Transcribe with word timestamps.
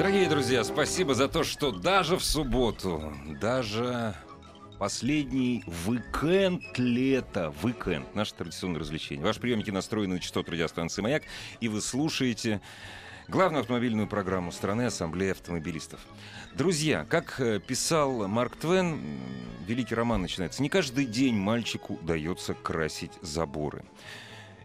Дорогие 0.00 0.30
друзья, 0.30 0.64
спасибо 0.64 1.14
за 1.14 1.28
то, 1.28 1.44
что 1.44 1.72
даже 1.72 2.16
в 2.16 2.24
субботу, 2.24 3.12
даже 3.38 4.14
последний 4.78 5.62
уикенд 5.86 6.78
лета, 6.78 7.52
уикенд, 7.62 8.14
наше 8.14 8.32
традиционное 8.32 8.80
развлечение. 8.80 9.22
Ваши 9.22 9.40
приемники 9.40 9.70
настроены 9.70 10.14
на 10.14 10.20
частоту 10.20 10.52
радиостанции 10.52 11.02
«Маяк», 11.02 11.24
и 11.60 11.68
вы 11.68 11.82
слушаете 11.82 12.62
главную 13.28 13.60
автомобильную 13.60 14.08
программу 14.08 14.52
страны 14.52 14.86
Ассамблеи 14.86 15.32
автомобилистов. 15.32 16.00
Друзья, 16.54 17.04
как 17.04 17.38
э, 17.38 17.60
писал 17.60 18.26
Марк 18.26 18.56
Твен, 18.56 19.02
великий 19.66 19.94
роман 19.94 20.22
начинается. 20.22 20.62
Не 20.62 20.70
каждый 20.70 21.04
день 21.04 21.34
мальчику 21.34 21.96
удается 21.96 22.54
красить 22.54 23.12
заборы. 23.20 23.84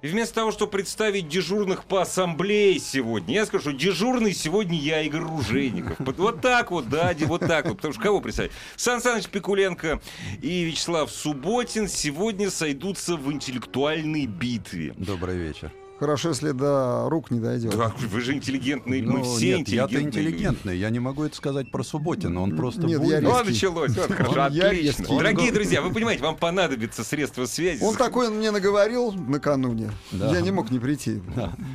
И 0.01 0.07
вместо 0.07 0.35
того, 0.35 0.51
чтобы 0.51 0.71
представить 0.71 1.27
дежурных 1.27 1.85
по 1.85 2.01
ассамблее 2.01 2.79
сегодня, 2.79 3.35
я 3.35 3.45
скажу, 3.45 3.71
дежурный 3.71 4.33
сегодня 4.33 4.77
я, 4.77 5.01
Игорь 5.01 5.21
Ружейников. 5.21 5.97
Вот- 5.99 6.41
так 6.41 6.71
вот, 6.71 6.89
да, 6.89 7.13
вот 7.21 7.41
так 7.41 7.65
вот. 7.67 7.77
Потому 7.77 7.93
что 7.93 8.03
кого 8.03 8.21
представить? 8.21 8.51
Сан 8.75 9.01
Саныч 9.01 9.27
Пикуленко 9.27 10.01
и 10.41 10.63
Вячеслав 10.63 11.11
Субботин 11.11 11.87
сегодня 11.87 12.49
сойдутся 12.49 13.15
в 13.15 13.31
интеллектуальной 13.31 14.25
битве. 14.25 14.93
Добрый 14.97 15.37
вечер. 15.37 15.71
Хорошо, 15.97 16.29
если 16.29 16.51
до 16.51 17.07
рук 17.09 17.31
не 17.31 17.39
дойдет. 17.39 17.75
Да, 17.77 17.93
вы 18.11 18.19
же 18.19 18.33
интеллигентные, 18.33 19.01
мы 19.01 19.19
Ну, 19.19 19.23
все 19.23 19.59
нет, 19.59 19.69
я-то 19.69 19.93
интеллигентные. 19.93 20.23
люди. 20.23 20.33
интеллигентный. 20.35 20.77
Я 20.77 20.89
не 20.89 20.99
могу 20.99 21.23
это 21.23 21.37
сказать 21.37 21.71
про 21.71 21.83
Субботина. 21.83 22.41
Он 22.41 22.53
просто 22.57 22.81
Нет, 22.81 22.99
буйный. 22.99 23.21
Ну, 23.21 23.43
началось. 23.43 23.95
Вот, 23.95 24.11
хорошо, 24.11 24.31
Он 24.33 24.39
отлично. 24.39 24.69
резкий. 24.71 25.03
Дорогие 25.17 25.51
друзья, 25.53 25.81
вы 25.81 25.93
понимаете, 25.93 26.21
вам 26.21 26.35
понадобится 26.35 27.05
средства 27.05 27.45
связи. 27.45 27.81
Он 27.81 27.95
такой 27.95 28.29
мне 28.29 28.51
наговорил 28.51 29.13
накануне. 29.13 29.89
Да. 30.11 30.31
Я 30.33 30.41
не 30.41 30.51
мог 30.51 30.69
не 30.69 30.79
прийти. 30.79 31.21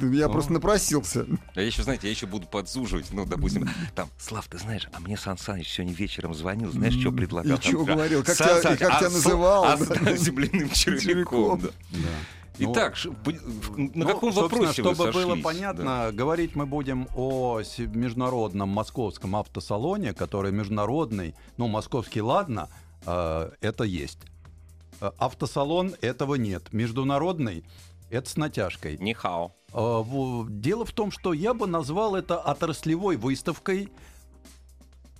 Я 0.02 0.28
просто 0.28 0.52
напросился. 0.52 1.24
А 1.54 1.60
я 1.62 1.66
еще, 1.66 1.82
знаете, 1.82 2.06
я 2.06 2.10
еще 2.10 2.26
буду 2.26 2.46
подзуживать. 2.46 3.06
Ну, 3.12 3.24
допустим, 3.24 3.70
там, 3.94 4.10
Слав, 4.18 4.46
ты 4.48 4.58
знаешь, 4.58 4.86
а 4.92 5.00
мне 5.00 5.16
Сан 5.16 5.38
Саныч 5.38 5.66
сегодня 5.66 5.94
вечером 5.94 6.34
звонил, 6.34 6.70
знаешь, 6.72 6.92
что 6.94 7.10
предлагал? 7.10 7.56
И 7.56 7.60
Там, 7.72 7.84
говорил? 7.86 8.22
Как 8.22 8.36
Сан 8.36 8.60
тебя- 8.60 8.76
как 8.76 9.00
а 9.02 9.04
называл, 9.08 9.64
А 9.64 9.76
да? 9.78 10.14
земляным 10.16 10.68
червяком. 10.74 11.00
Червяком. 11.00 11.60
да. 11.60 11.68
Да. 11.92 11.98
Ну, 12.60 12.72
Итак, 12.72 12.96
в- 12.96 13.78
на 13.78 13.90
ну, 13.94 14.06
каком 14.06 14.32
собственно, 14.32 14.42
вопросе 14.62 14.82
вы 14.82 14.94
чтобы 14.94 15.12
было 15.12 15.26
сошлись? 15.26 15.44
понятно, 15.44 16.10
говорить 16.12 16.54
мы 16.54 16.66
будем 16.66 17.08
о 17.16 17.60
международном 17.78 18.68
московском 18.68 19.34
автосалоне, 19.36 20.12
который 20.12 20.52
международный, 20.52 21.34
ну, 21.56 21.68
московский, 21.68 22.20
ладно, 22.20 22.68
э, 23.06 23.50
это 23.60 23.84
есть. 23.84 24.18
Э, 25.00 25.10
Автосалон 25.18 25.94
этого 26.02 26.34
нет. 26.34 26.72
Международный 26.72 27.64
это 28.10 28.28
с 28.28 28.36
натяжкой. 28.36 28.96
Да. 28.96 29.04
Нихао. 29.04 29.52
Э, 29.72 30.02
Дело 30.50 30.84
в 30.84 30.92
том, 30.92 31.10
что 31.10 31.32
я 31.32 31.54
бы 31.54 31.66
назвал 31.66 32.14
это 32.16 32.38
отраслевой 32.38 33.16
выставкой 33.16 33.88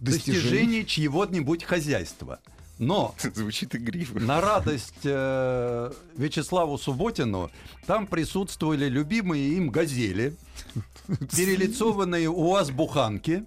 достижений 0.01 0.85
чьего-нибудь 0.87 1.65
хозяйства. 1.65 2.41
Но 2.81 3.15
Звучит 3.35 3.77
игриво. 3.77 4.19
на 4.19 4.41
радость 4.41 5.05
э, 5.05 5.93
Вячеславу 6.17 6.79
Субботину 6.79 7.51
там 7.87 8.07
присутствовали 8.07 8.87
любимые 8.87 9.51
им 9.51 9.69
газели, 9.69 10.35
перелицованные 11.09 12.31
УАЗ-буханки, 12.31 13.45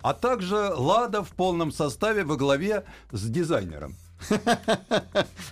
а 0.00 0.14
также 0.14 0.56
Лада 0.76 1.24
в 1.24 1.30
полном 1.30 1.72
составе 1.72 2.22
во 2.22 2.36
главе 2.36 2.84
с 3.10 3.28
дизайнером. 3.28 3.96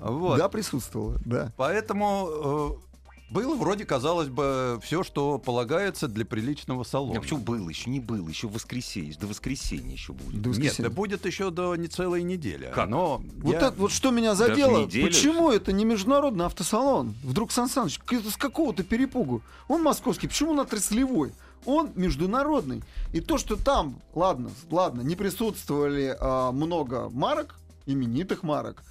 Вот. 0.00 0.38
Да, 0.38 0.48
присутствовал, 0.48 1.15
да. 1.25 1.53
Поэтому 1.56 2.78
э, 2.81 2.96
было 3.31 3.56
вроде, 3.56 3.84
казалось 3.84 4.28
бы, 4.28 4.78
все, 4.82 5.03
что 5.03 5.38
полагается 5.38 6.06
для 6.06 6.25
приличного 6.25 6.84
салона. 6.84 7.19
А 7.19 7.22
почему 7.22 7.41
был? 7.41 7.69
Еще 7.69 7.91
не 7.91 7.98
был. 8.00 8.26
Еще 8.28 8.47
воскресенье. 8.47 9.14
До 9.20 9.26
воскресенья 9.26 9.92
еще 9.92 10.12
будет. 10.12 10.41
До 10.41 10.48
Нет, 10.50 10.59
воскресенья. 10.59 10.88
да 10.88 10.94
будет 10.94 11.26
еще 11.26 11.50
до 11.50 11.75
не 11.75 11.88
целой 11.88 12.22
недели. 12.22 12.70
Как? 12.75 12.88
Но 12.88 13.22
Вот, 13.38 13.53
я- 13.53 13.59
это, 13.59 13.75
вот 13.76 13.91
что 13.91 14.10
меня 14.10 14.34
задело, 14.34 14.86
почему 14.86 15.50
это 15.50 15.72
не 15.72 15.84
международный 15.84 16.47
автосалон? 16.47 17.15
Вдруг 17.25 17.50
Сан 17.50 17.69
Саныч, 17.69 17.98
с 18.10 18.36
какого-то 18.36 18.84
перепугу. 18.84 19.42
Он 19.69 19.82
московский, 19.82 20.28
почему 20.28 20.53
он 20.53 20.60
отраслевой? 20.60 21.32
Он 21.65 21.91
международный. 21.97 22.84
И 23.12 23.20
то, 23.20 23.38
что 23.38 23.56
там, 23.56 24.00
ладно, 24.15 24.50
ладно, 24.70 25.00
не 25.00 25.16
присутствовали 25.16 26.16
а, 26.20 26.53
много 26.53 27.09
марок, 27.10 27.56
именитых 27.86 28.44
марок, 28.44 28.84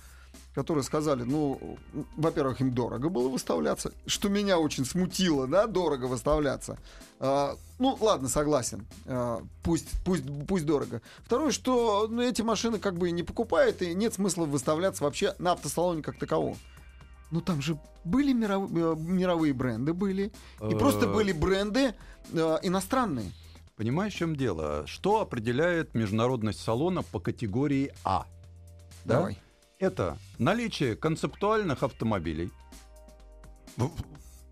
которые 0.56 0.86
сказали, 0.86 1.24
ну, 1.24 1.78
во-первых, 2.16 2.62
им 2.62 2.74
дорого 2.74 3.10
было 3.10 3.28
выставляться, 3.28 3.92
что 4.08 4.30
меня 4.30 4.58
очень 4.58 4.86
смутило, 4.86 5.48
да, 5.48 5.68
дорого 5.68 6.06
выставляться. 6.06 6.80
А, 7.20 7.58
ну, 7.78 7.98
ладно, 8.00 8.30
согласен, 8.30 8.88
А, 9.06 9.42
пусть, 9.64 9.90
пусть, 10.06 10.24
пусть 10.48 10.66
дорого. 10.66 11.02
Второе, 11.26 11.52
что 11.52 12.08
ну, 12.10 12.22
эти 12.22 12.42
машины 12.42 12.80
как 12.80 12.98
бы 12.98 13.10
и 13.10 13.12
не 13.12 13.24
покупают, 13.24 13.82
и 13.82 13.94
нет 13.94 14.14
смысла 14.14 14.46
выставляться 14.46 15.04
вообще 15.04 15.36
на 15.40 15.52
автосалоне 15.52 16.02
как 16.02 16.18
таковом. 16.18 16.58
Ну, 17.32 17.42
там 17.42 17.62
же 17.62 17.78
были 18.06 18.32
миров- 18.34 18.72
э, 18.72 18.96
мировые 18.98 19.54
бренды, 19.54 19.94
были, 19.94 20.32
и 20.62 20.74
Э, 20.74 20.78
просто 20.78 21.08
были 21.08 21.34
бренды 21.34 21.94
э, 22.32 22.58
иностранные. 22.64 23.30
Понимаешь, 23.76 24.14
в 24.14 24.18
чем 24.18 24.38
дело? 24.38 24.84
Что 24.88 25.20
определяет 25.20 25.96
международность 25.96 26.62
салона 26.64 27.04
по 27.04 27.20
категории 27.20 27.92
А? 28.06 28.26
Да? 29.04 29.18
Давай. 29.18 29.38
Это 29.80 30.18
наличие 30.38 30.96
концептуальных 30.96 31.84
автомобилей. 31.84 32.52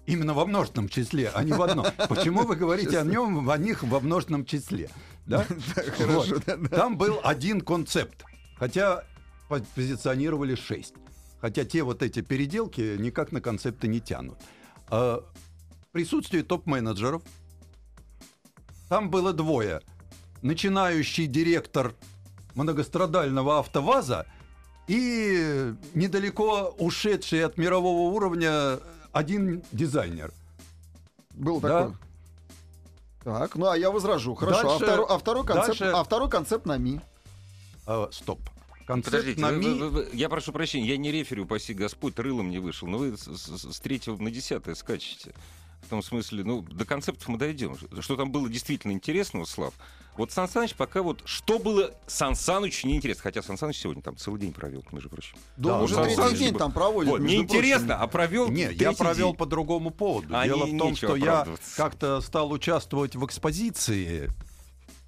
Именно 0.06 0.34
во 0.34 0.46
множественном 0.46 0.90
числе, 0.90 1.30
а 1.34 1.44
не 1.44 1.54
в 1.54 1.62
одном. 1.62 1.86
Почему 2.10 2.44
вы 2.44 2.58
говорите 2.58 3.00
о 3.00 3.04
нем, 3.04 3.50
о 3.50 3.58
них 3.58 3.84
во 3.84 4.02
множественном 4.02 4.46
числе? 4.46 4.90
Да? 5.26 5.46
хорошо. 5.98 6.40
Там 6.70 6.98
был 6.98 7.22
один 7.24 7.62
концепт, 7.62 8.26
хотя 8.58 9.06
по- 9.48 9.62
позиционировали 9.76 10.56
шесть. 10.56 10.96
Хотя 11.40 11.64
те 11.64 11.84
вот 11.84 12.04
эти 12.04 12.22
переделки 12.22 12.98
никак 12.98 13.32
на 13.32 13.40
концепты 13.40 13.88
не 13.88 14.02
тянут. 14.02 14.38
А, 14.90 15.24
Присутствие 15.94 16.44
топ-менеджеров. 16.44 17.22
Там 18.90 19.10
было 19.10 19.32
двое. 19.32 19.82
Начинающий 20.42 21.28
директор 21.28 21.94
многострадального 22.56 23.60
АвтоВАЗа 23.60 24.26
и 24.88 25.74
недалеко 25.94 26.76
ушедший 26.78 27.46
от 27.46 27.58
мирового 27.58 28.14
уровня 28.14 28.80
один 29.12 29.64
дизайнер. 29.72 30.32
Был 31.32 31.60
Да. 31.62 31.82
такой. 31.84 31.96
Так, 33.24 33.56
ну 33.56 33.68
а 33.68 33.78
я 33.78 33.90
возражу. 33.90 34.36
Хорошо. 34.36 34.62
Дальше- 34.64 34.76
а, 34.76 34.88
второй, 34.88 35.06
а 35.10 35.18
второй 35.18 35.46
концепт, 35.46 35.80
дальше- 35.80 35.92
а 35.96 36.04
второй 36.04 36.30
концепт 36.30 36.66
на 36.66 36.78
ми. 36.78 37.00
А, 37.86 38.10
стоп. 38.12 38.40
Концепт 38.86 39.06
Подождите, 39.16 39.40
на 39.42 39.48
вы- 39.52 39.58
Ми- 39.60 39.80
вы- 39.80 39.90
вы- 39.90 40.10
я 40.12 40.28
прошу 40.28 40.52
прощения, 40.52 40.88
я 40.90 40.98
не 40.98 41.10
рефери, 41.10 41.40
упаси 41.42 41.74
Господь, 41.74 42.20
рылом 42.20 42.50
не 42.50 42.60
вышел, 42.60 42.86
но 42.90 42.98
вы 42.98 43.18
с, 43.18 43.22
с- 43.24 43.74
с 43.74 43.80
третьего 43.80 44.22
на 44.22 44.30
десятое 44.30 44.76
скачете. 44.76 45.34
В 45.86 45.90
том 45.90 46.02
смысле, 46.02 46.44
ну, 46.44 46.62
до 46.62 46.86
концептов 46.86 47.28
мы 47.28 47.38
дойдем. 47.38 47.78
Что 48.00 48.16
там 48.16 48.32
было 48.32 48.50
действительно 48.50 48.92
интересного, 48.94 49.46
Слав? 49.46 49.74
Вот 50.16 50.32
Сан 50.32 50.48
Саныч 50.48 50.76
пока 50.76 51.02
вот... 51.02 51.22
Что 51.26 51.58
было 51.58 51.92
Сан 52.06 52.36
Санычу 52.36 52.88
неинтересно? 52.88 53.24
Хотя 53.24 53.42
Сан 53.42 53.58
Саныч 53.58 53.78
сегодня 53.80 54.02
там 54.04 54.16
целый 54.16 54.40
день 54.40 54.54
провел, 54.54 54.84
между 54.92 55.10
прочим. 55.10 55.36
Да, 55.58 55.70
Да, 55.78 55.82
уже 55.82 55.96
вот 55.96 56.04
третий 56.04 56.22
Саныч 56.22 56.38
день 56.40 56.52
был. 56.52 56.60
там 56.60 56.72
проводит. 56.72 57.12
Вот, 57.12 57.22
неинтересно, 57.22 57.98
а 58.00 58.06
провел 58.08 58.48
Не, 58.50 58.72
я 58.74 58.92
провел 58.94 59.30
день. 59.30 59.38
по 59.38 59.46
другому 59.48 59.90
поводу. 59.90 60.28
А, 60.32 60.46
Дело 60.46 60.66
не- 60.66 60.76
в 60.76 60.80
том, 60.80 60.96
что 60.96 61.16
я 61.16 61.48
как-то 61.76 62.22
стал 62.22 62.52
участвовать 62.52 63.16
в 63.16 63.26
экспозиции. 63.26 64.30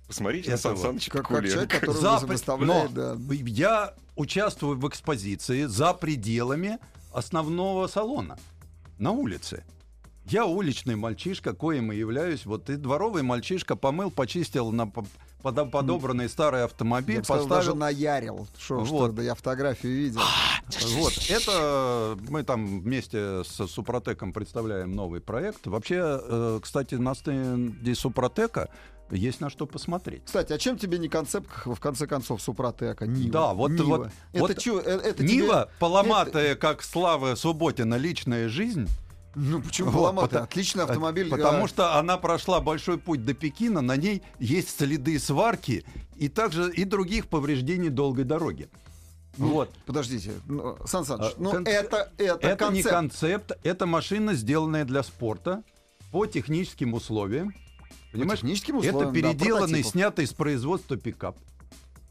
Посмотрите 0.07 0.50
на 0.51 0.55
этого. 0.55 0.75
Сан 0.75 0.83
Саныча 0.85 1.11
Как, 1.11 1.27
как 1.27 1.45
человек, 1.45 1.69
который 1.71 2.01
За- 2.01 2.19
выставляет, 2.25 2.91
но 2.94 3.15
да. 3.17 3.33
я 3.45 3.94
участвую 4.15 4.77
в 4.77 4.88
экспозиции 4.89 5.65
за 5.65 5.94
пределами 5.94 6.79
основного 7.13 7.88
салона 7.88 8.38
на 8.97 9.11
улице. 9.11 9.63
Я 10.27 10.45
уличный 10.45 10.95
мальчишка, 10.95 11.54
коим 11.54 11.92
и 11.92 11.95
являюсь. 11.98 12.45
Вот 12.45 12.69
и 12.69 12.75
дворовый 12.77 13.22
мальчишка 13.24 13.75
помыл, 13.75 14.10
почистил 14.10 14.72
на 14.72 14.88
по- 14.88 15.06
подо- 15.44 15.69
подобранный 15.69 16.27
старый 16.30 16.60
Я 16.62 16.66
автомобиль, 16.66 17.19
бы 17.19 17.24
сказал, 17.24 17.45
даже 17.48 17.72
поставил. 17.72 17.75
наярил. 17.80 18.48
Что, 18.57 18.80
Вот. 18.80 18.88
что, 18.88 19.07
да 19.12 19.22
я 19.24 19.36
фотографию 19.36 19.94
видел. 19.95 20.22
Вот, 20.98 21.13
это 21.30 22.18
мы 22.30 22.42
там 22.42 22.81
вместе 22.81 23.44
с 23.44 23.68
Супротеком 23.68 24.33
представляем 24.33 24.94
новый 24.94 25.22
проект. 25.22 25.68
Вообще, 25.68 26.00
э, 26.01 26.60
кстати, 26.60 26.95
на 26.95 27.13
стенде 27.13 27.94
Супротека 27.94 28.69
есть 29.12 29.42
на 29.42 29.51
что 29.51 29.68
посмотреть. 29.68 30.24
Кстати, 30.25 30.54
а 30.54 30.57
чем 30.57 30.80
тебе 30.80 30.98
не 30.98 31.07
концепт, 31.07 31.48
в 31.66 31.80
конце 31.80 32.07
концов, 32.07 32.42
Супротека? 32.42 33.06
Нива. 33.06 33.31
Да, 33.31 33.54
вот- 33.54 33.72
Нива. 33.74 33.86
вот- 33.98 34.07
Это 34.33 34.42
вот 34.42 34.57
чё, 34.57 34.80
э, 34.80 34.89
это 35.04 35.24
тебе- 35.24 35.36
Нива, 35.36 35.69
поломатая, 35.80 36.56
как 36.56 36.81
Слава 36.81 37.36
Субботина, 37.36 37.94
личная 37.94 38.50
жизнь. 38.50 38.88
Ну, 39.35 39.61
почему 39.61 39.89
Вот, 39.91 39.99
поломатый? 39.99 40.29
пота- 40.39 40.43
Отличный 40.43 40.83
автомобиль. 40.85 41.29
Потому 41.29 41.65
э, 41.65 41.67
что 41.67 41.97
она 41.99 42.17
прошла 42.17 42.61
большой 42.61 42.97
путь 42.97 43.25
до 43.25 43.33
Пекина, 43.33 43.81
на 43.81 43.95
ней 43.97 44.21
есть 44.39 44.77
следы 44.77 45.19
сварки 45.19 45.83
и 46.15 46.29
также 46.29 46.71
и 46.71 46.85
других 46.85 47.27
повреждений 47.27 47.89
долгой 47.89 48.23
дороги. 48.23 48.69
Вот. 49.37 49.69
Подождите, 49.85 50.31
ну, 50.47 50.77
Сан 50.85 51.03
Саныч, 51.05 51.25
А, 51.27 51.33
ну 51.37 51.51
конце- 51.51 51.71
это, 51.71 52.09
это, 52.17 52.47
Это 52.47 52.69
не 52.71 52.81
концепт. 52.83 52.89
концепт, 52.89 53.51
это 53.63 53.85
машина, 53.85 54.33
сделанная 54.33 54.85
для 54.85 55.03
спорта 55.03 55.61
по 56.11 56.25
техническим 56.25 56.93
условиям. 56.93 57.53
Понимаешь? 58.13 58.39
техническим 58.39 58.77
это 58.79 58.88
условиям, 58.88 59.13
да, 59.13 59.19
переделанный, 59.33 59.59
прототипов. 59.67 59.91
снятый 59.91 60.27
с 60.27 60.33
производства 60.33 60.95
пикап. 60.95 61.35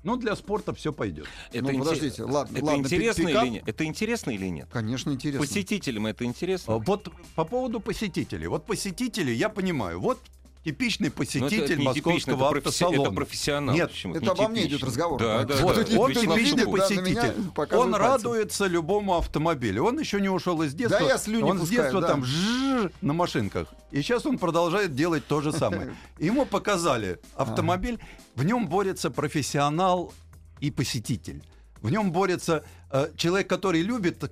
Ну, 0.04 0.16
для 0.16 0.36
спорта 0.36 0.74
все 0.74 0.92
пойдет. 0.92 1.26
Это 1.50 1.64
Ну, 1.64 1.70
инте- 1.70 1.78
подождите, 1.78 2.22
ладно, 2.24 2.56
Это 2.58 2.64
ладно, 2.66 2.80
интересно 2.82 3.22
пикап- 3.28 3.42
или 3.44 3.48
нет? 3.50 3.62
Это 3.66 3.84
интересно 3.84 4.30
или 4.30 4.46
нет? 4.48 4.68
Конечно, 4.70 5.10
интересно. 5.10 5.40
Посетителям 5.40 6.06
это 6.06 6.24
интересно? 6.24 6.76
Вот 6.78 7.08
по 7.34 7.44
поводу 7.44 7.80
посетителей. 7.80 8.46
Вот 8.46 8.66
посетители, 8.66 9.30
я 9.32 9.48
понимаю, 9.48 9.98
вот 10.00 10.18
типичный 10.64 11.08
Ну, 11.08 11.12
это- 11.12 11.16
посетитель 11.16 11.66
типично, 11.66 11.84
московского 11.84 12.48
это, 12.48 12.58
автосалона. 12.58 13.02
это 13.02 13.10
профессионал. 13.12 13.74
Нет, 13.74 13.90
Почему? 13.90 14.14
Это 14.14 14.24
Не 14.24 14.30
обо 14.30 14.48
мне 14.48 14.66
идет 14.66 14.82
разговор. 14.82 15.20
Да, 15.20 15.44
да, 15.44 15.54
да. 15.56 15.62
Вот, 15.62 15.78
кто- 15.78 16.00
он 16.00 16.12
типичный 16.14 16.64
да, 16.64 16.70
посетитель. 16.70 17.50
показывает 17.54 17.72
Он 17.72 17.92
пальцем. 17.92 17.94
радуется 17.94 18.66
любому 18.66 19.16
автомобилю. 19.16 19.84
Он 19.84 19.98
еще 19.98 20.20
не 20.20 20.28
ушел 20.28 20.62
из 20.62 20.74
детства. 20.74 21.00
Да, 21.00 21.06
я 21.06 21.18
слюни 21.18 21.50
он 21.50 21.58
с 21.58 21.60
пускаю, 21.60 21.82
детства 21.82 22.00
да. 22.00 22.08
там 22.08 22.24
жжж 22.24 22.90
на 23.02 23.12
машинках. 23.12 23.68
И 23.90 24.00
сейчас 24.02 24.24
он 24.26 24.38
продолжает 24.38 24.94
делать 24.94 25.26
то 25.26 25.40
же 25.40 25.52
самое. 25.52 25.94
Ему 26.18 26.46
показали 26.46 27.18
автомобиль. 27.36 27.98
В 28.34 28.44
нем 28.44 28.66
борется 28.66 29.10
профессионал 29.10 30.12
и 30.60 30.70
посетитель. 30.70 31.42
В 31.82 31.90
нем 31.90 32.10
борется 32.10 32.64
э, 32.90 33.10
человек, 33.16 33.48
который 33.48 33.82
любит 33.82 34.24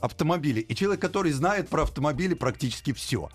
автомобили, 0.00 0.60
и 0.60 0.74
человек, 0.74 1.00
который 1.00 1.32
знает 1.32 1.68
про 1.68 1.84
автомобили 1.84 2.34
практически 2.34 2.92
все. 2.92 3.30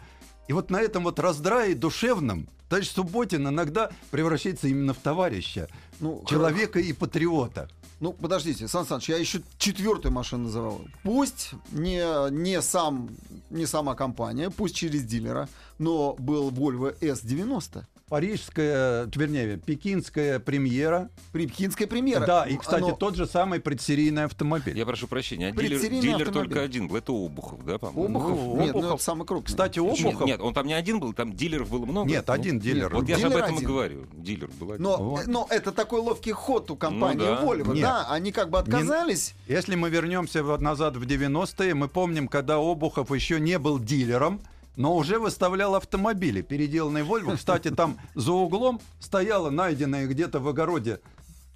И 0.49 0.53
вот 0.53 0.71
на 0.71 0.81
этом 0.81 1.03
вот 1.03 1.19
раздрае 1.19 1.75
душевном 1.75 2.47
товарищ 2.69 2.89
Субботин 2.89 3.47
иногда 3.47 3.91
превращается 4.09 4.67
именно 4.67 4.95
в 4.95 4.97
товарища, 4.97 5.69
Ну, 5.99 6.23
человека 6.27 6.79
и 6.79 6.91
патриота. 6.91 7.69
Ну, 7.99 8.13
подождите, 8.13 8.67
Сан 8.67 8.87
Саныч, 8.87 9.09
я 9.09 9.17
еще 9.17 9.41
четвертую 9.59 10.11
машину 10.11 10.45
называл. 10.45 10.81
Пусть 11.03 11.51
не, 11.71 12.31
не, 12.31 12.61
сам, 12.63 13.09
не 13.51 13.67
сама 13.67 13.93
компания, 13.93 14.49
пусть 14.49 14.75
через 14.75 15.03
дилера, 15.03 15.47
но 15.77 16.15
был 16.17 16.49
Volvo 16.49 16.97
S90. 16.99 17.83
Парижская, 18.09 19.09
вернее, 19.15 19.57
пекинская 19.57 20.39
премьера. 20.39 21.09
Пекинская 21.31 21.87
премьера. 21.87 22.25
Да, 22.25 22.43
и, 22.45 22.57
кстати, 22.57 22.83
Оно- 22.83 22.95
тот 22.95 23.15
же 23.15 23.25
самый 23.27 23.59
предсерийный 23.59 24.25
автомобиль. 24.25 24.77
Я 24.77 24.85
прошу 24.85 25.07
прощения, 25.07 25.47
а 25.49 25.51
дилер, 25.51 25.79
дилер 25.79 26.15
автомобиль. 26.15 26.33
только 26.33 26.61
один 26.61 26.87
был, 26.87 26.95
это 26.97 27.11
Обухов, 27.11 27.63
да, 27.65 27.77
по-моему? 27.77 28.19
Обухов? 28.19 28.37
Ну, 28.37 28.55
Нет, 28.61 28.73
ну 28.73 28.79
Обухов. 28.79 28.95
это 28.95 29.03
самый 29.03 29.25
крупный. 29.25 29.47
Кстати, 29.47 29.79
Нет, 29.79 29.99
Обухов... 30.05 30.27
Нет, 30.27 30.41
он 30.41 30.53
там 30.53 30.67
не 30.67 30.73
один 30.73 30.99
был, 30.99 31.13
там 31.13 31.33
дилеров 31.33 31.69
было 31.69 31.85
много. 31.85 32.09
Нет, 32.09 32.29
один 32.29 32.59
дилер. 32.59 32.93
Вот 32.93 33.07
я 33.07 33.17
же 33.17 33.27
об 33.27 33.31
Дилер 33.33 33.43
этом 33.43 33.55
и 33.55 33.57
один. 33.57 33.67
говорю. 33.69 34.07
Дилер 34.13 34.49
был 34.59 34.71
один. 34.71 34.83
Но, 34.83 34.97
Вот. 34.97 35.27
но 35.27 35.47
это 35.49 35.71
такой 35.71 35.99
ловкий 36.01 36.31
ход 36.31 36.71
у 36.71 36.75
компании 36.75 37.25
Ну 37.25 37.35
да. 37.35 37.43
Volvo, 37.43 37.73
Нет. 37.73 37.83
да? 37.83 38.07
Они 38.09 38.31
как 38.31 38.49
бы 38.49 38.59
отказались. 38.59 39.33
Если 39.47 39.75
мы 39.75 39.89
вернемся 39.89 40.43
вот 40.43 40.61
назад 40.61 40.97
в 40.97 41.03
90-е, 41.05 41.73
мы 41.75 41.87
помним, 41.87 42.27
когда 42.27 42.57
Обухов 42.57 43.11
еще 43.11 43.39
не 43.39 43.59
был 43.59 43.79
дилером, 43.79 44.41
но 44.79 44.95
уже 44.95 45.19
выставлял 45.19 45.75
автомобили, 45.75 46.41
переделанные 46.41 47.03
Volvo. 47.03 47.35
Кстати, 47.35 47.69
там 47.69 47.99
за 48.15 48.31
углом 48.31 48.79
стояла 49.01 49.49
найденная 49.49 50.07
где-то 50.07 50.39
в 50.39 50.47
огороде 50.47 51.01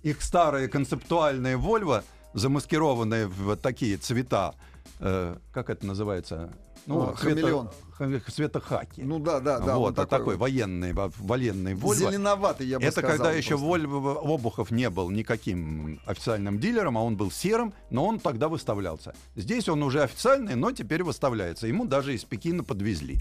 их 0.01 0.21
старая 0.21 0.67
концептуальная 0.67 1.57
Volvo, 1.57 2.03
замаскированная 2.33 3.27
в 3.27 3.55
такие 3.55 3.95
цвета. 3.95 4.53
э, 4.99 5.37
как 5.53 5.69
это 5.69 5.85
называется? 5.87 6.51
А, 6.87 7.13
хамелеон. 7.15 7.69
ха- 7.93 8.19
цвета 8.31 8.59
хаки. 8.59 9.01
Ну 9.03 9.19
да, 9.19 9.39
да, 9.39 9.59
да. 9.59 9.77
вот, 9.77 9.89
он 9.89 9.93
такой, 9.95 10.19
такой, 10.19 10.35
военный, 10.37 10.91
во- 10.93 11.11
военный. 11.17 11.73
Volvo. 11.75 11.95
Зеленоватый, 11.95 12.67
я 12.67 12.77
бы 12.79 12.83
Это 12.85 12.99
сказал. 12.99 13.17
когда 13.17 13.31
еще. 13.31 13.55
Вольво 13.55 14.19
Обухов 14.21 14.69
не 14.71 14.89
был 14.89 15.09
никаким 15.09 15.99
официальным 16.05 16.59
дилером, 16.59 16.97
а 16.97 17.01
он 17.03 17.15
был 17.15 17.31
серым, 17.31 17.73
но 17.89 18.05
он 18.05 18.19
тогда 18.19 18.49
выставлялся. 18.49 19.13
Здесь 19.35 19.69
он 19.69 19.81
уже 19.83 20.01
официальный, 20.03 20.55
но 20.55 20.71
теперь 20.71 21.03
выставляется. 21.03 21.67
Ему 21.67 21.85
даже 21.85 22.13
из 22.13 22.23
Пекина 22.25 22.63
подвезли. 22.63 23.19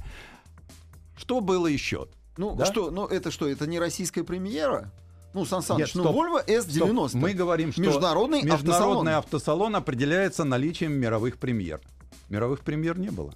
Что 1.17 1.41
было 1.41 1.67
еще? 1.67 2.08
Ну 2.37 2.56
Да? 2.56 2.65
что, 2.67 2.91
ну 2.91 3.06
это 3.06 3.31
что, 3.31 3.47
это 3.47 3.67
не 3.67 3.79
российская 3.79 4.25
премьера? 4.25 4.91
Ну, 5.35 5.44
Сан 5.47 5.62
Саныч, 5.62 5.94
Нет, 5.94 6.05
ну. 6.05 6.12
Volvo 6.12 6.44
S90. 6.47 7.08
Стоп. 7.08 7.15
Мы 7.15 7.32
говорим, 7.32 7.73
что 7.73 7.81
Международный 7.81 8.43
международный 8.43 9.15
автосалон. 9.15 9.73
автосалон 9.73 9.76
определяется 9.76 10.44
наличием 10.44 10.93
мировых 10.93 11.38
премьер. 11.38 11.81
Мировых 12.29 12.61
премьер 12.61 12.99
не 12.99 13.11
было. 13.11 13.32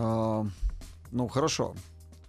А, 0.00 0.46
ну, 1.10 1.28
хорошо. 1.28 1.74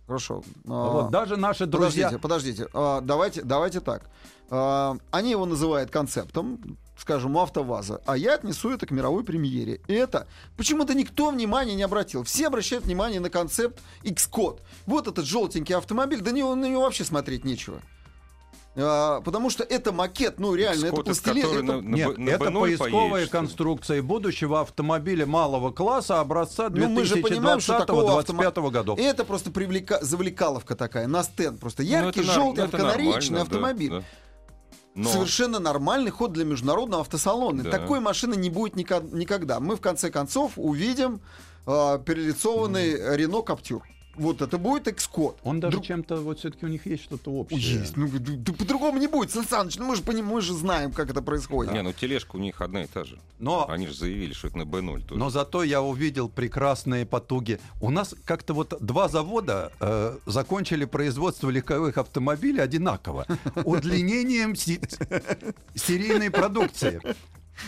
Хорошо. 0.08 0.44
А, 0.68 0.90
вот 0.90 1.12
даже 1.12 1.38
наши 1.38 1.66
друзья... 1.66 2.10
Подождите, 2.20 2.22
подождите. 2.22 2.68
А, 2.74 3.02
давайте, 3.02 3.44
давайте 3.44 3.80
так. 3.80 4.10
А, 4.50 4.98
они 5.12 5.32
его 5.32 5.46
называют 5.46 5.90
концептом, 5.90 6.78
скажем, 6.98 7.36
у 7.36 7.40
АвтоВАЗа, 7.40 8.02
а 8.06 8.18
я 8.18 8.36
отнесу 8.36 8.72
это 8.72 8.86
к 8.86 8.92
мировой 8.92 9.24
премьере. 9.24 9.80
И 9.88 9.94
это 9.94 10.28
почему-то 10.58 10.94
никто 10.94 11.30
внимания 11.30 11.76
не 11.76 11.84
обратил. 11.84 12.24
Все 12.24 12.48
обращают 12.48 12.86
внимание 12.86 13.22
на 13.22 13.30
концепт 13.30 13.82
X-код. 14.04 14.62
Вот 14.86 15.08
этот 15.08 15.26
желтенький 15.26 15.76
автомобиль, 15.76 16.20
да 16.20 16.32
него, 16.32 16.54
на 16.56 16.66
него 16.66 16.82
вообще 16.82 17.06
смотреть 17.06 17.46
нечего. 17.46 17.82
А, 18.74 19.20
потому 19.22 19.50
что 19.50 19.64
это 19.64 19.92
макет, 19.92 20.40
ну 20.40 20.56
реально, 20.56 20.86
это 20.86 20.96
Скотт, 20.96 21.06
пластилин. 21.06 21.42
который 21.42 21.64
это- 21.64 21.74
на- 21.74 21.82
на 21.82 21.96
Нет, 21.96 22.18
на 22.18 22.30
это 22.30 22.46
B0 22.46 22.60
поисковая 22.62 23.10
поедешь, 23.12 23.30
конструкция 23.30 24.02
будущего 24.02 24.62
автомобиля 24.62 25.26
малого 25.26 25.72
класса 25.72 26.22
образца 26.22 26.70
Ну, 26.70 26.88
мы 26.88 27.04
же 27.04 27.18
понимаем, 27.18 27.60
что 27.60 27.80
такого 27.80 28.04
автомо- 28.22 28.44
2020-2025 28.54 28.72
годов. 28.72 28.98
И 29.00 29.02
это 29.04 29.26
просто 29.26 29.52
привлека... 29.52 30.00
завлекаловка 30.02 30.76
такая 30.76 31.08
на 31.08 31.22
стенд. 31.24 31.60
Просто 31.60 31.84
Ну, 31.84 31.90
яркий, 31.90 32.20
это 32.22 32.28
нар- 32.28 32.36
желтый, 32.36 32.64
это 32.66 32.78
канареечный 32.78 33.10
нормально, 33.12 33.36
да, 33.38 33.42
автомобиль. 33.42 33.90
да. 33.92 34.04
Но 34.94 35.10
Совершенно 35.10 35.60
нормальный 35.60 36.12
ход 36.12 36.32
для 36.34 36.44
международного 36.46 37.02
автосалона. 37.02 37.64
Да. 37.64 37.72
Такой 37.72 38.00
машины 38.00 38.36
не 38.36 38.50
будет 38.50 38.76
никогда. 38.76 39.60
Мы 39.60 39.76
в 39.76 39.82
конце 39.82 40.10
концов 40.12 40.54
увидим 40.56 41.22
э, 41.68 42.00
перелицованный 42.06 43.16
Рено 43.18 43.42
Каптюр. 43.42 43.84
Вот 44.16 44.42
это 44.42 44.58
будет 44.58 44.88
экскод. 44.88 45.38
Он 45.44 45.60
даже 45.60 45.72
Друг- 45.78 45.86
чем-то, 45.86 46.18
вот 46.18 46.40
все-таки 46.40 46.66
у 46.66 46.70
них 46.70 46.86
есть 46.86 47.04
что-то 47.04 47.32
общее. 47.32 47.80
Есть. 47.80 47.96
Ну, 47.96 48.08
да- 48.08 48.34
да 48.36 48.54
по-другому 48.54 49.00
не 49.00 49.08
будет, 49.08 49.32
Сан 49.32 49.46
Саныч, 49.48 49.78
ну 49.78 49.86
мы 49.88 49.96
же, 49.96 50.02
поним- 50.04 50.26
мы 50.26 50.42
же 50.42 50.54
знаем, 50.54 50.92
как 50.92 51.10
это 51.10 51.22
происходит. 51.22 51.74
Не, 51.74 51.82
ну 51.82 51.94
тележка 51.94 52.36
у 52.36 52.40
них 52.40 52.60
одна 52.62 52.84
и 52.84 52.88
та 52.88 53.04
же. 53.06 53.18
Но, 53.40 53.68
Они 53.70 53.88
же 53.88 53.94
заявили, 53.94 54.34
что 54.34 54.48
это 54.50 54.58
на 54.58 54.66
Б0 54.66 55.06
тоже. 55.06 55.20
но 55.20 55.30
зато 55.30 55.64
я 55.64 55.82
увидел 55.82 56.28
прекрасные 56.30 57.06
потуги. 57.06 57.60
У 57.80 57.90
нас 57.90 58.14
как-то 58.26 58.54
вот 58.54 58.74
два 58.82 59.08
завода 59.08 59.72
э, 59.80 60.18
закончили 60.26 60.86
производство 60.86 61.50
легковых 61.50 61.98
автомобилей 61.98 62.60
одинаково. 62.62 63.26
Удлинением 63.64 64.56
серийной 65.76 66.30
продукции. 66.32 67.02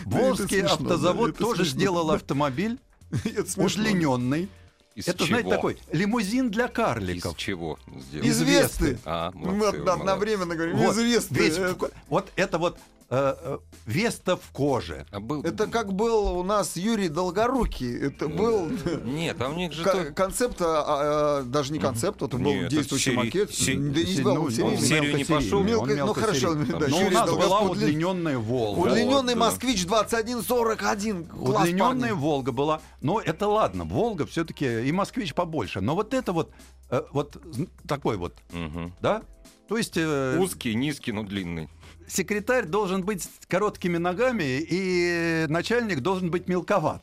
Волжский 0.04 0.62
автозавод 0.62 1.36
тоже 1.38 1.64
сделал 1.64 2.10
автомобиль 2.10 2.78
удлиненный. 3.56 4.48
Из 4.94 5.08
Это, 5.08 5.18
чего? 5.18 5.26
знаете, 5.26 5.50
такой 5.50 5.78
лимузин 5.90 6.50
для 6.50 6.66
Из 6.66 6.70
карликов. 6.70 7.36
чего 7.36 7.78
сделали? 8.00 8.28
Из 8.28 8.40
Весты. 8.42 8.98
А, 9.04 9.32
Мы 9.34 9.52
молодцы, 9.52 9.80
од- 9.80 9.84
вы, 9.86 9.90
одновременно 9.92 10.54
говорим, 10.54 10.76
Вот, 10.76 10.92
известно. 10.94 11.34
весь 11.34 11.58
в- 11.58 11.90
вот 12.08 12.30
это 12.36 12.58
вот 12.58 12.78
э, 13.14 13.34
э, 13.38 13.58
Веста 13.86 14.36
в 14.36 14.50
коже. 14.52 15.06
А 15.10 15.20
был... 15.20 15.42
это 15.42 15.66
как 15.66 15.92
был 15.92 16.38
у 16.38 16.42
нас 16.42 16.76
Юрий 16.76 17.08
Долгорукий. 17.08 17.98
Это 18.08 18.28
был 18.28 18.68
Нет, 19.04 19.40
а 19.40 19.48
у 19.50 19.54
них 19.54 19.72
же... 19.72 19.84
то- 19.84 20.12
концепт, 20.12 20.60
а, 20.60 20.84
а, 20.86 21.42
даже 21.42 21.72
не 21.72 21.78
концепт, 21.78 22.22
это 22.22 22.36
был 22.36 22.52
Нет, 22.52 22.68
действующий 22.70 23.10
сери- 23.10 23.16
макет. 23.16 23.54
се- 23.54 23.74
Да 23.74 24.02
не 24.02 24.20
был, 24.22 24.34
ну, 24.34 24.42
он 24.66 24.76
в 24.76 24.80
серию 24.80 25.16
не 25.16 25.24
пошел. 25.24 25.60
он 25.60 25.66
Мелко- 25.66 25.94
ну, 25.96 26.14
хорошо, 26.14 26.54
да, 26.54 26.88
Но 26.88 26.96
у 26.96 27.00
Юрий 27.00 27.14
нас 27.14 27.30
была 27.30 27.60
удлиненная 27.60 28.38
Волга. 28.38 28.80
Удлиненный 28.88 29.34
москвич 29.34 29.86
2141. 29.86 31.24
Класс, 31.26 31.62
Удлиненная. 31.68 32.14
Волга 32.14 32.52
была. 32.52 32.80
Но 33.00 33.20
это 33.20 33.46
ладно, 33.48 33.84
Волга 33.84 34.26
все-таки 34.26 34.82
и 34.88 34.92
москвич 34.92 35.34
побольше. 35.34 35.80
Но 35.80 35.94
вот 35.94 36.14
это 36.14 36.32
вот, 36.32 36.50
э, 36.90 37.02
вот 37.12 37.36
такой 37.86 38.16
вот, 38.16 38.34
да? 39.00 39.22
То 39.68 39.78
есть 39.78 39.96
э, 39.96 40.38
Узкий, 40.38 40.74
низкий, 40.74 41.12
но 41.12 41.22
длинный. 41.22 41.68
Секретарь 42.08 42.66
должен 42.66 43.02
быть 43.02 43.22
с 43.24 43.28
короткими 43.48 43.96
ногами, 43.98 44.64
и 44.68 45.46
начальник 45.48 46.00
должен 46.00 46.30
быть 46.30 46.48
мелковат. 46.48 47.02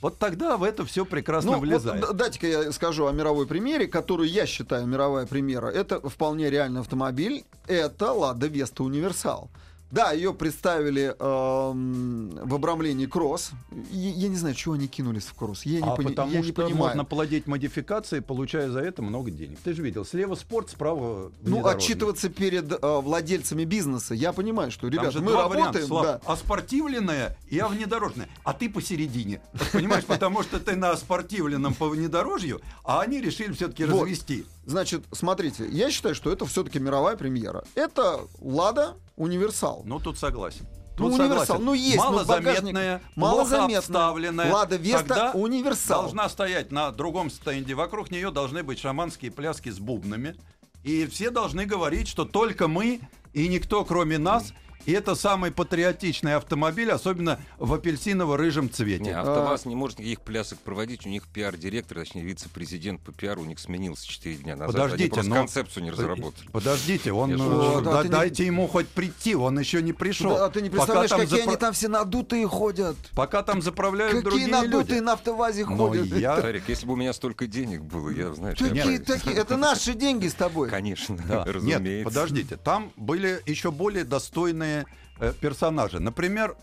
Вот 0.00 0.18
тогда 0.18 0.56
в 0.56 0.64
это 0.64 0.84
все 0.84 1.04
прекрасно 1.04 1.52
Ну, 1.52 1.58
вот 1.58 1.62
влезает. 1.66 2.00
д- 2.00 2.12
дайте-ка 2.12 2.46
я 2.48 2.72
скажу 2.72 3.06
о 3.06 3.12
мировой 3.12 3.46
примере, 3.46 3.86
который 3.86 4.28
я 4.28 4.46
считаю 4.46 4.84
мировая 4.86 5.26
примера. 5.26 5.68
Это 5.68 6.00
вполне 6.08 6.50
реальный 6.50 6.80
автомобиль. 6.80 7.44
Это 7.68 8.12
Лада 8.12 8.48
Веста 8.48 8.82
Универсал. 8.82 9.48
Да, 9.92 10.12
ее 10.12 10.32
представили 10.32 11.14
эм, 11.18 12.30
в 12.30 12.54
обрамлении 12.54 13.04
кросс. 13.04 13.50
Я, 13.90 14.08
я 14.10 14.28
не 14.28 14.36
знаю, 14.36 14.54
чего 14.54 14.72
они 14.72 14.88
кинулись 14.88 15.24
в 15.24 15.34
кросс. 15.34 15.66
Я 15.66 15.82
не, 15.82 15.86
а 15.86 15.94
пони- 15.94 16.06
потому 16.06 16.32
я 16.32 16.38
что 16.38 16.46
не 16.46 16.52
понимаю. 16.52 16.76
можно 16.76 17.04
плодить 17.04 17.46
модификации, 17.46 18.20
получая 18.20 18.70
за 18.70 18.80
это 18.80 19.02
много 19.02 19.30
денег. 19.30 19.58
Ты 19.62 19.74
же 19.74 19.82
видел, 19.82 20.06
слева 20.06 20.34
спорт, 20.34 20.70
справа 20.70 21.30
Ну, 21.42 21.66
отчитываться 21.66 22.30
перед 22.30 22.72
э, 22.72 22.78
владельцами 22.80 23.64
бизнеса. 23.64 24.14
Я 24.14 24.32
понимаю, 24.32 24.70
что, 24.70 24.88
ребята, 24.88 25.20
мы 25.20 25.32
два 25.32 25.42
работаем. 25.42 25.86
варианта, 25.88 26.20
да. 26.24 26.32
Оспортивленное 26.32 27.36
и 27.50 27.58
овнедорожное. 27.58 28.30
А 28.44 28.54
ты 28.54 28.70
посередине. 28.70 29.42
Понимаешь, 29.74 30.06
потому 30.06 30.42
что 30.42 30.58
ты 30.58 30.74
на 30.74 30.92
оспортивленном 30.92 31.74
по 31.74 31.90
внедорожью, 31.90 32.62
а 32.82 33.02
они 33.02 33.20
решили 33.20 33.52
все-таки 33.52 33.84
развести. 33.84 34.46
Значит, 34.64 35.04
смотрите, 35.12 35.68
я 35.68 35.90
считаю, 35.90 36.14
что 36.14 36.32
это 36.32 36.46
все-таки 36.46 36.78
мировая 36.78 37.16
премьера. 37.16 37.64
Это 37.74 38.20
Лада 38.40 38.94
Универсал. 39.16 39.82
Ну, 39.84 39.98
тут 40.00 40.18
согласен. 40.18 40.66
Ну, 40.98 41.08
Тут 41.10 41.20
универсал, 41.20 41.46
согласен. 41.46 41.64
ну 41.64 41.72
есть, 41.74 41.96
ну, 41.96 42.02
малозаметная, 42.04 42.52
багажник 43.00 43.16
малозаметная. 43.16 43.78
обставленная. 43.78 44.52
Лада 44.52 44.76
Веста 44.76 44.98
Тогда 45.08 45.30
Универсал. 45.32 46.02
должна 46.02 46.28
стоять 46.28 46.70
на 46.70 46.90
другом 46.92 47.30
стенде. 47.30 47.74
Вокруг 47.74 48.10
нее 48.10 48.30
должны 48.30 48.62
быть 48.62 48.78
шаманские 48.78 49.30
пляски 49.30 49.70
с 49.70 49.78
бубнами. 49.78 50.36
И 50.82 51.06
все 51.06 51.30
должны 51.30 51.64
говорить, 51.64 52.08
что 52.08 52.24
только 52.26 52.68
мы 52.68 53.00
и 53.32 53.48
никто, 53.48 53.84
кроме 53.86 54.18
нас. 54.18 54.52
И 54.86 54.92
это 54.92 55.14
самый 55.14 55.50
патриотичный 55.50 56.36
автомобиль, 56.36 56.90
особенно 56.90 57.38
в 57.58 57.72
апельсиново-рыжем 57.74 58.68
цвете. 58.70 59.04
Не, 59.04 59.10
АвтоВАЗ 59.10 59.66
не 59.66 59.74
может 59.74 59.98
никаких 59.98 60.20
плясок 60.22 60.58
проводить. 60.60 61.06
У 61.06 61.08
них 61.08 61.28
пиар-директор, 61.28 61.98
точнее, 61.98 62.22
вице-президент 62.22 63.00
по 63.00 63.12
пиару 63.12 63.42
у 63.42 63.44
них 63.44 63.58
сменился 63.58 64.06
4 64.08 64.36
дня 64.36 64.56
назад. 64.56 64.74
Они 64.74 64.82
Подождите, 64.84 65.10
просто 65.14 65.30
но- 65.30 65.36
концепцию 65.36 65.82
не 65.84 65.90
разработали. 65.90 66.48
Подождите, 66.50 67.12
он 67.12 67.30
Я 67.30 67.36
э, 67.36 67.38
шучу. 67.38 67.80
да- 67.82 67.92
Да, 67.92 67.98
ты 68.02 68.08
не- 68.08 68.12
дайте 68.12 68.46
ему 68.46 68.66
хоть 68.68 68.88
прийти, 68.88 69.34
он 69.34 69.58
еще 69.58 69.82
не 69.82 69.92
пришел. 69.92 70.34
Да, 70.36 70.48
ты 70.50 70.62
не 70.62 70.68
Пока 70.70 70.80
представляешь, 70.82 71.10
там 71.10 71.20
какие 71.20 71.38
запра- 71.44 71.48
они 71.48 71.56
там 71.56 71.72
все 71.74 71.88
надутые 71.88 72.48
ходят. 72.48 72.96
Пока 73.14 73.42
там 73.42 73.62
заправляют 73.62 74.12
Какие 74.16 74.24
другие 74.24 74.48
надутые 74.48 74.96
люди. 74.98 75.04
на 75.04 75.12
автовазе 75.12 75.66
Но 75.66 75.88
ходят. 75.88 76.06
я- 76.06 76.38
Старик, 76.38 76.64
если 76.68 76.86
бы 76.86 76.94
у 76.94 76.96
меня 76.96 77.12
столько 77.12 77.46
денег 77.46 77.82
было, 77.82 78.10
я, 78.10 78.32
знаешь, 78.34 78.58
я 78.60 78.68
Такие, 78.68 78.98
бы- 78.98 79.04
такие, 79.04 79.36
это 79.36 79.56
наши 79.56 79.94
деньги 79.94 80.26
с 80.28 80.34
тобой. 80.34 80.68
Конечно, 80.70 81.16
Да. 81.28 81.44
разумеется. 81.44 81.82
Нет, 81.82 82.04
подождите, 82.04 82.56
там 82.56 82.92
были 82.96 83.40
еще 83.46 83.70
более 83.70 84.04
достойные 84.04 84.71
э, 85.18 85.32
персонажи. 85.40 86.00
Например, 86.00 86.56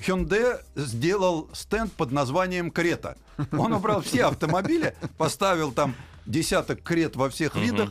Hyundai 0.00 0.60
сделал 0.76 1.48
стенд 1.52 1.92
под 1.92 2.12
названием 2.12 2.70
Крета. 2.70 3.16
Он 3.52 3.72
убрал 3.72 4.00
все 4.00 4.26
автомобили, 4.26 4.94
поставил 5.16 5.72
там 5.72 5.94
десяток 6.26 6.82
крет 6.82 7.16
во 7.16 7.28
всех 7.30 7.56
видах 7.56 7.90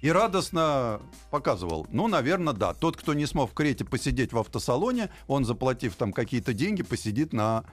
и 0.00 0.10
радостно 0.12 1.00
показывал. 1.30 1.86
Ну, 1.90 2.06
наверное, 2.08 2.54
да. 2.54 2.72
Тот, 2.74 2.96
кто 2.96 3.14
не 3.14 3.26
смог 3.26 3.50
в 3.50 3.54
Крете 3.54 3.84
посидеть 3.84 4.32
в 4.32 4.38
автосалоне, 4.38 5.10
он, 5.26 5.44
заплатив 5.44 5.94
там 5.96 6.12
какие-то 6.12 6.52
деньги, 6.52 6.82
посидит 6.82 7.32
на 7.32 7.64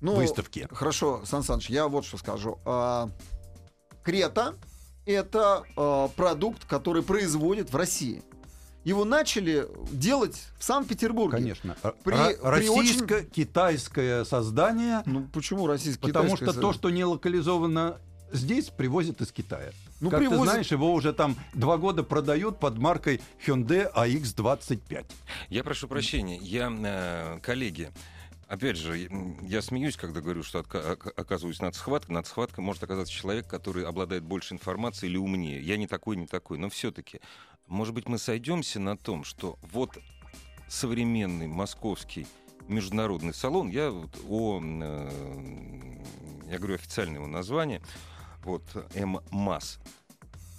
Ну, 0.00 0.14
выставке. 0.14 0.68
Хорошо, 0.70 1.22
Сан 1.24 1.42
Саныч, 1.42 1.68
я 1.70 1.88
вот 1.88 2.04
что 2.04 2.16
скажу. 2.18 2.58
А, 2.64 3.08
Крета— 4.04 4.54
это 5.06 5.64
а, 5.76 6.08
продукт, 6.08 6.64
который 6.64 7.02
производят 7.02 7.72
в 7.72 7.76
России. 7.76 8.22
Его 8.84 9.04
начали 9.04 9.68
делать 9.92 10.42
в 10.58 10.64
Санкт-Петербурге. 10.64 11.36
Конечно. 11.36 11.76
При- 12.04 12.14
очень- 12.14 12.40
Российско-китайское 12.42 14.24
создание, 14.24 15.02
Ну 15.06 15.26
почему 15.32 15.66
российский 15.66 16.06
потому 16.06 16.36
что 16.36 16.52
то, 16.52 16.72
что 16.72 16.90
не 16.90 17.04
локализовано 17.04 17.98
здесь, 18.32 18.70
привозят 18.70 19.20
из 19.20 19.30
Китая. 19.30 19.72
Ну, 20.00 20.10
как 20.10 20.18
привозят. 20.20 20.44
ты 20.44 20.50
знаешь, 20.50 20.72
его 20.72 20.92
уже 20.92 21.12
там 21.12 21.36
два 21.54 21.76
года 21.76 22.02
продают 22.02 22.58
под 22.58 22.78
маркой 22.78 23.20
Hyundai 23.46 23.92
AX25. 23.94 25.04
Я 25.48 25.62
прошу 25.62 25.86
прощения, 25.86 26.38
я, 26.38 26.72
э, 26.76 27.38
коллеги, 27.40 27.90
опять 28.48 28.76
же, 28.78 29.08
я- 29.42 29.62
смеюсь, 29.62 29.96
когда 29.96 30.20
говорю, 30.20 30.42
что 30.42 30.58
оказываюсь 30.60 31.60
над 31.60 31.76
схваткой. 31.76 32.14
Над 32.14 32.26
схваткой 32.26 32.64
может 32.64 32.82
оказаться 32.82 33.12
человек, 33.12 33.46
который 33.46 33.84
обладает 33.84 34.24
больше 34.24 34.54
информации 34.54 35.06
или 35.06 35.18
умнее. 35.18 35.60
Я 35.62 35.76
не 35.76 35.86
такой, 35.86 36.16
не 36.16 36.26
такой, 36.26 36.58
но 36.58 36.68
все-таки, 36.68 37.20
может 37.66 37.94
быть, 37.94 38.08
мы 38.08 38.18
сойдемся 38.18 38.80
на 38.80 38.96
том, 38.96 39.24
что 39.24 39.58
вот 39.72 39.98
современный 40.68 41.46
московский 41.46 42.26
международный 42.68 43.34
салон, 43.34 43.68
я 43.68 43.90
вот 43.90 44.18
о, 44.28 44.60
э, 44.62 46.02
я 46.50 46.58
говорю 46.58 46.74
официальное 46.74 47.16
его 47.16 47.26
название, 47.26 47.82
вот 48.44 48.62
ММАС, 48.94 49.78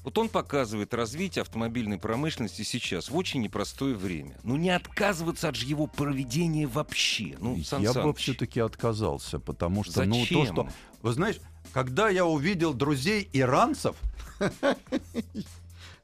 вот 0.03 0.17
он 0.17 0.27
показывает 0.27 0.93
развитие 0.93 1.41
автомобильной 1.43 1.97
промышленности 1.97 2.63
сейчас 2.63 3.09
в 3.09 3.15
очень 3.15 3.41
непростое 3.41 3.95
время. 3.95 4.37
Ну 4.43 4.57
не 4.57 4.69
отказываться 4.69 5.47
от 5.47 5.55
же 5.55 5.65
его 5.65 5.87
проведения 5.87 6.67
вообще. 6.67 7.37
Ну, 7.39 7.57
Сан 7.63 7.81
я 7.81 7.93
бы 7.93 8.01
Саныч, 8.01 8.17
все-таки 8.17 8.59
отказался, 8.59 9.39
потому 9.39 9.83
что, 9.85 10.03
ну, 10.03 10.15
то, 10.15 10.19
Зачем? 10.21 10.45
что... 10.45 10.69
Вы 11.01 11.13
знаешь, 11.13 11.37
когда 11.71 12.09
я 12.09 12.25
увидел 12.25 12.73
друзей 12.73 13.29
иранцев, 13.31 13.95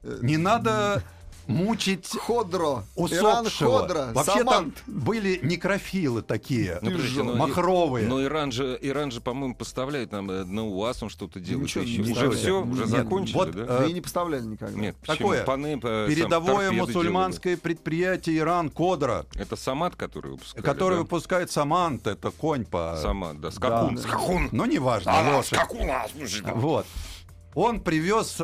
не 0.04 0.38
надо 0.38 1.04
мучить 1.48 2.08
Ходро. 2.16 2.84
Иран 2.96 3.42
усопшего. 3.46 3.80
Ходро. 3.80 4.06
Вообще 4.14 4.40
Самант. 4.40 4.76
там 4.76 4.84
были 4.86 5.40
некрофилы 5.42 6.22
такие, 6.22 6.78
Ну, 6.84 6.92
подождите, 6.92 7.24
но 7.24 7.34
и- 7.34 7.38
махровые. 7.38 8.08
Но 8.08 8.24
Иран 8.24 8.52
же, 8.52 8.78
Иран 8.80 9.10
же, 9.10 9.20
по-моему, 9.20 9.56
поставляет 9.56 10.12
нам 10.12 10.30
э, 10.30 10.44
на 10.44 10.68
УАЗ, 10.68 11.02
он 11.04 11.10
что-то 11.10 11.40
делает. 11.40 11.64
Ничего 11.64 11.84
еще. 11.84 12.02
не 12.04 12.12
Уже 12.12 12.30
все, 12.32 12.62
уже 12.62 12.82
Нет, 12.82 12.90
закончили, 12.90 13.34
вот, 13.36 13.52
да? 13.52 13.62
э, 13.64 13.66
Да 13.80 13.86
и 13.88 13.94
не 13.94 14.02
поставляли 14.02 14.44
никогда. 14.44 14.80
Нет, 14.80 14.96
почему? 14.98 15.16
такое 15.18 15.44
Паны, 15.44 15.68
э, 15.78 15.80
сам, 15.82 16.08
Передовое 16.08 16.72
мусульманское 16.72 17.58
предприятие 17.58 18.38
Иран 18.38 18.70
Кодра, 18.70 19.26
делали. 19.34 19.48
Это 19.48 19.56
Самат, 19.56 19.96
который 19.96 20.32
выпускает. 20.34 20.64
который 20.64 20.94
да? 20.98 21.02
выпускает 21.02 21.50
Самант, 21.50 22.06
это 22.06 22.30
конь 22.30 22.64
по... 22.66 22.96
Самат, 23.02 23.42
да. 23.42 23.50
Скакун. 23.50 23.96
Да. 23.96 24.02
Скакун. 24.04 24.50
Ну, 24.52 24.66
неважно, 24.66 25.12
А, 25.16 25.36
лошадь. 25.38 25.58
скакун, 25.58 25.90
а, 25.90 26.06
слушай. 26.16 26.44
Вот. 26.54 26.86
Он 27.56 27.80
привез 27.82 28.38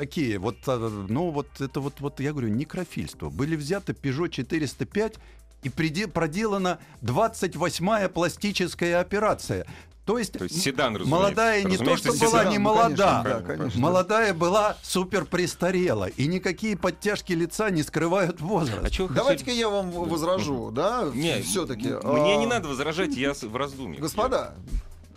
такие 0.00 0.38
вот, 0.38 0.56
э, 0.66 1.04
ну 1.10 1.30
вот 1.30 1.60
это 1.60 1.78
вот, 1.78 2.00
вот 2.00 2.20
я 2.20 2.32
говорю, 2.32 2.48
некрофильство. 2.48 3.28
Были 3.28 3.54
взяты 3.54 3.92
Peugeot 3.92 4.30
405 4.30 5.16
и 5.62 5.68
приде- 5.68 6.08
проделана 6.08 6.78
28-я 7.02 8.08
пластическая 8.08 8.98
операция. 8.98 9.66
То 10.06 10.18
есть, 10.18 10.32
То 10.32 10.44
есть 10.44 10.62
седан, 10.62 10.96
разумеется. 10.96 11.10
молодая 11.14 11.62
не 11.64 11.76
то, 11.76 11.82
Разумеется, 11.84 12.16
что 12.16 12.24
была 12.24 12.38
седан. 12.38 12.52
не 12.52 12.58
ну, 12.58 12.64
молода, 12.64 13.22
конечно, 13.22 13.40
да, 13.40 13.40
конечно. 13.54 13.80
молодая 13.80 14.34
была 14.34 14.76
супер 14.82 15.26
престарела, 15.26 16.06
и 16.06 16.26
никакие 16.26 16.78
подтяжки 16.78 17.34
лица 17.34 17.68
не 17.68 17.82
скрывают 17.82 18.40
возраст. 18.40 18.98
А 18.98 19.08
Давайте-ка 19.08 19.50
я 19.50 19.68
вам 19.68 19.90
возражу, 19.90 20.70
да? 20.70 21.10
Не, 21.12 21.42
все-таки. 21.42 21.88
Мне 21.90 22.38
не 22.38 22.46
надо 22.46 22.68
возражать, 22.68 23.14
я 23.14 23.34
в 23.34 23.54
раздумье. 23.54 24.00
Господа, 24.00 24.54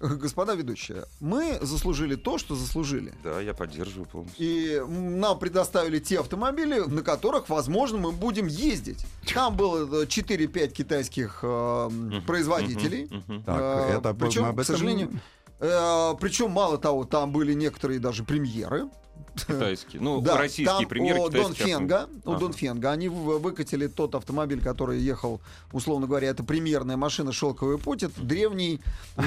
господа 0.21 0.53
ведущие, 0.55 1.05
мы 1.19 1.57
заслужили 1.61 2.15
то, 2.15 2.37
что 2.37 2.55
заслужили. 2.55 3.13
Да, 3.23 3.39
я 3.41 3.53
поддерживаю 3.53 4.05
полностью. 4.05 4.45
И 4.45 4.81
нам 4.87 5.39
предоставили 5.39 5.99
те 5.99 6.19
автомобили, 6.19 6.79
на 6.79 7.01
которых, 7.01 7.49
возможно, 7.49 7.97
мы 7.97 8.11
будем 8.11 8.47
ездить. 8.47 9.05
Там 9.33 9.55
было 9.55 10.03
э, 10.03 10.05
4-5 10.05 10.67
китайских 10.69 11.39
э, 11.43 11.89
производителей. 12.27 13.07
Мгм. 13.09 13.43
Так, 13.43 13.59
Э, 13.63 13.97
это 13.97 14.13
причем, 14.13 14.55
к 14.55 14.63
сожалению, 14.63 15.11
э, 15.59 16.13
причем 16.19 16.51
мало 16.51 16.77
того, 16.77 17.05
там 17.05 17.31
были 17.31 17.53
некоторые 17.53 17.99
даже 17.99 18.23
премьеры. 18.23 18.89
Китайские. 19.35 20.01
Ну, 20.01 20.21
Да, 20.21 20.37
российские 20.37 20.79
там 20.79 20.87
премьеры 20.87 21.19
у 21.21 21.29
Донфенга, 21.29 22.07
у 22.25 22.31
Ага. 22.31 22.39
Донфенга, 22.39 22.91
они 22.91 23.09
выкатили 23.09 23.87
тот 23.87 24.15
автомобиль, 24.15 24.61
который 24.61 24.99
ехал, 24.99 25.41
условно 25.71 26.07
говоря, 26.07 26.29
это 26.29 26.43
премьерная 26.43 26.97
машина 26.97 27.31
«Шелковый 27.31 27.77
путь», 27.77 28.03
это 28.03 28.21
древний 28.21 28.79
э, 29.17 29.21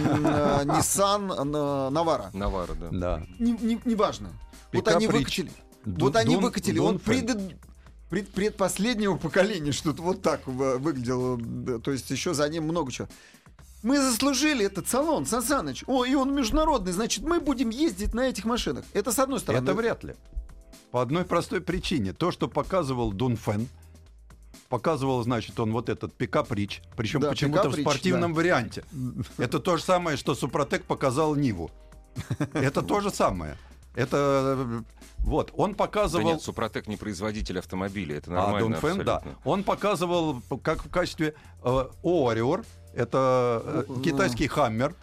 Nissan 0.64 1.32
э, 1.32 1.90
Навара. 1.90 2.30
Навара, 2.32 2.74
да. 2.74 2.88
Да. 2.90 3.22
Не- 3.38 3.52
не- 3.52 3.80
Неважно. 3.84 4.28
Вот 4.72 4.88
они 4.88 5.06
выкатили. 5.06 5.50
Вот 5.84 6.16
они 6.16 6.36
выкатили. 6.36 6.78
Он 6.78 6.98
пред, 6.98 7.30
пред- 8.10 8.28
предпоследнего 8.30 9.16
поколения 9.16 9.72
что-то 9.72 10.02
вот 10.02 10.22
так 10.22 10.46
выглядело. 10.46 11.38
То 11.80 11.90
есть 11.92 12.10
еще 12.10 12.34
за 12.34 12.48
ним 12.48 12.64
много 12.64 12.90
чего. 12.92 13.08
Мы 13.82 13.98
заслужили 13.98 14.64
этот 14.64 14.88
салон, 14.88 15.26
Сан 15.26 15.42
Саныч. 15.42 15.84
О, 15.86 16.04
и 16.04 16.14
он 16.14 16.34
международный, 16.34 16.92
значит, 16.92 17.24
мы 17.24 17.40
будем 17.40 17.70
ездить 17.70 18.14
на 18.14 18.28
этих 18.28 18.44
машинах. 18.44 18.84
Это 18.92 19.12
с 19.12 19.18
одной 19.18 19.40
стороны. 19.40 19.62
Это 19.62 19.74
вряд 19.74 20.02
ли. 20.04 20.14
По 20.90 21.02
одной 21.02 21.24
простой 21.24 21.60
причине. 21.60 22.12
То, 22.12 22.30
что 22.30 22.48
показывал 22.48 23.12
Дунфен, 23.12 23.68
показывал, 24.68 25.22
значит, 25.22 25.58
он 25.60 25.72
вот 25.72 25.88
этот 25.88 26.14
пикап 26.14 26.52
Рич, 26.52 26.82
причем 26.96 27.20
Да, 27.20 27.30
почему-то 27.30 27.68
в 27.68 27.74
спортивном 27.74 28.34
варианте. 28.34 28.84
Это 29.38 29.60
то 29.60 29.76
же 29.76 29.82
самое, 29.82 30.16
что 30.16 30.34
Супротек 30.34 30.84
показал 30.84 31.34
Ниву. 31.34 31.70
Это 32.54 32.82
то 32.82 33.00
же 33.00 33.10
самое. 33.10 33.56
Это 33.94 34.84
вот 35.18 35.52
он 35.56 35.72
Да 35.72 35.76
показывал. 35.76 36.24
нет, 36.24 36.42
Супротек 36.42 36.86
не 36.86 36.96
производитель 36.96 37.58
автомобиля, 37.58 38.16
это 38.18 38.30
а 38.30 38.34
нормально 38.34 38.78
Дунфен, 38.80 39.04
да. 39.04 39.22
Он 39.44 39.64
показывал 39.64 40.42
как 40.62 40.84
в 40.84 40.90
качестве 40.90 41.34
э, 41.62 41.84
Ориор. 42.04 42.64
Это 42.96 43.62
э, 43.64 43.84
Ну, 43.88 44.00
китайский 44.00 44.48
Хаммер. 44.48 44.94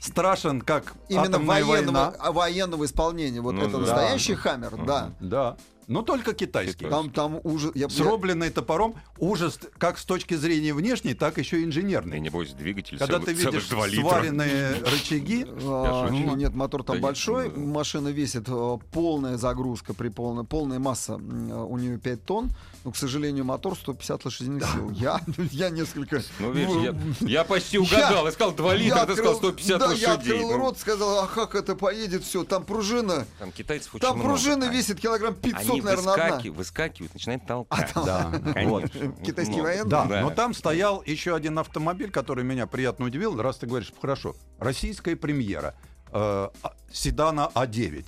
Страшен, 0.00 0.60
как 0.60 0.94
Именно 1.08 1.38
военного, 1.38 1.94
война. 1.94 2.14
а, 2.18 2.30
военного 2.32 2.84
исполнения. 2.84 3.40
Вот 3.40 3.52
Ну 3.52 3.62
это 3.62 3.72
да. 3.72 3.78
настоящий 3.78 4.34
хаммер, 4.34 4.76
да. 4.84 5.12
Да. 5.18 5.56
Но 5.86 6.02
только 6.02 6.32
китайский. 6.34 6.84
Китай. 6.84 6.90
Там, 6.90 7.10
там 7.10 7.40
уже... 7.42 7.70
Я, 7.74 7.88
С 7.88 7.98
рубленной 8.00 8.50
топором 8.50 8.94
ужас 9.18 9.58
как 9.78 9.98
с 9.98 10.04
точки 10.04 10.34
зрения 10.34 10.72
внешней, 10.74 11.14
так 11.14 11.38
еще 11.38 11.58
и 11.58 11.62
И 11.62 11.64
инженерный. 11.64 12.20
небось 12.20 12.52
двигатель 12.52 12.98
Когда 12.98 13.18
ты 13.18 13.32
видишь 13.32 13.66
два 13.68 13.86
литра. 13.86 14.08
сваренные 14.10 14.74
рычаги, 14.84 15.46
А, 15.62 16.08
ну, 16.10 16.36
нет, 16.36 16.54
мотор 16.54 16.84
там 16.84 16.96
Да 16.96 17.02
большой, 17.02 17.50
ну, 17.54 17.66
машина 17.66 18.08
весит 18.08 18.44
э, 18.48 18.78
полная 18.92 19.36
загрузка 19.38 19.92
при 19.94 20.08
полной, 20.08 20.44
полная 20.44 20.78
масса, 20.78 21.14
э, 21.14 21.16
у 21.16 21.76
нее 21.78 21.98
5 21.98 22.24
тонн, 22.24 22.50
но, 22.84 22.90
к 22.92 22.96
сожалению, 22.96 23.44
мотор 23.46 23.74
150 23.76 24.24
лошадиных 24.26 24.70
сил. 24.70 24.90
Я, 24.90 25.20
я 25.50 25.70
несколько... 25.70 26.22
Ну, 26.38 26.52
видишь, 26.52 26.68
ну, 26.74 26.82
я, 26.82 26.94
я 27.40 27.44
почти 27.44 27.78
угадал. 27.78 28.26
Я 28.26 28.32
сказал 28.32 28.52
2 28.54 28.74
литра, 28.74 28.98
я 28.98 29.06
ты 29.06 29.14
сказал 29.14 29.32
открыл- 29.36 29.52
150 29.52 29.78
да, 29.78 29.86
лошадей. 29.86 30.06
я 30.06 30.12
открыл 30.14 30.50
Ну, 30.50 30.56
рот, 30.58 30.78
сказал, 30.78 31.24
а 31.24 31.26
как 31.26 31.54
это 31.54 31.74
поедет 31.76 32.24
все, 32.24 32.44
там 32.44 32.64
пружина, 32.64 33.26
Там 33.38 33.52
китайцев 33.52 33.94
очень 33.94 34.02
там 34.06 34.16
много. 34.16 34.28
пружина 34.30 34.68
А- 34.68 34.72
весит 34.72 35.00
килограмм 35.00 35.34
500, 35.34 35.60
Они 35.70 35.80
наверное, 35.80 36.12
одна. 36.12 36.28
выскаки- 36.38 36.50
выскакивают, 36.50 37.14
начинают 37.14 37.46
толкать. 37.46 37.90
да, 37.94 38.30
вот. 38.64 38.90
Конечно. 38.92 39.12
Китайский 39.24 39.56
Ну, 39.56 39.62
военный? 39.62 39.88
Да, 39.90 40.04
но 40.04 40.30
там 40.30 40.52
стоял 40.52 41.02
еще 41.06 41.34
один 41.34 41.58
автомобиль, 41.58 42.10
который 42.10 42.44
меня 42.44 42.66
приятно 42.66 43.06
удивил. 43.06 43.40
Раз 43.40 43.56
ты 43.56 43.66
говоришь, 43.66 43.92
хорошо, 43.98 44.36
российская 44.58 45.16
премьера 45.16 45.74
э, 46.12 46.12
а- 46.12 46.50
седана 46.92 47.50
А9. 47.54 48.04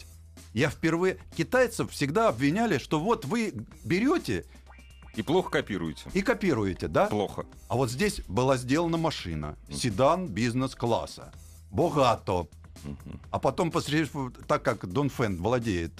Я 0.53 0.71
впервые... 0.71 1.19
Китайцев 1.37 1.91
всегда 1.91 2.29
обвиняли, 2.29 2.79
что 2.79 2.99
вот 3.01 3.25
вы 3.27 3.53
берете 3.85 4.45
И 5.17 5.23
плохо 5.23 5.51
копируете. 5.51 6.03
и 6.13 6.23
копируете, 6.23 6.89
да? 6.89 7.07
Плохо. 7.07 7.47
А 7.69 7.77
вот 7.77 7.91
здесь 7.91 8.21
была 8.29 8.57
сделана 8.57 8.97
машина. 8.99 9.57
Седан 9.73 10.29
бизнес-класса. 10.29 11.33
Богато. 11.71 12.47
Мгм. 12.85 13.21
А 13.31 13.39
потом, 13.39 13.71
посмотришь, 13.71 14.11
так 14.47 14.63
как 14.63 14.87
Донфен 14.87 15.39
владеет 15.39 15.93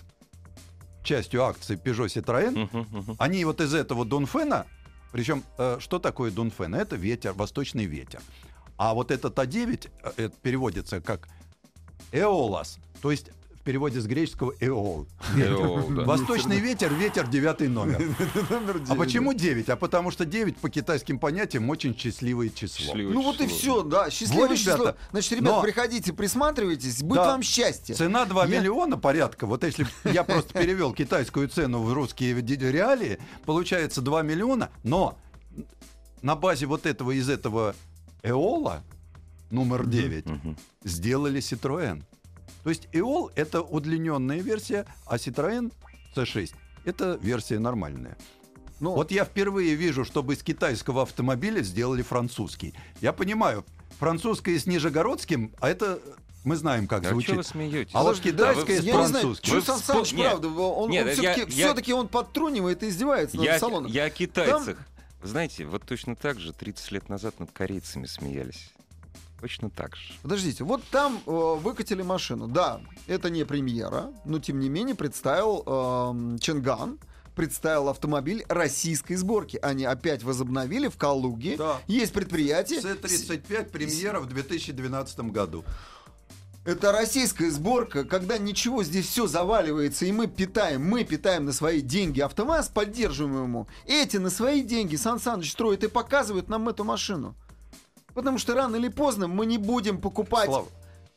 частью 1.03 1.45
акций 1.45 1.77
Peugeot 1.77 2.07
Citroën, 2.07 2.51
Мгм, 2.51 2.87
мгм. 2.91 3.17
они 3.19 3.45
вот 3.45 3.61
из 3.61 3.73
этого 3.75 4.05
Дунфена, 4.05 4.67
причем 5.13 5.43
э, 5.57 5.77
что 5.81 5.99
такое 5.99 6.31
Дунфен? 6.31 6.75
Это 6.75 6.97
ветер, 6.97 7.33
восточный 7.33 7.85
ветер. 7.87 8.21
А 8.77 8.93
вот 8.93 9.11
этот 9.11 9.39
А9 9.39 9.89
э, 10.03 10.13
это 10.17 10.37
переводится 10.43 11.01
как 11.01 11.29
Эолас, 12.13 12.79
то 13.01 13.11
есть 13.11 13.31
переводе 13.67 14.01
с 14.01 14.07
греческого 14.07 14.55
Эол. 14.61 15.07
Восточный 15.91 16.59
ветер, 16.61 16.95
ветер 16.95 17.27
девятый 17.27 17.69
номер. 17.69 18.01
А 18.49 18.79
девять. 18.79 18.99
почему 18.99 19.33
9? 19.35 19.69
А 19.69 19.77
потому 19.77 20.11
что 20.11 20.25
9 20.25 20.57
по 20.59 20.71
китайским 20.71 21.19
понятиям 21.19 21.69
очень 21.69 21.97
счастливое 21.99 22.49
число. 22.49 22.95
Ну 22.95 23.21
вот 23.23 23.41
и 23.41 23.47
все, 23.49 23.83
да, 23.83 24.09
счастливое 24.11 24.57
число. 24.57 24.75
ребята, 24.75 24.97
Значит, 25.11 25.33
ребят, 25.33 25.53
но- 25.57 25.63
приходите, 25.63 26.13
присматривайтесь, 26.13 27.03
будет 27.03 27.19
вам 27.19 27.43
счастье. 27.43 27.95
Цена 27.95 28.25
2 28.25 28.47
Я- 28.47 28.61
миллиона 28.61 28.97
порядка. 28.97 29.47
Вот 29.47 29.65
если 29.65 29.87
я 30.05 30.23
просто 30.23 30.53
перевел 30.59 30.93
китайскую 30.95 31.49
цену 31.49 31.83
в 31.83 31.93
русские 31.93 32.35
реалии, 32.41 33.19
получается 33.45 34.01
2 34.01 34.23
миллиона, 34.23 34.71
но 34.85 35.19
на 36.23 36.37
базе 36.37 36.67
вот 36.67 36.87
этого 36.87 37.11
из 37.11 37.29
этого 37.29 37.75
Эола 38.23 38.85
номер 39.51 39.87
9 39.87 40.27
Мгм. 40.27 40.57
сделали 40.85 41.41
Citroën. 41.41 42.03
То 42.67 42.71
есть 42.71 42.89
Эол 42.91 43.31
это 43.37 43.63
удлиненная 43.63 44.41
версия, 44.41 44.87
а 45.07 45.19
Citroën 45.19 45.73
C6 46.17 46.51
это 46.85 47.17
версия 47.23 47.61
нормальная. 47.61 48.19
Ну, 48.81 48.91
Вот 48.91 49.13
я 49.13 49.25
впервые 49.25 49.77
вижу, 49.77 50.05
чтобы 50.05 50.35
из 50.35 50.43
китайского 50.43 51.03
автомобиля 51.03 51.63
сделали 51.63 52.03
французский. 52.03 52.75
Я 53.01 53.13
понимаю, 53.13 53.65
французское 54.01 54.59
с 54.59 54.67
нижегородским, 54.67 55.53
а 55.61 55.69
это 55.69 56.01
мы 56.43 56.57
знаем, 56.57 56.89
как 56.89 57.07
А 57.07 57.11
звучит. 57.11 57.29
что 57.29 57.37
вы 57.37 57.45
смеетесь? 57.45 57.95
А 57.95 58.03
вот 58.03 58.19
китайское 58.19 58.35
да, 58.35 58.63
с 58.65 58.67
вы- 58.67 58.73
я 58.73 58.81
не 58.81 58.91
знаю, 58.91 59.11
французским. 59.13 59.53
Вы 59.55 59.63
Сан 59.63 59.79
Саныч, 59.79 60.13
нет, 60.15 60.31
правда, 60.31 60.49
он, 60.49 60.91
нет, 60.91 61.07
я- 61.07 61.13
все-таки, 61.13 61.41
я- 61.43 61.67
все-таки 61.69 61.93
он 61.93 62.09
подтрунивает 62.09 62.83
и 62.83 62.89
издевается 62.89 63.37
Я, 63.37 63.53
над 63.53 63.61
салоном. 63.61 63.93
я 63.93 64.07
о 64.07 64.11
китайцах. 64.11 64.77
Вы 65.23 65.29
знаете, 65.29 65.67
вот 65.67 65.85
точно 65.85 66.17
так 66.17 66.41
же 66.41 66.53
30 66.53 66.91
лет 66.91 67.09
назад 67.09 67.39
над 67.39 67.53
корейцами 67.53 68.07
смеялись. 68.07 68.73
Точно 69.47 69.71
так 69.71 69.95
же. 69.95 70.13
Подождите, 70.23 70.65
вот 70.65 70.83
там 70.91 71.23
э, 71.25 71.31
выкатили 71.31 72.03
машину. 72.03 72.49
Да, 72.49 72.81
это 73.07 73.31
не 73.31 73.45
премьера, 73.45 74.13
но 74.25 74.41
тем 74.41 74.59
не 74.59 74.69
менее 74.69 74.97
представил 74.97 75.63
эм, 75.65 76.37
Ченган, 76.41 76.99
представил 77.37 77.89
автомобиль 77.89 78.45
российской 78.49 79.15
сборки. 79.15 79.57
Они 79.63 79.85
опять 79.85 80.25
возобновили 80.25 80.89
в 80.89 80.97
Калуге. 80.97 81.57
Да. 81.57 81.81
Есть 81.87 82.13
предприятие. 82.13 82.81
С-35 82.81 83.71
премьера 83.71 84.19
в 84.19 84.27
2012 84.27 85.21
году. 85.31 85.65
Это 86.65 86.91
российская 86.91 87.53
сборка, 87.53 88.03
когда 88.03 88.39
ничего 88.39 88.83
здесь 88.83 89.07
все 89.07 89.29
заваливается, 89.29 90.07
и 90.07 90.11
мы 90.11 90.27
питаем, 90.27 90.85
мы 90.85 91.05
питаем 91.05 91.45
на 91.45 91.53
свои 91.53 91.81
деньги 91.81 92.19
АвтоВАЗ, 92.19 92.71
поддерживаем 92.71 93.45
ему. 93.45 93.69
Эти 93.87 94.17
на 94.17 94.29
свои 94.29 94.63
деньги 94.63 94.97
Сан 94.97 95.21
Саныч 95.21 95.53
строят 95.53 95.85
и 95.85 95.89
показывают 95.89 96.49
нам 96.49 96.69
эту 96.69 96.83
машину. 96.83 97.37
Потому 98.17 98.39
что 98.39 98.55
рано 98.55 98.77
или 98.77 98.89
поздно 98.89 99.29
мы 99.29 99.45
не 99.45 99.59
будем 99.59 100.01
покупать. 100.01 100.47
Слава, 100.47 100.67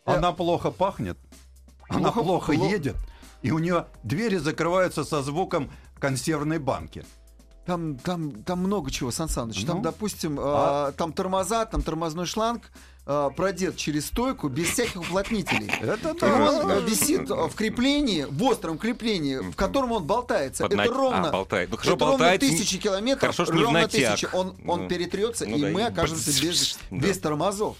Э, 0.06 0.16
она 0.16 0.34
плохо 0.34 0.70
пахнет, 0.70 1.18
она 1.88 2.12
плохо- 2.12 2.52
едет, 2.52 2.96
и 3.42 3.52
у 3.52 3.60
нее 3.60 3.86
двери 4.04 4.36
закрываются 4.38 5.04
со 5.06 5.22
звуком 5.22 5.72
консервной 5.98 6.60
банки. 6.60 7.06
Там, 7.66 7.98
там, 8.00 8.32
там 8.44 8.60
много 8.60 8.90
чего, 8.90 9.12
Сан 9.12 9.30
Саныч. 9.30 9.64
Там, 9.64 9.78
Ну, 9.78 9.84
допустим, 9.84 10.38
а- 10.42 10.90
э, 10.90 10.92
там 10.94 11.14
тормоза, 11.14 11.66
там 11.66 11.82
тормозной 11.84 12.26
шланг 12.26 12.64
э, 13.06 13.30
продет 13.36 13.76
через 13.76 14.08
стойку 14.08 14.50
без 14.50 14.70
всяких 14.70 14.98
уплотнителей. 15.02 15.68
Это 15.82 16.12
И 16.12 16.20
да. 16.20 16.62
он 16.64 16.86
висит 16.86 17.30
в 17.30 17.52
креплении, 17.56 18.26
в 18.30 18.44
остром 18.44 18.78
креплении, 18.78 19.38
в 19.38 19.56
котором 19.56 19.92
он 19.92 20.04
болтается. 20.04 20.64
Под 20.64 20.74
это 20.74 20.84
на- 20.84 20.88
ровно, 20.98 21.30
а, 21.30 21.32
болтает. 21.32 21.70
Ну, 21.70 21.78
хорошо, 21.78 21.96
это 21.96 22.06
ровно 22.06 22.18
болтает, 22.20 22.42
не- 22.42 22.50
тысячи 22.50 22.78
километров, 22.80 23.22
хорошо, 23.22 23.46
что 23.46 23.54
ровно 23.54 23.82
натяг. 23.82 24.14
тысячи. 24.16 24.28
Он, 24.34 24.56
он 24.68 24.84
Ну, 24.84 24.88
перетрется, 24.88 25.46
ну 25.48 25.58
и 25.58 25.62
да, 25.62 25.68
мы 25.70 25.82
и- 25.82 25.84
окажемся 25.86 26.30
без, 26.42 26.78
Да. 26.92 26.98
без 26.98 27.20
тормозов. 27.20 27.78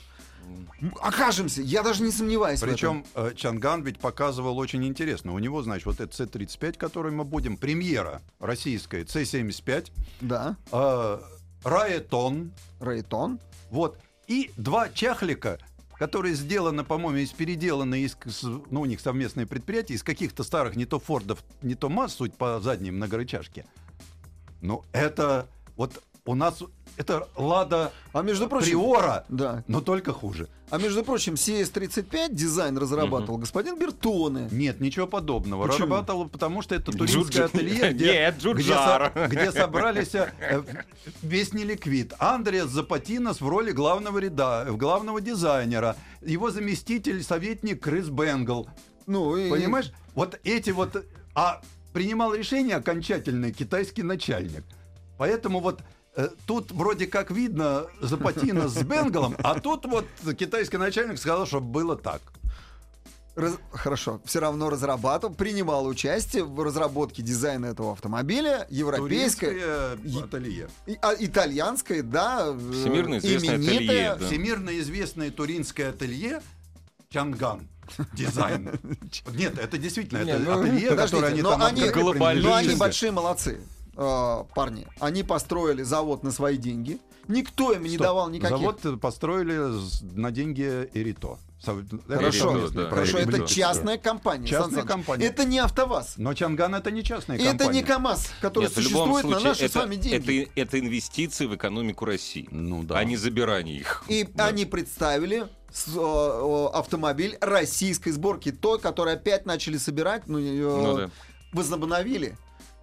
Окажемся, 1.02 1.62
я 1.62 1.84
даже 1.84 2.04
не 2.04 2.12
сомневаюсь. 2.12 2.60
Причем 2.62 3.06
э, 3.16 3.32
Чанган 3.36 3.84
ведь 3.84 4.00
показывал 4.00 4.58
очень 4.58 4.86
интересно. 4.86 5.34
У 5.34 5.40
него, 5.40 5.62
значит, 5.62 5.86
вот 5.86 6.00
этот 6.00 6.14
С-35, 6.16 6.78
который 6.78 7.12
мы 7.12 7.24
будем, 7.26 7.58
премьера 7.58 8.22
российская, 8.40 9.06
С-75, 9.06 9.92
Да, 10.22 10.56
э, 10.72 11.20
Раэтон, 11.64 12.52
Рейтон. 12.80 13.40
вот, 13.70 13.98
и 14.28 14.52
два 14.56 14.90
чахлика, 14.90 15.60
которые 15.98 16.34
сделаны, 16.36 16.86
по-моему, 16.86 17.18
из 17.18 17.32
переделаны 17.32 18.02
из, 18.02 18.16
ну, 18.44 18.82
у 18.82 18.86
них 18.86 19.02
совместное 19.02 19.46
предприятие, 19.46 19.98
из 19.98 20.04
каких-то 20.04 20.44
старых 20.44 20.76
не 20.78 20.86
то 20.86 21.00
Фордов, 21.00 21.44
не 21.62 21.76
то 21.76 21.90
МАЗ, 21.90 22.14
суть 22.14 22.34
по 22.36 22.60
задней 22.62 22.92
многорычажке. 22.92 23.66
Ну, 24.62 24.84
это 24.94 25.48
вот 25.76 26.02
у 26.26 26.36
нас 26.36 26.62
это 26.98 27.28
Лада 27.38 27.92
А 28.12 28.22
между 28.22 28.48
прочим, 28.50 28.72
Приора, 28.72 29.26
да. 29.30 29.64
но 29.68 29.82
только 29.82 30.12
хуже. 30.12 30.50
А 30.70 30.78
между 30.78 31.04
прочим, 31.04 31.34
CS35 31.36 32.34
дизайн 32.34 32.78
разрабатывал 32.78 33.38
господин 33.38 33.80
Бертоне. 33.80 34.50
Нет, 34.52 34.80
ничего 34.80 35.08
подобного. 35.08 35.64
Почему? 35.64 35.86
Разрабатывал, 35.86 36.30
потому 36.30 36.62
что 36.62 36.76
это 36.76 36.92
туристское 36.92 37.46
ателье, 37.46 37.94
где, 37.94 38.06
Нет, 38.06 38.36
где, 38.38 38.64
со- 38.74 39.12
где 39.30 39.52
собрались 39.52 40.14
э, 40.14 40.32
весь 41.24 41.54
неликвид. 41.54 42.14
Андреас 42.20 42.70
Запатинос 42.70 43.42
в 43.42 43.48
роли 43.48 43.72
главного 43.72 44.20
ряда, 44.20 44.66
э, 44.68 44.72
главного 44.74 45.22
дизайнера. 45.22 45.96
Его 46.22 46.52
заместитель, 46.52 47.24
советник 47.24 47.82
Крис 47.82 48.10
Бенгл. 48.10 48.70
Ну, 49.08 49.36
и... 49.38 49.50
Понимаешь? 49.50 49.92
Вот 50.14 50.40
эти 50.44 50.70
вот... 50.72 51.04
А 51.34 51.62
принимал 51.94 52.36
решение 52.36 52.76
окончательное 52.76 53.52
китайский 53.52 54.04
начальник. 54.04 54.64
Поэтому 55.18 55.60
вот 55.60 55.82
тут 56.46 56.72
вроде 56.72 57.08
как 57.08 57.32
видно 57.32 57.86
Запатина 58.02 58.68
с 58.68 58.78
Бенгалом, 58.84 59.36
а 59.44 59.60
тут 59.60 59.86
вот 59.86 60.06
китайский 60.38 60.78
начальник 60.78 61.18
сказал, 61.18 61.46
что 61.46 61.60
было 61.62 61.96
так. 61.96 62.22
Раз- 63.36 63.58
Хорошо, 63.72 64.20
все 64.26 64.40
равно 64.40 64.70
разрабатывал, 64.70 65.34
принимал 65.34 65.86
участие 65.86 66.44
в 66.44 66.62
разработке 66.62 67.22
дизайна 67.22 67.68
этого 67.68 67.94
автомобиля, 67.94 68.68
европейское, 68.70 69.96
Туристское 69.96 70.24
ателье. 70.24 70.68
и- 70.88 70.98
а, 71.02 71.14
итальянское, 71.18 72.04
да, 72.04 72.48
э, 72.48 72.58
Всемирно 72.74 73.18
известное 73.20 73.56
именитое. 73.56 73.78
ателье, 74.12 74.16
да. 74.20 74.26
Всемирно 74.28 74.80
известное 74.80 75.32
туринское 75.32 75.90
ателье 75.92 76.42
Чанган. 77.10 77.68
Дизайн. 78.14 78.78
Нет, 79.34 79.58
это 79.58 79.78
действительно, 79.78 80.20
это 80.20 80.38
ну, 80.40 80.60
ателье, 80.62 80.96
которое 80.96 81.28
они 81.32 81.42
там 81.42 81.62
они, 81.64 81.82
но 82.42 82.54
они 82.56 82.76
большие 82.76 83.12
молодцы, 83.12 83.60
э, 84.00 84.44
парни. 84.56 84.88
Они 85.00 85.24
построили 85.24 85.84
завод 85.84 86.24
на 86.24 86.32
свои 86.32 86.58
деньги. 86.58 87.00
Никто 87.28 87.74
им 87.74 87.84
не 87.84 87.90
Стоп, 87.90 88.02
давал 88.08 88.30
никаких. 88.30 88.58
Завод 88.58 89.00
построили 89.02 89.80
с- 89.80 90.02
на 90.02 90.32
деньги 90.32 90.90
Эрито. 90.94 91.38
Это 91.62 91.86
Хорошо, 92.08 92.52
совместный 92.54 92.84
да, 92.86 92.90
Хорошо, 92.90 93.18
это 93.18 93.46
частная 93.46 93.98
компания. 93.98 94.48
Частная 94.48 94.80
Сан 94.80 94.88
компания. 94.88 95.26
Это 95.26 95.44
не 95.44 95.60
АвтоВАЗ. 95.60 96.14
Но 96.18 96.34
Чанган 96.34 96.74
это 96.74 96.90
не 96.90 97.04
частная 97.04 97.38
И 97.38 97.42
это 97.42 97.50
компания. 97.66 97.82
не 97.82 97.84
КАМАЗ, 97.86 98.30
который 98.42 98.64
Нет, 98.64 98.74
существует 98.74 99.26
на 99.26 99.32
случае, 99.32 99.48
наши 99.50 99.60
с 99.68 99.72
это, 99.72 99.80
вами 99.80 99.96
деньги. 99.98 100.44
это, 100.44 100.52
это 100.62 100.80
инвестиции 100.80 101.46
в 101.48 101.56
экономику 101.56 102.06
России, 102.06 102.48
Ну 102.50 102.84
да. 102.84 102.98
а 102.98 103.04
не 103.04 103.18
забирание 103.18 103.78
их. 103.78 104.04
И 104.08 104.24
Да. 104.34 104.48
они 104.48 104.64
представили 104.66 105.48
с- 105.72 105.96
о, 105.98 106.72
о, 106.72 106.78
автомобиль 106.80 107.38
российской 107.42 108.12
сборки, 108.12 108.52
той, 108.54 108.80
который 108.80 109.14
опять 109.16 109.46
начали 109.46 109.78
собирать, 109.78 110.28
ну, 110.28 110.38
ее 110.40 110.70
Ну 110.70 110.98
да. 110.98 111.10
возобновили. 111.52 112.38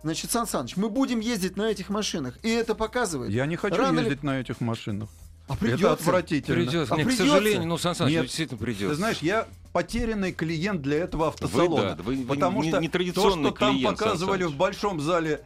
Значит, 0.06 0.30
Сан 0.30 0.46
Саныч, 0.46 0.76
мы 0.76 0.88
будем 0.88 1.18
ездить 1.18 1.56
на 1.56 1.62
этих 1.68 1.88
машинах, 1.88 2.38
и 2.44 2.48
это 2.48 2.76
показывает. 2.76 3.32
Я 3.32 3.44
не 3.44 3.56
хочу 3.56 3.76
Рано 3.76 3.98
ли- 3.98 4.04
ездить 4.06 4.22
на 4.22 4.38
этих 4.38 4.60
машинах. 4.60 5.08
А 5.48 5.54
Это 5.54 5.60
придется. 5.64 5.92
отвратительно. 5.94 6.56
Придется. 6.64 6.94
А 6.94 6.96
Нет, 6.96 7.06
к 7.06 7.08
придется? 7.10 7.26
сожалению, 7.34 7.66
ну, 7.66 7.76
Сан 7.76 7.96
Саныч, 7.96 8.12
Нет. 8.12 8.22
действительно 8.26 8.58
придется. 8.60 8.88
Ты 8.90 8.94
знаешь, 8.94 9.18
я 9.18 9.48
потерянный 9.72 10.30
клиент 10.32 10.80
для 10.82 10.98
этого 10.98 11.26
автосалона. 11.26 11.96
да, 11.96 12.02
вы- 12.04 12.18
вы 12.18 12.24
потому 12.24 12.62
не- 12.62 12.68
что 12.68 12.78
не 12.78 12.88
то, 12.88 13.30
что 13.32 13.50
там 13.50 13.52
клиент, 13.72 13.98
Сан 13.98 14.08
показывали 14.10 14.42
Саныч. 14.44 14.54
в 14.54 14.56
большом 14.56 15.00
зале, 15.00 15.44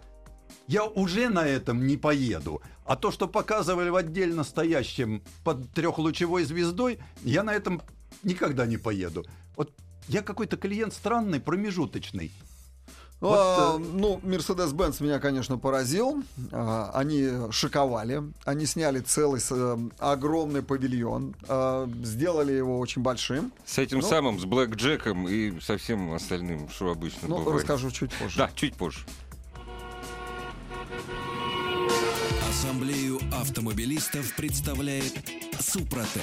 я 0.66 0.85
уже 0.85 1.31
на 1.31 1.46
этом 1.46 1.87
не 1.87 1.96
поеду. 1.96 2.61
А 2.85 2.96
то, 2.96 3.11
что 3.11 3.29
показывали 3.29 3.88
в 3.88 3.96
отдельно 3.96 4.44
стоящем 4.44 5.23
под 5.42 5.70
трехлучевой 5.73 6.44
звездой, 6.44 6.99
я 7.25 7.42
на 7.44 7.55
этом 7.55 7.81
никогда 8.25 8.66
не 8.66 8.77
поеду. 8.77 9.25
Вот 9.57 9.73
я 10.07 10.20
какой-то 10.20 10.59
клиент 10.59 10.92
странный, 10.92 11.40
промежуточный. 11.40 12.31
А, 13.23 13.77
Вот, 13.77 13.81
э, 13.83 13.85
ну, 13.93 14.21
Mercedes-Benz 14.25 15.03
меня, 15.03 15.19
конечно, 15.19 15.59
поразил. 15.59 16.23
А, 16.53 16.91
они 16.95 17.29
шиковали. 17.51 18.23
Они 18.45 18.65
сняли 18.65 19.01
целый 19.01 19.43
э, 19.51 19.79
огромный 19.99 20.63
павильон. 20.63 21.35
а, 21.49 21.87
сделали 22.03 22.53
его 22.53 22.79
очень 22.79 23.03
большим. 23.03 23.53
С 23.67 23.77
этим 23.79 23.99
Ну. 23.99 24.09
самым, 24.09 24.41
с 24.41 24.45
Блэк 24.45 24.75
Джеком 24.75 25.29
и 25.29 25.61
со 25.61 25.77
всем 25.77 26.13
остальным, 26.15 26.69
что 26.71 26.91
обычно 26.91 27.29
Ну, 27.29 27.39
бывает. 27.39 27.61
расскажу 27.61 27.91
чуть 27.91 28.13
позже. 28.15 28.39
Да, 28.39 28.51
чуть 28.55 28.75
позже. 28.75 29.01
Ассамблею 32.49 33.19
автомобилистов 33.33 34.35
представляет 34.35 35.13
Супротек. 35.61 36.23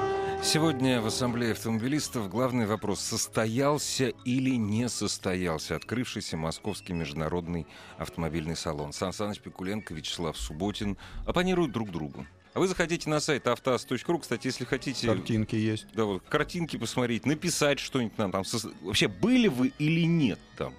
Сегодня 0.43 0.99
в 1.01 1.05
Ассамблее 1.05 1.51
автомобилистов 1.51 2.27
главный 2.27 2.65
вопрос, 2.65 2.99
состоялся 2.99 4.07
или 4.25 4.55
не 4.55 4.89
состоялся 4.89 5.75
открывшийся 5.75 6.35
Московский 6.35 6.93
международный 6.93 7.67
автомобильный 7.99 8.55
салон. 8.55 8.91
Сан 8.91 9.13
Саныч 9.13 9.39
Пикуленко, 9.39 9.93
Вячеслав 9.93 10.35
Субботин 10.35 10.97
оппонируют 11.27 11.71
друг 11.71 11.91
другу. 11.91 12.25
А 12.53 12.59
вы 12.59 12.67
заходите 12.67 13.09
на 13.09 13.19
сайт 13.19 13.47
автоаз.ру, 13.47 14.19
кстати, 14.19 14.47
если 14.47 14.65
хотите... 14.65 15.07
Картинки 15.07 15.55
есть. 15.55 15.85
Да, 15.93 16.05
вот, 16.05 16.23
картинки 16.27 16.75
посмотреть, 16.75 17.25
написать 17.25 17.79
что-нибудь 17.79 18.17
нам 18.17 18.31
там. 18.31 18.43
Вообще, 18.81 19.07
были 19.07 19.47
вы 19.47 19.71
или 19.77 20.05
нет 20.05 20.39
там? 20.57 20.73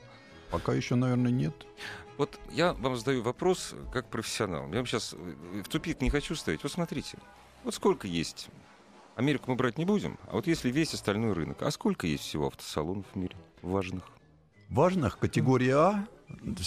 Пока 0.51 0.75
еще, 0.75 0.97
наверное, 0.97 1.31
нет. 1.31 1.55
Вот 2.19 2.39
я 2.51 2.75
вам 2.75 2.97
задаю 2.97 3.23
вопрос 3.23 3.75
как 3.93 4.11
профессионал. 4.11 4.69
Я 4.69 4.77
вам 4.79 4.87
сейчас 4.87 5.13
в 5.15 5.69
тупик 5.69 6.01
не 6.03 6.11
хочу 6.11 6.35
ставить. 6.35 6.63
Вот 6.63 6.73
смотрите, 6.73 7.17
вот 7.65 7.75
сколько 7.75 8.07
есть. 8.07 8.49
Америку 9.23 9.45
мы 9.51 9.55
брать 9.57 9.79
не 9.79 9.85
будем, 9.85 10.19
а 10.27 10.33
вот 10.33 10.47
если 10.49 10.71
весь 10.71 10.93
остальной 10.95 11.33
рынок, 11.33 11.63
а 11.63 11.71
сколько 11.71 12.07
есть 12.09 12.25
всего 12.25 12.49
автосалонов 12.49 13.07
в 13.13 13.17
мире 13.17 13.37
важных? 13.63 14.03
Важных 14.69 15.19
категория 15.19 15.77
А. 15.77 16.05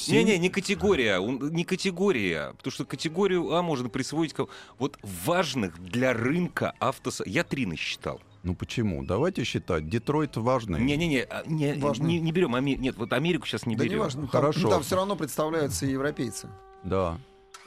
Не-не, 0.07 0.37
не 0.37 0.49
категория, 0.49 1.19
он- 1.19 1.49
не 1.51 1.65
категория, 1.65 2.53
потому 2.57 2.71
что 2.71 2.85
категорию 2.85 3.51
А 3.53 3.61
можно 3.63 3.89
присвоить 3.89 4.33
вот 4.79 4.97
важных 5.01 5.79
для 5.81 6.13
рынка 6.13 6.73
автосалонов. 6.79 7.33
Я 7.35 7.43
три 7.43 7.65
насчитал. 7.65 8.21
Ну 8.43 8.55
почему? 8.55 9.03
Давайте 9.03 9.43
считать. 9.43 9.89
Детройт 9.89 10.37
важный. 10.37 10.79
Не-не-не, 10.79 11.23
а, 11.23 11.43
не, 11.47 11.73
не, 11.73 12.19
не 12.19 12.31
берем 12.31 12.53
Ами- 12.55 12.75
Нет, 12.75 12.95
вот 12.97 13.11
Америку 13.11 13.47
сейчас 13.47 13.65
не 13.65 13.75
да 13.75 13.83
берем. 13.83 13.95
не 13.95 13.99
важно. 13.99 14.27
Хорошо. 14.27 14.61
Там, 14.61 14.69
там 14.69 14.83
все 14.83 14.95
равно 14.95 15.15
представляются 15.15 15.87
и 15.87 15.91
европейцы. 15.91 16.47
Да. 16.83 17.17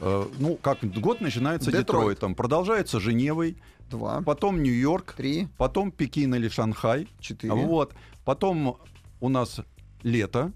Э, 0.01 0.27
ну, 0.39 0.57
как 0.57 0.85
год 1.01 1.21
начинается 1.21 1.71
Детройт. 1.71 1.87
Детройтом, 1.87 2.35
продолжается 2.35 3.01
Женевой, 3.01 3.57
Два, 3.91 4.23
потом 4.23 4.63
Нью-Йорк, 4.63 5.15
три, 5.17 5.49
потом 5.57 5.91
Пекин 5.91 6.35
или 6.35 6.49
Шанхай. 6.49 7.09
четыре. 7.21 7.53
Вот. 7.55 7.95
Потом 8.25 8.79
у 9.21 9.29
нас 9.29 9.61
лето. 10.03 10.53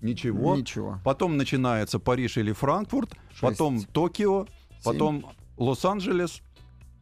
Ничего. 0.00 0.56
Ничего. 0.56 0.98
Потом 1.04 1.36
начинается 1.36 2.00
Париж 2.00 2.36
или 2.38 2.52
Франкфурт, 2.52 3.14
потом 3.40 3.82
Токио, 3.84 4.46
потом 4.82 5.26
Лос-Анджелес. 5.58 6.42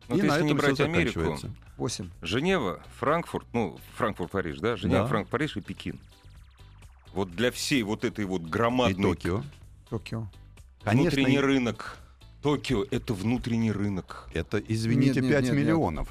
Вот 0.09 0.19
и 0.19 0.23
на 0.23 0.35
если 0.35 0.43
не 0.43 0.47
этом 0.49 0.59
брать 0.59 0.75
все 0.75 0.85
Америку. 0.85 1.38
Восемь. 1.79 2.11
Женева, 2.21 2.83
Франкфурт, 2.99 3.47
ну, 3.55 3.79
Франкфурт-Париж, 3.97 4.59
да? 4.59 4.77
Женева, 4.77 5.03
Да. 5.03 5.07
Франкфурт, 5.07 5.31
Париж 5.31 5.57
и 5.57 5.61
Пекин. 5.62 5.99
Вот 7.14 7.31
для 7.31 7.51
всей 7.51 7.83
вот 7.83 8.05
этой 8.05 8.27
вот 8.27 8.43
И 8.43 8.45
громадной 8.45 9.14
Токио. 9.14 9.43
Токио. 9.88 10.27
Конечно, 10.83 11.11
внутренний 11.11 11.37
и- 11.37 11.40
рынок. 11.40 11.97
Токио— 12.43 12.85
это 12.90 13.12
внутренний 13.14 13.71
рынок. 13.73 14.29
это, 14.33 14.59
извините, 14.59 15.21
Нет, 15.21 15.25
нет, 15.25 15.33
5 15.33 15.45
нет, 15.45 15.53
нет. 15.53 15.62
миллионов. 15.62 16.09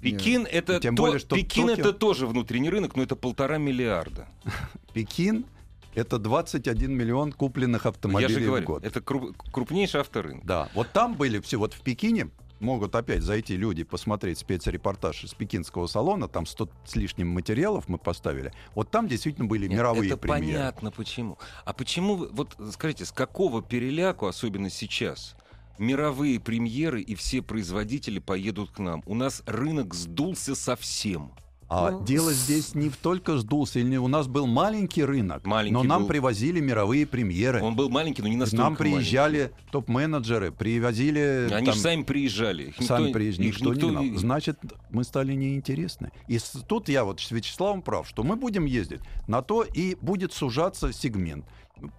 Пекин— 0.00 0.46
это 0.50 0.80
Тем 0.80 0.96
то- 0.96 1.02
более, 1.04 1.18
что 1.20 1.36
Пекин 1.36 1.68
Токио- 1.68 1.72
это 1.80 1.92
тоже 1.92 2.26
внутренний 2.26 2.70
рынок, 2.70 2.96
но 2.96 3.02
это 3.02 3.14
полтора 3.16 3.58
миллиарда. 3.58 4.26
Пекин— 4.94 5.44
это 5.94 6.18
21 6.18 6.92
миллион 6.96 7.32
купленных 7.32 7.84
Я 7.84 7.90
автомобилей 7.90 8.34
же 8.34 8.40
в 8.40 8.44
говорю, 8.46 8.66
год. 8.66 8.84
это 8.84 9.00
кру- 9.00 9.34
крупнейший 9.52 10.00
авторынок. 10.00 10.44
Да, 10.44 10.68
вот 10.74 10.90
там 10.92 11.14
были 11.14 11.38
все, 11.38 11.58
вот 11.58 11.74
в 11.74 11.80
Пекине 11.82 12.30
могут 12.60 12.94
опять 12.94 13.22
зайти 13.22 13.56
люди 13.56 13.82
посмотреть 13.84 14.38
спецрепортаж 14.38 15.24
из 15.24 15.34
пекинского 15.34 15.86
салона, 15.86 16.28
там 16.28 16.46
100 16.46 16.68
с 16.84 16.96
лишним 16.96 17.28
материалов 17.28 17.88
мы 17.88 17.98
поставили. 17.98 18.52
Вот 18.74 18.90
там 18.90 19.08
действительно 19.08 19.46
были 19.46 19.66
Нет, 19.66 19.78
мировые 19.78 20.10
это 20.10 20.16
премьеры. 20.16 20.58
понятно 20.58 20.90
почему. 20.90 21.38
А 21.64 21.72
почему, 21.72 22.28
вот 22.30 22.56
скажите, 22.72 23.04
с 23.04 23.12
какого 23.12 23.62
переляку, 23.62 24.26
особенно 24.26 24.70
сейчас, 24.70 25.36
мировые 25.78 26.38
премьеры 26.38 27.00
и 27.00 27.14
все 27.14 27.42
производители 27.42 28.18
поедут 28.18 28.70
к 28.70 28.78
нам? 28.78 29.02
У 29.06 29.14
нас 29.14 29.42
рынок 29.46 29.94
сдулся 29.94 30.54
совсем. 30.54 31.32
А 31.72 31.92
Ну, 31.92 32.04
дело 32.04 32.32
здесь 32.32 32.74
не 32.74 32.88
в 32.88 32.96
только 32.96 33.38
сдулся, 33.38 33.78
или 33.78 33.90
не- 33.90 33.98
у 34.00 34.08
нас 34.08 34.26
был 34.26 34.48
маленький 34.48 35.04
рынок, 35.04 35.46
Маленький 35.46 35.72
но 35.72 35.84
нам 35.84 36.02
был. 36.02 36.08
привозили 36.08 36.58
мировые 36.58 37.06
премьеры. 37.06 37.62
Он 37.62 37.76
был 37.76 37.88
маленький, 37.88 38.22
но 38.22 38.28
не 38.28 38.34
настолько 38.34 38.64
Нам 38.64 38.74
приезжали 38.76 39.52
топ-менеджеры, 39.70 40.50
привозили... 40.50 41.48
Они 41.52 41.66
там, 41.66 41.74
же 41.76 41.80
сами 41.80 42.02
приезжали. 42.02 42.64
Их 42.64 42.74
сами 42.84 43.04
никто- 43.04 43.12
приезжали, 43.14 43.46
их 43.46 43.54
никто, 43.60 43.72
никто 43.72 43.90
не 43.90 44.08
знал. 44.08 44.18
Значит, 44.18 44.58
мы 44.90 45.04
стали 45.04 45.34
неинтересны. 45.34 46.10
И 46.26 46.40
с- 46.40 46.58
тут 46.66 46.88
я 46.88 47.04
вот 47.04 47.20
с 47.20 47.30
Вячеславом 47.30 47.82
прав, 47.82 48.08
что 48.08 48.24
мы 48.24 48.34
будем 48.34 48.64
ездить, 48.64 49.00
на 49.28 49.40
то 49.40 49.62
и 49.62 49.94
будет 50.00 50.32
сужаться 50.32 50.92
сегмент. 50.92 51.44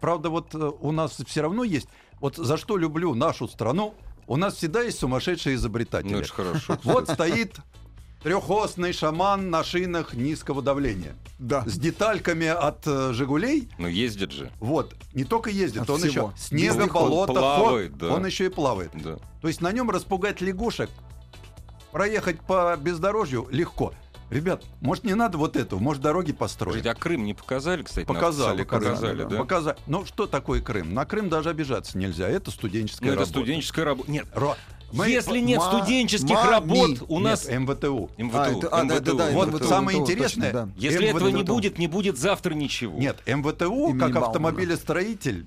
Правда, 0.02 0.30
вот 0.30 0.54
э, 0.54 0.70
у 0.82 0.92
нас 0.92 1.18
все 1.26 1.42
равно 1.44 1.64
есть... 1.64 1.88
Вот 2.20 2.36
за 2.36 2.58
что 2.58 2.76
люблю 2.76 3.16
нашу 3.16 3.48
страну, 3.48 3.94
у 4.28 4.36
нас 4.38 4.56
всегда 4.56 4.82
есть 4.82 5.00
сумасшедшие 5.00 5.56
изобретатели. 5.56 6.12
Ну, 6.12 6.18
это 6.20 6.30
хорошо. 6.30 6.78
Вот 6.84 7.10
стоит 7.10 7.56
трехосный 8.24 8.94
шаман 8.94 9.50
на 9.50 9.64
шинах 9.64 10.14
низкого 10.14 10.62
давления. 10.62 11.16
Да. 11.40 11.64
С 11.66 11.78
детальками 11.78 12.48
от 12.48 12.86
э, 12.86 13.14
«Жигулей». 13.14 13.70
Но 13.78 13.88
ездят 13.88 14.32
же. 14.32 14.52
Вот, 14.60 14.94
не 15.14 15.24
только 15.24 15.50
ездит, 15.50 15.82
От 15.84 15.90
он 15.90 16.00
всего. 16.00 16.34
еще 16.36 16.38
снега, 16.38 16.88
болото, 16.88 17.34
Плавает, 17.34 17.92
ход, 17.92 18.00
да. 18.00 18.08
он 18.14 18.26
еще 18.26 18.46
и 18.46 18.50
плавает. 18.50 18.92
Да. 18.94 19.18
То 19.42 19.48
есть 19.48 19.62
на 19.62 19.72
нем 19.72 19.90
распугать 19.90 20.40
лягушек, 20.42 20.90
проехать 21.92 22.40
по 22.42 22.76
бездорожью 22.78 23.48
легко. 23.52 23.94
Ребят, 24.30 24.64
может 24.80 25.04
не 25.04 25.14
надо 25.14 25.38
вот 25.38 25.58
этого, 25.58 25.80
может 25.80 26.02
дороги 26.02 26.32
построить. 26.32 26.80
Скажите, 26.80 26.92
а 26.92 26.96
Крым 26.96 27.26
не 27.26 27.34
показали, 27.34 27.84
кстати? 27.84 28.06
Показали, 28.06 28.62
автосалоне? 28.62 28.66
показали, 28.66 29.18
Крым, 29.18 29.30
да? 29.30 29.38
Показали. 29.40 29.78
Ну 29.88 30.06
что 30.06 30.26
такое 30.26 30.62
Крым? 30.62 30.94
На 30.94 31.04
Крым 31.06 31.28
даже 31.28 31.50
обижаться 31.50 31.98
нельзя. 31.98 32.30
Это 32.30 32.50
студенческая 32.50 33.08
Ну, 33.08 33.12
это 33.12 33.20
работа. 33.22 33.40
студенческая 33.40 33.84
работа. 33.84 34.10
Нет, 34.10 34.26
Ро- 34.34 34.56
Мы- 34.94 35.10
если 35.10 35.40
нет 35.40 35.60
ма- 35.60 35.78
студенческих 35.80 36.30
мами. 36.36 36.50
работ, 36.50 37.04
у 37.08 37.16
Нет, 37.20 37.24
нас 37.24 37.48
МВТУ. 37.48 38.10
МВТУ. 38.18 38.38
А, 38.38 38.48
это- 38.52 38.68
а, 38.70 38.84
да, 38.84 39.00
да, 39.00 39.14
да, 39.14 39.30
Вот 39.32 39.50
МВТУ, 39.54 39.64
самое 39.68 39.98
МВТУ, 40.00 40.12
интересное, 40.12 40.52
точно, 40.52 40.66
да. 40.68 40.74
Если 40.78 41.06
МВТУ. 41.08 41.18
этого 41.18 41.30
не 41.30 41.44
будет, 41.44 41.78
не 41.80 41.88
будет 41.88 42.18
завтра 42.18 42.54
ничего. 42.54 42.98
Нет, 42.98 43.18
МВТУ, 43.26 43.90
Имени 43.90 44.00
как 44.00 44.12
Баумана. 44.14 44.28
автомобилестроитель, 44.28 45.46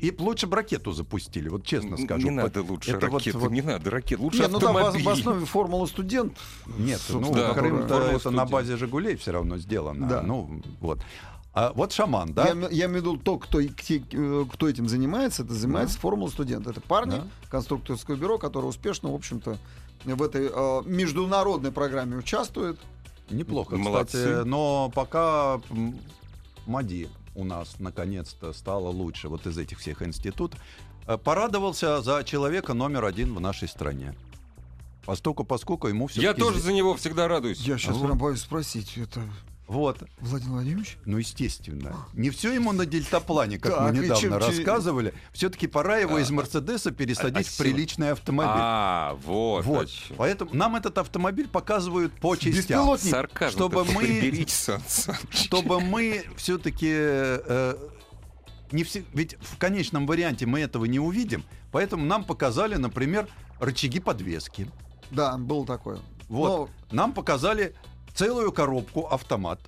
и 0.00 0.14
лучше 0.18 0.46
бы 0.46 0.56
ракету 0.56 0.92
запустили, 0.92 1.48
вот 1.48 1.64
честно 1.64 1.96
скажу. 1.96 2.24
Не 2.24 2.30
надо 2.30 2.62
лучше 2.62 2.92
Это 2.92 3.06
ракеты, 3.08 3.36
вот- 3.38 3.50
не 3.50 3.62
надо 3.62 3.90
ракет, 3.90 4.18
лучше 4.20 4.42
Не, 4.42 4.48
ну 4.48 4.60
там 4.60 4.74
в, 4.74 4.76
автомобиль. 4.78 5.04
в 5.04 5.08
основе 5.08 5.44
формула 5.46 5.86
студент. 5.86 6.36
Нет, 6.78 7.00
ну 7.08 7.32
да, 7.34 7.52
Крым-то 7.54 7.88
формула 7.88 8.04
это 8.04 8.12
на 8.12 8.18
студент. 8.18 8.50
базе 8.50 8.76
Жигулей 8.76 9.16
все 9.16 9.32
равно 9.32 9.56
сделано. 9.58 10.06
Да. 10.08 10.22
Ну 10.22 10.60
вот. 10.80 11.00
А 11.54 11.72
вот 11.74 11.92
шаман, 11.92 12.32
да? 12.34 12.48
Я, 12.48 12.68
я 12.68 12.86
имею 12.86 12.90
в 12.90 12.96
виду 12.96 13.16
то, 13.16 13.38
кто, 13.38 13.58
кто 14.52 14.68
этим 14.68 14.88
занимается, 14.88 15.42
это 15.42 15.54
занимается 15.54 15.98
формула 15.98 16.28
студента. 16.28 16.70
Это 16.70 16.80
парни 16.80 17.12
Да. 17.16 17.26
конструкторского 17.50 18.16
бюро, 18.16 18.38
которые 18.38 18.68
успешно, 18.68 19.10
в 19.10 19.14
общем-то, 19.14 19.58
в 20.04 20.22
этой 20.22 20.48
э, 20.52 20.82
международной 20.86 21.72
программе 21.72 22.16
участвуют. 22.16 22.78
Неплохо, 23.30 23.76
Молодцы. 23.76 24.18
кстати. 24.18 24.46
Но 24.46 24.90
пока 24.94 25.60
МАДИ 26.66 27.08
у 27.34 27.44
нас 27.44 27.76
наконец-то 27.78 28.52
стало 28.52 28.88
лучше 28.88 29.28
вот 29.28 29.46
из 29.46 29.58
этих 29.58 29.78
всех 29.80 30.02
институтов. 30.02 30.60
Э, 31.06 31.16
Порадовался 31.18 32.02
за 32.02 32.22
человека 32.24 32.74
номер 32.74 33.04
один 33.04 33.34
в 33.34 33.40
нашей 33.40 33.66
стране. 33.68 34.14
Поскольку, 35.04 35.42
поскольку 35.44 35.88
ему 35.88 36.06
все 36.06 36.20
Я 36.20 36.34
тоже 36.34 36.60
за 36.60 36.72
него 36.72 36.94
всегда 36.94 37.26
радуюсь. 37.28 37.58
Я 37.60 37.78
сейчас 37.78 37.96
Вот. 37.96 38.06
прям 38.06 38.18
боюсь 38.18 38.40
спросить, 38.42 38.96
это 38.98 39.22
Вот. 39.68 40.02
Владимир 40.20 40.52
Владимирович? 40.54 40.96
Ну, 41.04 41.18
естественно. 41.18 41.94
Не 42.14 42.30
все 42.30 42.52
ему 42.54 42.72
на 42.72 42.86
дельтаплане, 42.86 43.58
как 43.58 43.74
Так, 43.74 43.82
мы 43.92 43.98
недавно 43.98 44.16
чем- 44.16 44.34
рассказывали. 44.34 45.12
Все-таки 45.32 45.66
пора 45.66 45.98
его 45.98 46.18
из 46.18 46.30
Мерседеса 46.30 46.90
пересадить 46.90 47.46
а 47.46 47.50
в 47.50 47.56
приличный 47.58 48.12
автомобиль. 48.12 48.50
А, 48.56 49.18
вот. 49.26 49.66
вот. 49.66 49.90
чём. 49.90 50.16
Поэтому 50.16 50.54
нам 50.54 50.74
этот 50.76 50.96
автомобиль 50.96 51.48
показывают 51.48 52.14
по 52.14 52.34
частям. 52.36 52.96
Сарказм. 52.96 53.54
Чтобы 53.54 53.84
мы-. 53.84 54.46
Чтобы 55.30 55.80
мы 55.80 56.24
все-таки... 56.36 56.88
не 58.72 58.84
все, 58.84 59.04
ведь 59.12 59.36
в 59.40 59.58
конечном 59.58 60.06
варианте 60.06 60.46
мы 60.46 60.60
этого 60.60 60.86
не 60.86 60.98
увидим, 60.98 61.44
поэтому 61.72 62.06
нам 62.06 62.24
показали, 62.24 62.76
например, 62.76 63.28
рычаги 63.60 64.00
подвески. 64.00 64.70
Да, 65.10 65.36
было 65.36 65.66
такое. 65.66 65.98
Вот. 66.28 66.70
Нам 66.90 67.12
показали 67.12 67.74
целую 68.14 68.52
коробку 68.52 69.06
автомат 69.06 69.60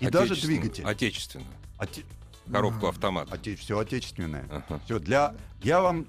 и 0.00 0.08
даже 0.08 0.34
двигатель. 0.36 0.84
Отечественную. 0.84 1.48
Оте- 1.78 2.04
Коробку 2.50 2.88
автомат. 2.88 3.32
все 3.56 3.78
отечественное. 3.78 4.44
Ага. 4.50 4.80
Все 4.84 4.98
для. 4.98 5.34
Я 5.62 5.80
вам 5.80 6.06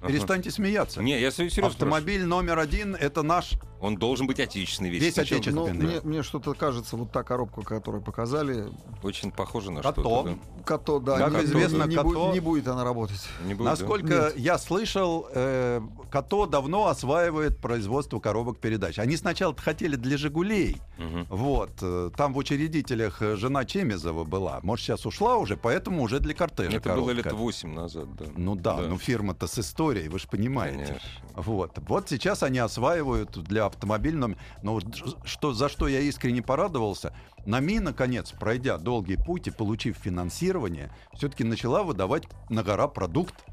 Ага. 0.00 0.08
перестаньте 0.12 0.50
смеяться. 0.50 1.02
Не, 1.02 1.20
я 1.20 1.30
серьезно 1.30 1.66
Автомобиль 1.66 2.24
номер 2.24 2.58
один 2.58 2.94
это 2.94 3.22
наш. 3.22 3.52
Он 3.84 3.96
должен 3.96 4.26
быть 4.26 4.40
отечественный 4.40 4.88
весь. 4.90 5.02
Весь 5.02 5.14
Сначала- 5.14 5.40
отечественный. 5.40 5.70
Отечественные. 5.72 6.00
мне, 6.00 6.10
мне 6.14 6.22
что-то 6.22 6.54
кажется, 6.54 6.96
вот 6.96 7.12
та 7.12 7.22
коробка, 7.22 7.60
которую 7.62 8.02
показали, 8.02 8.64
Очень 9.02 9.30
похоже 9.30 9.70
на 9.70 9.82
Като. 9.82 10.00
что-то. 10.00 10.38
Като, 10.64 10.98
да, 11.00 11.18
Как 11.18 11.32
не, 11.34 11.44
известно, 11.44 11.84
не, 11.84 12.02
будет, 12.02 12.32
не 12.32 12.40
будет 12.40 12.66
она 12.68 12.82
работать. 12.84 13.20
да. 13.40 13.46
Не 13.46 13.52
будет, 13.54 13.64
да? 13.66 13.70
Насколько 13.72 14.32
я 14.36 14.56
слышал, 14.56 15.28
э, 15.34 15.82
Като 16.10 16.46
давно 16.46 16.86
осваивает 16.86 17.58
производство 17.58 18.20
коробок 18.20 18.58
передач. 18.58 18.98
Они 18.98 19.16
сначала 19.18 19.54
хотели 19.54 19.96
для 19.96 20.16
Жигулей. 20.16 20.80
Мгм. 20.96 21.26
Вот. 21.28 21.72
э, 21.82 22.10
Там 22.16 22.32
в 22.32 22.38
учредителях 22.38 23.20
жена 23.20 23.64
Чемезова 23.66 24.24
была. 24.24 24.60
Может, 24.62 24.86
сейчас 24.86 25.04
ушла 25.06 25.36
уже, 25.36 25.56
поэтому 25.58 26.02
уже 26.02 26.20
для 26.20 26.32
кортежа 26.34 26.76
Это 26.78 26.94
было 26.94 27.06
коробка. 27.08 27.28
лет 27.28 27.32
8 27.32 27.74
назад, 27.74 28.14
да. 28.16 28.24
Ну 28.36 28.54
да, 28.54 28.76
ну 28.78 28.96
фирма-то 28.96 29.46
с 29.46 29.58
историей, 29.58 30.08
вы 30.08 30.18
же 30.18 30.26
понимаете. 30.28 30.84
Конечно. 30.86 31.08
Вот. 31.34 31.78
вот 31.88 32.08
сейчас 32.08 32.42
они 32.42 32.58
осваивают 32.60 33.36
для 33.42 33.66
автомобильного... 33.74 34.36
Но 34.62 34.80
ж- 34.80 34.86
что, 35.24 35.52
за 35.52 35.68
что 35.68 35.88
я 35.88 36.00
искренне 36.00 36.42
порадовался, 36.42 37.14
НАМИ, 37.46 37.80
наконец, 37.80 38.30
пройдя 38.32 38.78
долгий 38.78 39.16
путь 39.16 39.48
и 39.48 39.50
получив 39.50 39.96
финансирование, 39.96 40.90
все-таки 41.12 41.44
начала 41.44 41.82
выдавать 41.82 42.24
на 42.48 42.62
гора 42.62 42.88
продукт. 42.88 43.44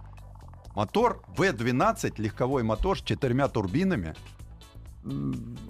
Мотор 0.75 1.21
V12, 1.35 2.13
легковой 2.21 2.63
мотор 2.63 2.97
с 2.97 3.01
четырьмя 3.01 3.49
турбинами, 3.49 4.15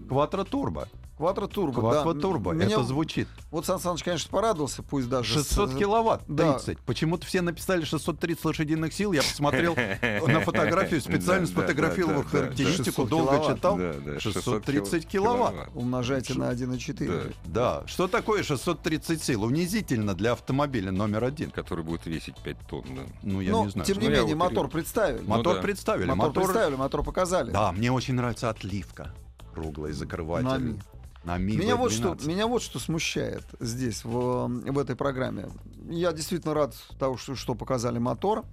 квадротурбо. 0.07 0.87
Квадротурбо, 1.21 1.81
да. 1.93 2.01
Квадротурбо, 2.03 2.51
Меня- 2.53 2.65
это 2.75 2.83
звучит. 2.83 3.27
Вот 3.51 3.65
Сан 3.65 3.79
Саныч, 3.79 4.03
конечно, 4.03 4.29
порадовался, 4.31 4.81
пусть 4.81 5.07
даже... 5.07 5.31
с- 5.43 5.47
600 5.49 5.75
киловатт, 5.77 6.23
Да. 6.27 6.53
30. 6.53 6.79
Почему-то 6.79 7.25
все 7.27 7.41
написали 7.41 7.83
630 7.85 8.43
лошадиных 8.43 8.91
сил. 8.93 9.11
Я 9.13 9.21
посмотрел 9.21 9.75
на 10.27 10.39
фотографию, 10.41 10.99
специально 10.99 11.45
Да, 11.45 11.53
да, 11.53 11.61
сфотографировал 11.61 12.23
да, 12.23 12.29
да, 12.29 12.31
да. 12.31 12.37
характеристику, 12.45 12.85
600 13.03 13.09
долго 13.09 13.31
киловатт. 13.37 13.55
читал. 13.57 13.77
Да, 13.77 13.93
да, 14.05 14.19
630 14.19 15.07
киловатт. 15.07 15.55
Умножайте 15.75 16.33
на 16.33 16.51
1,4. 16.51 17.35
Да, 17.45 17.83
что 17.85 18.07
такое 18.07 18.41
630 18.43 19.23
сил? 19.23 19.43
Унизительно 19.43 20.15
для 20.15 20.31
автомобиля 20.31 20.91
номер 20.91 21.23
один. 21.25 21.51
Который 21.51 21.83
будет 21.83 22.05
весить 22.07 22.35
5 22.43 22.57
тонн, 22.67 22.85
да. 22.95 23.01
Ну, 23.21 23.41
я 23.41 23.51
не 23.51 23.69
знаю. 23.69 23.85
тем 23.85 23.99
не 23.99 24.07
Ну, 24.09 24.15
менее, 24.15 24.35
мотор 24.35 24.67
представили. 24.69 25.21
Мо- 25.23 25.37
Мотор 25.37 25.55
да. 25.57 25.61
представили. 25.61 26.07
мотор, 26.09 26.33
представили, 26.33 26.75
мотор 26.75 27.03
показали. 27.03 27.51
Да, 27.51 27.71
мне 27.71 27.91
очень 27.91 28.15
нравится 28.15 28.49
отливка. 28.49 29.13
Круглый 29.53 29.91
закрыватель. 29.91 30.45
Нами. 30.47 30.81
На 31.23 31.37
Ми 31.37 31.55
Меня 31.55 31.75
вот, 31.75 31.91
что, 31.91 32.09
V12. 32.13 32.27
меня 32.27 32.47
вот 32.47 32.61
что 32.63 32.79
смущает 32.79 33.43
здесь, 33.59 34.03
в, 34.03 34.47
в 34.47 34.79
этой 34.79 34.95
программе. 34.95 35.49
Я 35.89 36.13
действительно 36.13 36.53
рад 36.53 36.75
того, 36.97 37.17
что, 37.17 37.35
что 37.35 37.53
показали 37.53 37.99
мотор. 37.99 38.43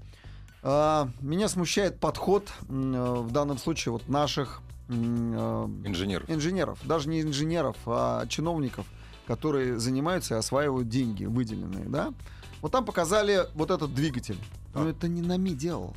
А, 0.62 1.08
меня 1.20 1.48
смущает 1.48 1.98
подход 1.98 2.50
э, 2.68 2.72
в 2.72 3.30
данном 3.30 3.58
случае 3.58 3.92
вот 3.92 4.08
наших 4.08 4.60
э, 4.88 4.92
Инженер. 4.92 6.24
инженеров, 6.28 6.78
даже 6.84 7.08
не 7.08 7.22
инженеров, 7.22 7.76
а 7.86 8.26
чиновников, 8.26 8.84
которые 9.26 9.78
занимаются 9.78 10.34
и 10.34 10.38
осваивают 10.38 10.88
деньги 10.88 11.24
выделенные, 11.24 11.84
да? 11.86 12.12
Вот 12.60 12.72
там 12.72 12.84
показали 12.84 13.46
вот 13.54 13.70
этот 13.70 13.94
двигатель. 13.94 14.38
Но 14.74 14.84
Так. 14.84 14.96
это 14.96 15.08
не 15.08 15.22
НАМИ 15.22 15.54
делал. 15.54 15.94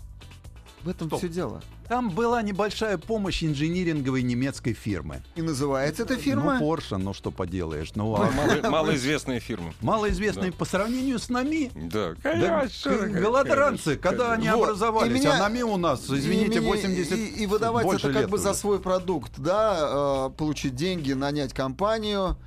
В 0.84 0.90
этом 0.90 1.08
Стоп. 1.08 1.20
все 1.20 1.30
дело. 1.30 1.62
Там 1.88 2.10
была 2.10 2.42
небольшая 2.42 2.98
помощь 2.98 3.44
инжиниринговой 3.44 4.24
немецкой 4.24 4.74
фирмы. 4.74 5.22
И 5.36 5.42
называется 5.42 6.04
эта 6.04 6.16
фирма. 6.16 6.58
Ну, 6.60 6.66
Porsche, 6.74 6.98
ну 6.98 7.14
что 7.14 7.30
поделаешь. 7.32 7.92
Ну, 7.96 8.16
а 8.16 8.32
Мало- 8.32 8.70
Малоизвестная 8.70 9.40
фирма. 9.40 9.74
малоизвестный 9.82 10.52
Да. 10.52 10.56
по 10.58 10.66
сравнению 10.66 11.20
с 11.20 11.30
нами. 11.30 11.70
Да, 11.76 12.14
Да, 12.14 12.16
конечно. 12.24 12.92
к- 12.98 13.12
голодранцы, 13.12 13.96
когда 13.98 14.32
они 14.34 14.50
Вот. 14.50 14.64
образовались, 14.64 15.12
И 15.12 15.14
меня- 15.20 15.34
а 15.36 15.40
нами 15.40 15.62
у 15.62 15.78
нас, 15.78 16.10
извините, 16.10 16.58
И 16.58 16.60
меня- 16.62 16.70
80 16.70 17.18
и, 17.18 17.26
и 17.44 17.46
выдавать 17.46 17.86
это 17.86 18.12
как 18.14 18.30
бы 18.30 18.36
уже. 18.36 18.44
за 18.44 18.54
свой 18.54 18.80
продукт, 18.80 19.34
да, 19.38 20.28
э, 20.30 20.38
получить 20.38 20.76
деньги, 20.76 21.14
нанять 21.14 21.54
компанию. 21.54 22.38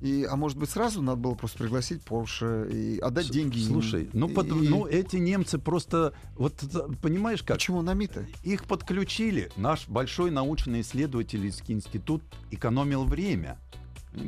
И, 0.00 0.24
а 0.30 0.36
может 0.36 0.58
быть, 0.58 0.68
сразу 0.70 1.00
надо 1.00 1.16
было 1.18 1.34
просто 1.34 1.58
пригласить 1.58 2.02
Porsche 2.02 2.70
и 2.70 2.98
отдать 2.98 3.30
деньги 3.30 3.58
им. 3.58 3.64
Слушай, 3.72 4.10
ну, 4.12 4.28
под- 4.28 4.48
И- 4.48 4.68
ну 4.68 4.86
эти 4.86 5.16
немцы 5.16 5.58
просто, 5.58 6.12
вот 6.36 6.54
понимаешь 7.00 7.42
как, 7.42 7.56
Почему 7.56 7.80
НАМИ-то? 7.80 8.26
их 8.42 8.64
подключили. 8.64 9.50
Наш 9.56 9.88
большой 9.88 10.30
научно-исследовательский 10.30 11.74
институт 11.74 12.22
экономил 12.50 13.04
время. 13.04 13.58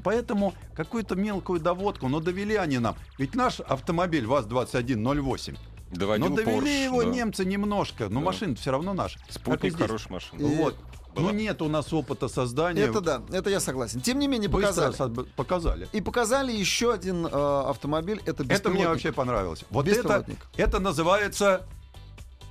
Поэтому 0.03 0.55
какую-то 0.75 1.15
мелкую 1.15 1.61
доводку, 1.61 2.09
но 2.09 2.21
довели 2.21 2.57
они 2.57 2.79
нам. 2.79 2.97
Ведь 3.19 3.35
наш 3.35 3.61
автомобиль 3.61 4.27
ВАЗ-2108, 4.27 5.57
Доводил 5.93 6.29
ну 6.31 6.35
довели 6.37 6.59
Porsche, 6.59 6.85
его 6.85 7.03
да. 7.05 7.11
немцы 7.11 7.45
немножко, 7.45 8.09
но 8.09 8.19
Да. 8.21 8.27
машина 8.27 8.57
все 8.57 8.73
равно 8.73 8.95
наша. 8.95 9.19
Спутник 9.29 9.77
хорошая 9.77 10.13
машина. 10.13 10.41
И- 10.41 10.57
Вот. 10.57 10.77
Была. 11.17 11.33
Ну 11.33 11.39
нет 11.39 11.61
у 11.63 11.69
нас 11.69 11.93
опыта 11.93 12.29
создания. 12.29 12.83
Это 12.83 13.01
да, 13.01 13.23
это 13.33 13.51
я 13.51 13.59
согласен. 13.61 14.01
Тем 14.01 14.19
не 14.19 14.29
менее, 14.29 14.49
Быстро 14.49 14.69
показали. 14.69 14.95
со- 14.95 15.25
показали. 15.37 15.89
И 15.93 16.01
показали 16.01 16.53
еще 16.53 16.93
один 16.93 17.27
э, 17.27 17.31
автомобиль. 17.31 18.23
Это 18.27 18.45
Это 18.49 18.71
мне 18.71 18.87
вообще 18.87 19.13
понравилось. 19.13 19.65
Вот 19.71 19.89
это, 19.89 20.25
это 20.57 20.79
называется 20.79 21.67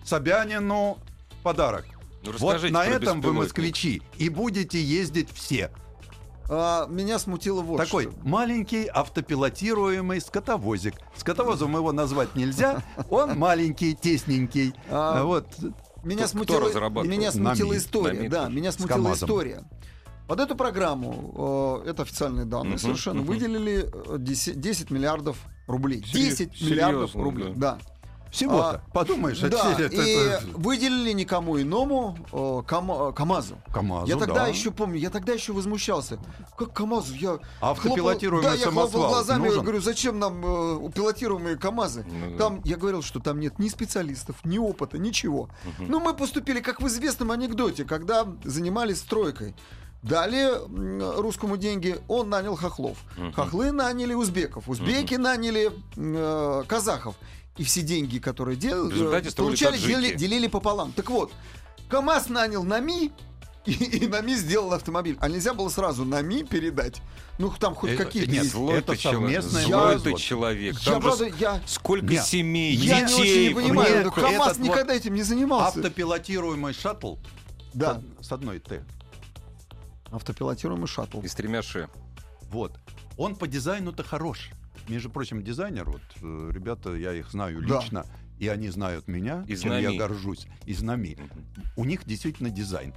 Собянину 0.03 0.97
подарок. 1.43 1.85
Ну, 2.23 2.31
Вот 2.39 2.61
на 2.71 2.85
этом 2.85 3.21
вы 3.21 3.33
москвичи 3.33 4.01
и 4.17 4.29
будете 4.29 4.81
ездить 4.81 5.29
все. 5.31 5.71
А, 6.47 6.85
меня 6.87 7.17
смутило 7.17 7.61
вот 7.61 7.77
Такой 7.77 8.03
что. 8.03 8.13
маленький 8.23 8.87
автопилотируемый 8.87 10.21
скотовозик. 10.21 10.93
Скотовозом 11.15 11.75
его 11.75 11.91
назвать 11.91 12.35
нельзя. 12.35 12.83
Он 13.09 13.37
маленький, 13.37 13.95
тесненький. 13.95 14.73
А, 14.89 15.23
Вот. 15.23 15.47
Меня 16.05 16.25
Кто- 16.27 16.37
кто 16.37 16.37
смутила, 16.37 16.69
разрабатывал? 16.69 17.11
меня 17.17 17.31
смутила 17.31 17.67
Нами. 17.69 17.77
история. 17.79 18.17
Нами 18.19 18.27
да, 18.29 18.49
меня 18.49 18.71
смутила 18.71 19.13
история. 19.13 19.63
Под 20.27 20.39
эту 20.39 20.55
программу, 20.55 21.81
э, 21.85 21.89
это 21.89 22.01
официальные 22.03 22.45
данные 22.45 22.71
Мгм, 22.73 22.79
совершенно, 22.79 23.19
мгм. 23.21 23.27
выделили 23.27 23.89
э, 23.93 24.15
10, 24.19 24.59
10 24.59 24.89
миллиардов 24.89 25.37
рублей. 25.67 26.03
Серьё- 26.05 26.29
10 26.31 26.61
миллиардов 26.61 27.15
рублей, 27.15 27.53
да. 27.55 27.77
Всего-то. 28.35 28.81
А, 28.85 28.91
Подумаешь, 28.93 29.41
это- 29.41 29.49
Да, 29.57 29.71
это- 29.79 29.95
и 29.95 29.97
это- 30.15 30.43
выделили 30.55 31.11
никому 31.13 31.59
иному 31.61 32.17
э, 32.33 32.63
Кама- 32.67 33.13
КамАЗу. 33.13 33.55
КамАЗу, 33.73 34.07
я 34.07 34.17
тогда 34.17 34.33
да. 34.41 34.47
еще 34.47 34.71
помню, 34.71 34.97
я 34.97 35.09
тогда 35.09 35.31
еще 35.33 35.53
возмущался. 35.53 36.19
Как 36.57 36.73
КамАЗу? 36.73 37.13
Я 37.15 37.39
Автопилотируемый 37.61 38.43
хлопал- 38.43 38.57
Да, 38.59 38.65
я 38.65 38.71
хлопал 38.71 39.07
глазами, 39.09 39.45
нужен? 39.47 39.61
говорю, 39.63 39.81
зачем 39.81 40.19
нам 40.19 40.41
э, 40.45 40.91
пилотируемые 40.91 41.55
КамАЗы? 41.57 42.05
Ну. 42.05 42.37
Там, 42.37 42.61
я 42.65 42.75
говорил, 42.75 43.01
что 43.01 43.19
там 43.21 43.39
нет 43.39 43.57
ни 43.57 43.69
специалистов, 43.69 44.35
ни 44.43 44.57
опыта, 44.57 44.97
ничего. 44.97 45.49
Ну, 45.79 45.99
мы 46.01 46.13
поступили, 46.13 46.59
как 46.59 46.81
в 46.81 46.87
известном 46.87 47.31
анекдоте, 47.31 47.85
когда 47.85 48.27
занимались 48.43 48.97
стройкой. 48.99 49.55
Дали 50.03 50.51
русскому 51.19 51.57
деньги, 51.57 51.97
он 52.07 52.29
нанял 52.29 52.55
хохлов. 52.55 52.97
Мгм. 53.17 53.33
Хохлы 53.33 53.71
наняли 53.71 54.13
узбеков, 54.13 54.69
узбеки 54.69 55.15
наняли 55.15 55.71
э, 55.97 56.63
казахов. 56.67 57.15
И 57.57 57.63
все 57.63 57.81
деньги, 57.81 58.17
которые 58.19 58.57
дел, 58.57 58.89
э, 58.89 59.31
получали, 59.35 59.77
делили, 59.77 60.13
делили 60.15 60.47
пополам. 60.47 60.91
Так 60.91 61.09
вот, 61.09 61.31
КамАЗ 61.89 62.29
нанял 62.29 62.63
НАМИ, 62.63 63.11
И, 63.65 63.71
и 63.71 64.07
НАМИ 64.07 64.35
сделал 64.35 64.73
автомобиль. 64.73 65.17
А 65.19 65.27
нельзя 65.27 65.53
было 65.55 65.69
сразу 65.69 66.05
НАМИ 66.05 66.43
передать? 66.43 67.01
Ну, 67.39 67.49
там 67.49 67.73
хоть 67.73 67.91
Это- 67.91 68.05
какие-то 68.05 68.29
нет, 68.31 68.43
есть. 68.43 68.53
Злой 68.53 68.77
это 68.77 68.91
ты 68.91 68.97
человек. 68.99 69.41
совместное 69.41 69.63
Злой 69.63 69.95
ты 69.95 70.01
производство. 70.01 70.19
человек. 70.19 70.75
Я, 70.79 70.91
Там 70.91 71.01
же 71.01 71.07
правда, 71.07 71.25
я, 71.39 71.61
сколько 71.65 72.05
Нет. 72.05 72.25
семей, 72.25 72.75
я 72.75 73.01
не 73.01 73.07
детей. 73.07 73.21
очень 73.21 73.47
не 73.49 73.55
понимаю. 73.55 74.05
Ну, 74.05 74.11
КамАЗ 74.11 74.33
этот 74.33 74.57
вот 74.57 74.67
никогда 74.67 74.93
этим 74.93 75.15
не 75.15 75.23
занимался. 75.23 75.79
Автопилотируемый 75.79 76.73
шаттл 76.73 77.15
Да, 77.73 78.01
с, 78.21 78.27
с 78.27 78.31
одной 78.31 78.59
Т. 78.59 78.83
автопилотируемый 80.11 80.87
шаттл. 80.87 81.21
И 81.21 81.27
с 81.27 81.33
тремя 81.33 81.61
Ш. 81.61 81.89
Вот. 82.51 82.73
Он 83.17 83.35
по 83.35 83.47
дизайну-то 83.47 84.03
хорош. 84.03 84.51
Между 84.87 85.09
прочим, 85.09 85.43
дизайнер, 85.43 85.89
вот 85.89 86.01
э, 86.21 86.51
ребята, 86.53 86.93
я 86.95 87.13
их 87.13 87.31
знаю 87.31 87.61
Да. 87.65 87.79
лично, 87.79 88.05
и 88.39 88.47
они 88.47 88.69
знают 88.69 89.07
меня, 89.07 89.43
Из 89.47 89.61
чем 89.61 89.73
я 89.73 89.93
горжусь, 89.97 90.47
из 90.65 90.81
НАМИ. 90.81 91.17
У 91.75 91.85
них 91.85 92.05
действительно 92.05 92.49
дизайн. 92.49 92.93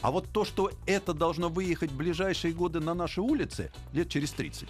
А 0.00 0.10
вот 0.10 0.28
то, 0.32 0.44
что 0.44 0.70
это 0.86 1.12
должно 1.12 1.48
выехать 1.50 1.90
в 1.92 1.96
ближайшие 1.96 2.54
годы 2.54 2.80
на 2.80 2.94
наши 2.94 3.20
улицы, 3.20 3.70
лет 3.92 4.08
через 4.08 4.30
30, 4.32 4.68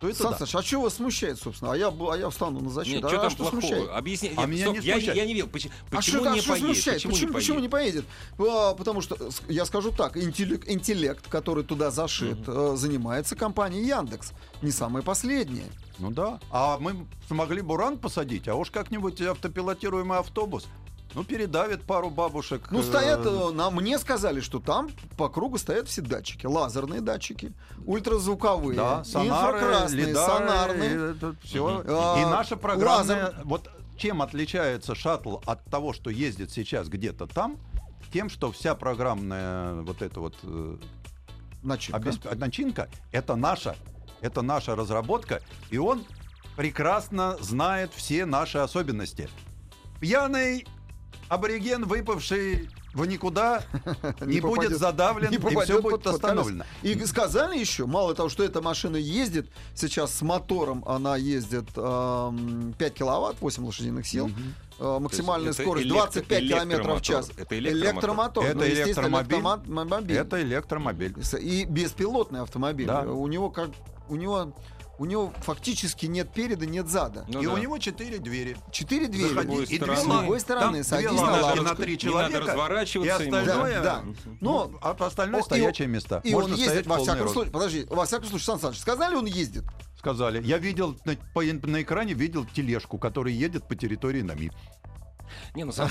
то 0.00 0.08
это 0.08 0.16
Сан 0.22 0.30
да. 0.30 0.38
Саныч, 0.38 0.54
а 0.54 0.62
что 0.62 0.80
вас 0.82 0.94
смущает, 0.94 1.40
собственно? 1.40 1.72
А 1.72 1.76
я, 1.76 1.88
а 1.88 2.16
я 2.16 2.30
встану 2.30 2.60
на 2.60 2.70
защиту. 2.70 2.96
Нет, 2.96 3.04
а 3.04 3.08
что 3.08 3.20
там 3.20 3.30
что 3.30 3.38
плохого? 3.38 3.60
смущает? 3.60 3.90
Объясни. 3.90 4.32
А 4.36 4.40
Нет, 4.42 4.48
меня 4.48 4.64
стоп, 4.66 4.78
не 4.78 4.86
я, 4.86 4.92
смущает. 4.94 5.16
я 5.16 5.26
не 5.26 5.34
видел. 5.34 5.48
Почему, 5.48 5.72
А 5.90 5.96
почему 5.96 6.20
что, 6.22 6.32
не 6.32 6.38
а 6.38 6.42
что 6.42 6.50
поедет? 6.52 6.66
смущает? 6.66 6.96
Почему, 6.98 7.12
Почему, 7.12 7.28
не 7.28 7.34
почему 7.34 7.58
не 7.60 7.68
поедет? 7.68 8.04
А, 8.38 8.74
потому 8.74 9.00
что, 9.00 9.16
я 9.48 9.64
скажу 9.64 9.90
так, 9.90 10.16
интеллект, 10.16 10.68
интеллект 10.68 11.26
который 11.28 11.64
туда 11.64 11.90
зашит, 11.90 12.38
э, 12.46 12.74
занимается 12.76 13.34
компания 13.34 13.82
Яндекс. 13.82 14.32
Не 14.62 14.70
самая 14.70 15.02
последняя. 15.02 15.66
Ну 15.98 16.12
да. 16.12 16.38
А 16.52 16.78
мы 16.78 17.06
смогли 17.26 17.60
буран 17.60 17.98
посадить, 17.98 18.46
а 18.46 18.54
уж 18.54 18.70
как-нибудь 18.70 19.20
автопилотируемый 19.20 20.18
автобус. 20.18 20.66
Ну, 21.14 21.24
передавит 21.24 21.82
пару 21.84 22.10
бабушек. 22.10 22.68
Ну, 22.70 22.80
э, 22.80 22.82
стоят, 22.82 23.24
э, 23.24 23.50
нам, 23.52 23.76
мне 23.76 23.98
сказали, 23.98 24.40
что 24.40 24.60
там 24.60 24.90
по 25.16 25.28
кругу 25.28 25.56
стоят 25.58 25.88
все 25.88 26.02
датчики. 26.02 26.46
Лазерные 26.46 27.00
датчики, 27.00 27.52
ультразвуковые, 27.86 28.76
Да, 28.76 29.04
сонары, 29.04 29.28
инфракрасные, 29.58 30.04
лидары, 30.06 30.32
сонарные. 30.32 31.14
все. 31.42 31.82
А, 31.86 32.20
И 32.20 32.24
наша 32.24 32.56
программная... 32.56 33.24
лазер. 33.26 33.40
Вот 33.44 33.70
чем 33.96 34.22
отличается 34.22 34.94
шаттл 34.94 35.38
от 35.46 35.64
того, 35.64 35.92
что 35.92 36.10
ездит 36.10 36.50
сейчас 36.52 36.88
где-то 36.88 37.26
там, 37.26 37.56
тем, 38.12 38.28
что 38.30 38.52
вся 38.52 38.74
программная 38.74 39.74
вот 39.82 40.02
эта 40.02 40.20
вот 40.20 40.34
э, 40.42 40.76
Начинка. 41.62 41.98
обесп- 42.00 42.34
начинка, 42.36 42.88
это 43.12 43.34
наша, 43.34 43.76
это 44.20 44.42
наша 44.42 44.76
разработка, 44.76 45.40
и 45.70 45.78
он 45.78 46.04
прекрасно 46.56 47.36
знает 47.40 47.92
все 47.94 48.24
наши 48.26 48.58
особенности. 48.58 49.28
Пьяный 50.00 50.66
абориген, 51.28 51.84
выпавший 51.84 52.68
в 52.94 53.04
никуда, 53.06 53.62
не, 54.20 54.40
будет 54.40 54.70
попадет- 54.70 54.78
задавлен, 54.78 55.30
не 55.30 55.36
и 55.36 55.56
все 55.64 55.80
будет 55.80 56.02
под- 56.02 56.14
остановлено. 56.14 56.64
И 56.82 56.94
сказали 57.04 57.58
еще, 57.58 57.86
мало 57.86 58.14
того, 58.14 58.28
что 58.28 58.42
эта 58.42 58.60
машина 58.62 58.96
ездит, 58.96 59.50
сейчас 59.74 60.14
с 60.14 60.22
мотором 60.22 60.84
она 60.86 61.16
ездит 61.16 61.68
эм, 61.76 62.74
5 62.78 62.94
киловатт, 62.94 63.40
8 63.40 63.64
лошадиных 63.64 64.06
сил, 64.06 64.30
э, 64.78 64.98
максимальная 65.00 65.52
это 65.52 65.62
скорость 65.62 65.86
электро- 65.86 65.94
25 65.94 66.48
километров 66.48 67.00
в 67.00 67.02
час. 67.02 67.30
Это 67.36 67.58
электромотор. 67.58 68.44
Это 68.44 68.56
ну, 68.56 68.64
естественно, 68.64 69.18
электромобиль. 69.18 69.36
электромобиль. 69.36 70.16
Это 70.16 70.42
электромобиль. 70.42 71.14
И 71.40 71.64
беспилотный 71.64 72.40
автомобиль. 72.40 72.86
Да. 72.86 73.02
У 73.02 73.26
него 73.28 73.50
как 73.50 73.70
у 74.08 74.16
него 74.16 74.52
у 74.98 75.04
него 75.04 75.32
фактически 75.42 76.06
нет 76.06 76.32
переда, 76.32 76.66
нет 76.66 76.88
зада. 76.88 77.24
Ну 77.28 77.40
и 77.40 77.46
да. 77.46 77.52
у 77.52 77.56
него 77.58 77.78
четыре 77.78 78.18
двери. 78.18 78.56
Четыре 78.72 79.06
двери. 79.08 79.28
Заходи, 79.28 79.62
и 79.74 79.78
две. 79.78 79.96
С 79.96 80.02
другой 80.04 80.40
стороны, 80.40 80.78
там 80.78 80.84
садись 80.84 81.08
две 81.10 81.20
на 81.20 81.30
лавочку. 81.30 81.62
на 81.64 81.70
Не 81.70 81.76
три 81.76 81.92
надо 81.92 81.98
человека. 81.98 82.40
разворачиваться 82.40 83.22
и 83.22 83.26
ему. 83.26 83.36
остальное, 83.36 83.74
Да, 83.82 83.82
да. 83.82 84.04
Ну, 84.40 84.78
а 84.82 84.90
остальное 84.98 85.40
О, 85.40 85.42
и 85.42 85.44
стоячее 85.46 85.86
он- 85.86 85.92
место. 85.92 86.20
И 86.24 86.32
Можно 86.32 86.54
он 86.54 86.58
ездит 86.58 86.68
стоять 86.70 86.86
во 86.86 86.98
всяком 86.98 87.22
рост. 87.22 87.32
случае. 87.34 87.52
Подожди, 87.52 87.86
во 87.88 88.04
всяком 88.06 88.28
случае, 88.28 88.44
Сан 88.46 88.60
Саныч, 88.60 88.78
сказали, 88.80 89.14
он 89.14 89.26
ездит. 89.26 89.64
Сказали. 89.98 90.42
Я 90.44 90.58
видел 90.58 90.96
на, 91.04 91.16
по- 91.34 91.42
на 91.42 91.82
экране 91.82 92.14
видел 92.14 92.44
тележку, 92.44 92.98
которая 92.98 93.32
едет 93.34 93.66
по 93.68 93.74
территории 93.76 94.22
НАМИ. 94.22 94.50
Не, 95.54 95.64
ну, 95.64 95.72
Сан 95.72 95.90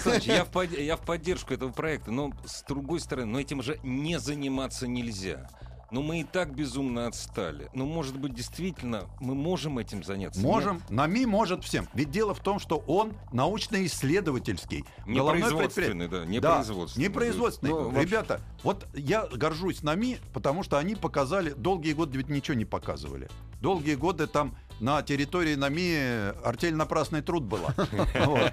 Саныч, 0.00 0.22
я, 0.24 0.44
в 0.44 0.48
под- 0.50 0.78
я 0.78 0.96
в 0.96 1.00
поддержку 1.00 1.52
этого 1.54 1.72
проекта, 1.72 2.10
но 2.12 2.32
с 2.46 2.62
другой 2.62 3.00
стороны, 3.00 3.26
но 3.32 3.40
этим 3.40 3.62
же 3.62 3.78
не 3.82 4.18
заниматься 4.18 4.86
нельзя. 4.86 5.48
Ну, 5.94 6.02
мы 6.02 6.22
и 6.22 6.24
так 6.24 6.52
безумно 6.56 7.06
отстали. 7.06 7.70
Ну, 7.72 7.86
может 7.86 8.18
быть, 8.18 8.34
действительно, 8.34 9.04
мы 9.20 9.36
можем 9.36 9.78
этим 9.78 10.02
заняться? 10.02 10.40
Можем. 10.40 10.82
НАМИ 10.88 11.24
может 11.24 11.62
всем. 11.62 11.86
Ведь 11.94 12.10
дело 12.10 12.34
в 12.34 12.40
том, 12.40 12.58
что 12.58 12.78
он 12.88 13.12
научно-исследовательский. 13.30 14.84
Не 15.06 15.22
производственный, 15.24 16.08
да, 16.08 16.24
не 16.24 16.40
Да, 16.40 16.56
производственный. 16.56 17.06
не 17.06 17.08
производственный. 17.14 17.70
Ну, 17.70 17.90
вообще- 17.90 18.02
Ребята, 18.08 18.40
вот 18.64 18.88
я 18.92 19.26
горжусь 19.26 19.84
НАМИ, 19.84 20.18
потому 20.32 20.64
что 20.64 20.78
они 20.78 20.96
показали, 20.96 21.50
долгие 21.52 21.92
годы 21.92 22.18
ведь 22.18 22.28
ничего 22.28 22.56
не 22.56 22.64
показывали. 22.64 23.28
Долгие 23.64 23.94
годы 23.94 24.26
там 24.26 24.54
на 24.78 25.02
территории 25.02 25.54
НАМИ 25.54 26.34
артель 26.44 26.74
напрасный 26.74 27.22
труд 27.22 27.44
была. 27.44 27.74
Вот. 28.26 28.52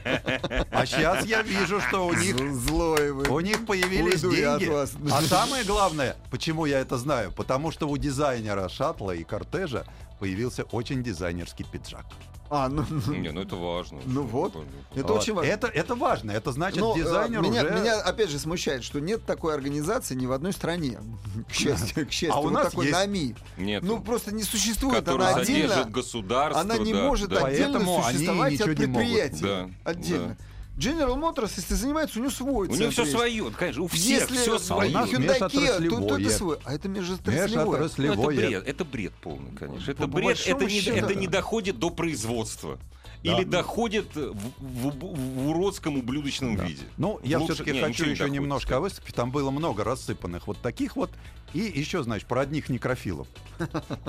А 0.72 0.86
сейчас 0.86 1.26
я 1.26 1.42
вижу, 1.42 1.82
что 1.82 2.08
у 2.08 2.14
них 2.14 2.38
Злой 2.54 3.12
вы. 3.12 3.28
у 3.28 3.42
них 3.42 3.66
появились 3.66 4.24
Уйду 4.24 4.36
деньги. 4.38 5.12
А 5.12 5.22
самое 5.24 5.66
главное, 5.66 6.16
почему 6.30 6.66
я 6.66 6.80
это 6.80 6.98
знаю? 6.98 7.34
Потому 7.34 7.72
что 7.72 7.90
у 7.90 7.98
дизайнера 7.98 8.70
шаттла 8.70 9.12
и 9.12 9.26
кортежа 9.26 9.86
появился 10.22 10.64
очень 10.72 11.02
дизайнерский 11.02 11.66
пиджак. 11.66 12.06
А, 12.52 12.70
ну, 12.70 12.86
ну, 12.90 13.14
Не, 13.14 13.32
ну 13.32 13.42
это 13.42 13.56
важно. 13.56 14.00
Ну 14.06 14.22
вот. 14.22 14.54
это 14.94 15.14
очень 15.14 15.34
важно. 15.34 15.50
Это, 15.50 15.68
это 15.68 15.96
важно. 15.96 16.32
Это 16.32 16.52
значит, 16.52 16.80
Но, 16.80 16.94
э, 16.96 17.00
дизайнер 17.00 17.42
меня, 17.42 17.64
уже... 17.64 17.74
меня 17.74 18.02
опять 18.02 18.30
же 18.30 18.38
смущает, 18.38 18.84
что 18.84 19.00
нет 19.00 19.26
такой 19.26 19.56
организации 19.56 20.14
ни 20.14 20.28
в 20.28 20.32
одной 20.32 20.54
стране. 20.54 21.00
К 21.50 21.54
счастью, 21.54 22.06
к 22.06 22.12
счастью. 22.12 22.36
А 22.36 22.40
у 22.40 22.44
Вот 22.44 22.52
нас 22.52 22.70
такой 22.70 22.88
есть. 22.88 22.98
НАМИ. 23.00 23.36
Нет. 23.58 23.84
Ну 23.84 24.00
просто 24.00 24.32
не 24.32 24.44
существует. 24.44 25.08
Она 25.08 25.36
отдельно. 25.36 25.86
государство. 25.86 26.62
Она 26.62 26.78
не 26.78 26.94
да, 26.94 27.02
может 27.02 27.30
да. 27.30 27.46
отдельно 27.46 27.80
Поэтому 27.80 28.06
они 28.06 28.18
существовать 28.18 28.54
ничего 28.54 28.72
от 28.72 28.80
не 28.80 28.86
могут. 28.86 29.02
предприятия. 29.02 29.42
Да, 29.42 29.70
Отдельно. 29.90 30.38
General 30.78 31.16
Motors, 31.20 31.52
если 31.58 31.76
занимается, 31.76 32.18
у 32.18 32.22
него 32.22 32.32
свой 32.32 32.68
У 32.68 32.74
него 32.76 32.90
все 32.92 33.02
есть. 33.02 33.12
свое, 33.14 33.52
конечно, 33.52 33.84
у 33.84 33.88
всех 33.88 34.22
Если 34.30 34.38
все 34.38 34.54
А 34.54 34.56
у 34.56 34.60
свое. 34.60 34.92
нас 34.92 35.10
Hyundai 35.10 35.40
Kia, 35.40 35.90
то, 35.90 36.08
то 36.08 36.18
межотраслевое. 36.18 36.20
это 36.28 36.38
свой. 36.38 36.58
А 36.64 36.74
это 36.74 36.90
межотраслевое. 36.90 37.90
Ну, 38.16 38.32
это 38.32 38.42
бред, 38.42 38.68
это 38.68 38.86
бред 38.86 39.14
полный, 39.22 39.52
конечно. 39.56 39.92
Это 39.92 40.02
По 40.04 40.08
бред, 40.08 40.40
это 40.46 40.66
не, 40.66 40.80
счету, 40.80 40.98
это 40.98 41.08
да. 41.10 41.14
не 41.14 41.28
доходит 41.28 41.78
до 41.78 41.90
производства. 41.90 42.80
Да. 43.24 43.36
Или 43.38 43.44
доходит 43.44 44.16
в, 44.16 44.34
в- 44.60 45.16
в 45.46 45.50
уродском 45.50 45.98
ублюдочном 46.00 46.56
Да. 46.58 46.64
виде. 46.66 46.82
Ну, 46.98 47.20
я 47.24 47.40
все-таки 47.40 47.72
не, 47.72 47.80
хочу 47.82 48.06
не 48.06 48.12
еще 48.12 48.20
доходит, 48.24 48.42
немножко 48.42 48.78
о 48.78 48.80
выставке. 48.80 49.14
Там 49.14 49.30
было 49.30 49.52
много 49.52 49.84
рассыпанных 49.84 50.48
вот 50.48 50.58
таких 50.60 50.96
вот. 50.96 51.12
И 51.54 51.60
еще, 51.60 52.02
знаешь, 52.02 52.24
про 52.26 52.42
одних 52.42 52.70
некрофилов. 52.70 53.28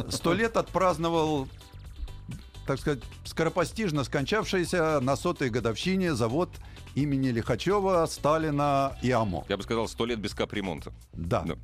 Сто 0.09 0.33
лет 0.33 0.57
отпраздновал 0.57 1.46
так 2.66 2.79
сказать, 2.79 3.01
скоропостижно 3.25 4.05
скончавшийся 4.05 5.01
на 5.01 5.16
сотой 5.16 5.51
годовщине 5.51 6.14
завод 6.14 6.51
имени 6.94 7.29
Лихачева, 7.29 8.07
Сталина 8.07 8.96
и 9.03 9.11
АМО. 9.11 9.46
Я 9.48 9.57
бы 9.57 9.62
сказал, 9.62 9.88
сто 9.88 10.07
лет 10.07 10.18
без 10.18 10.35
капремонта. 10.35 10.92
Да. 11.12 11.42
Да. 11.42 11.55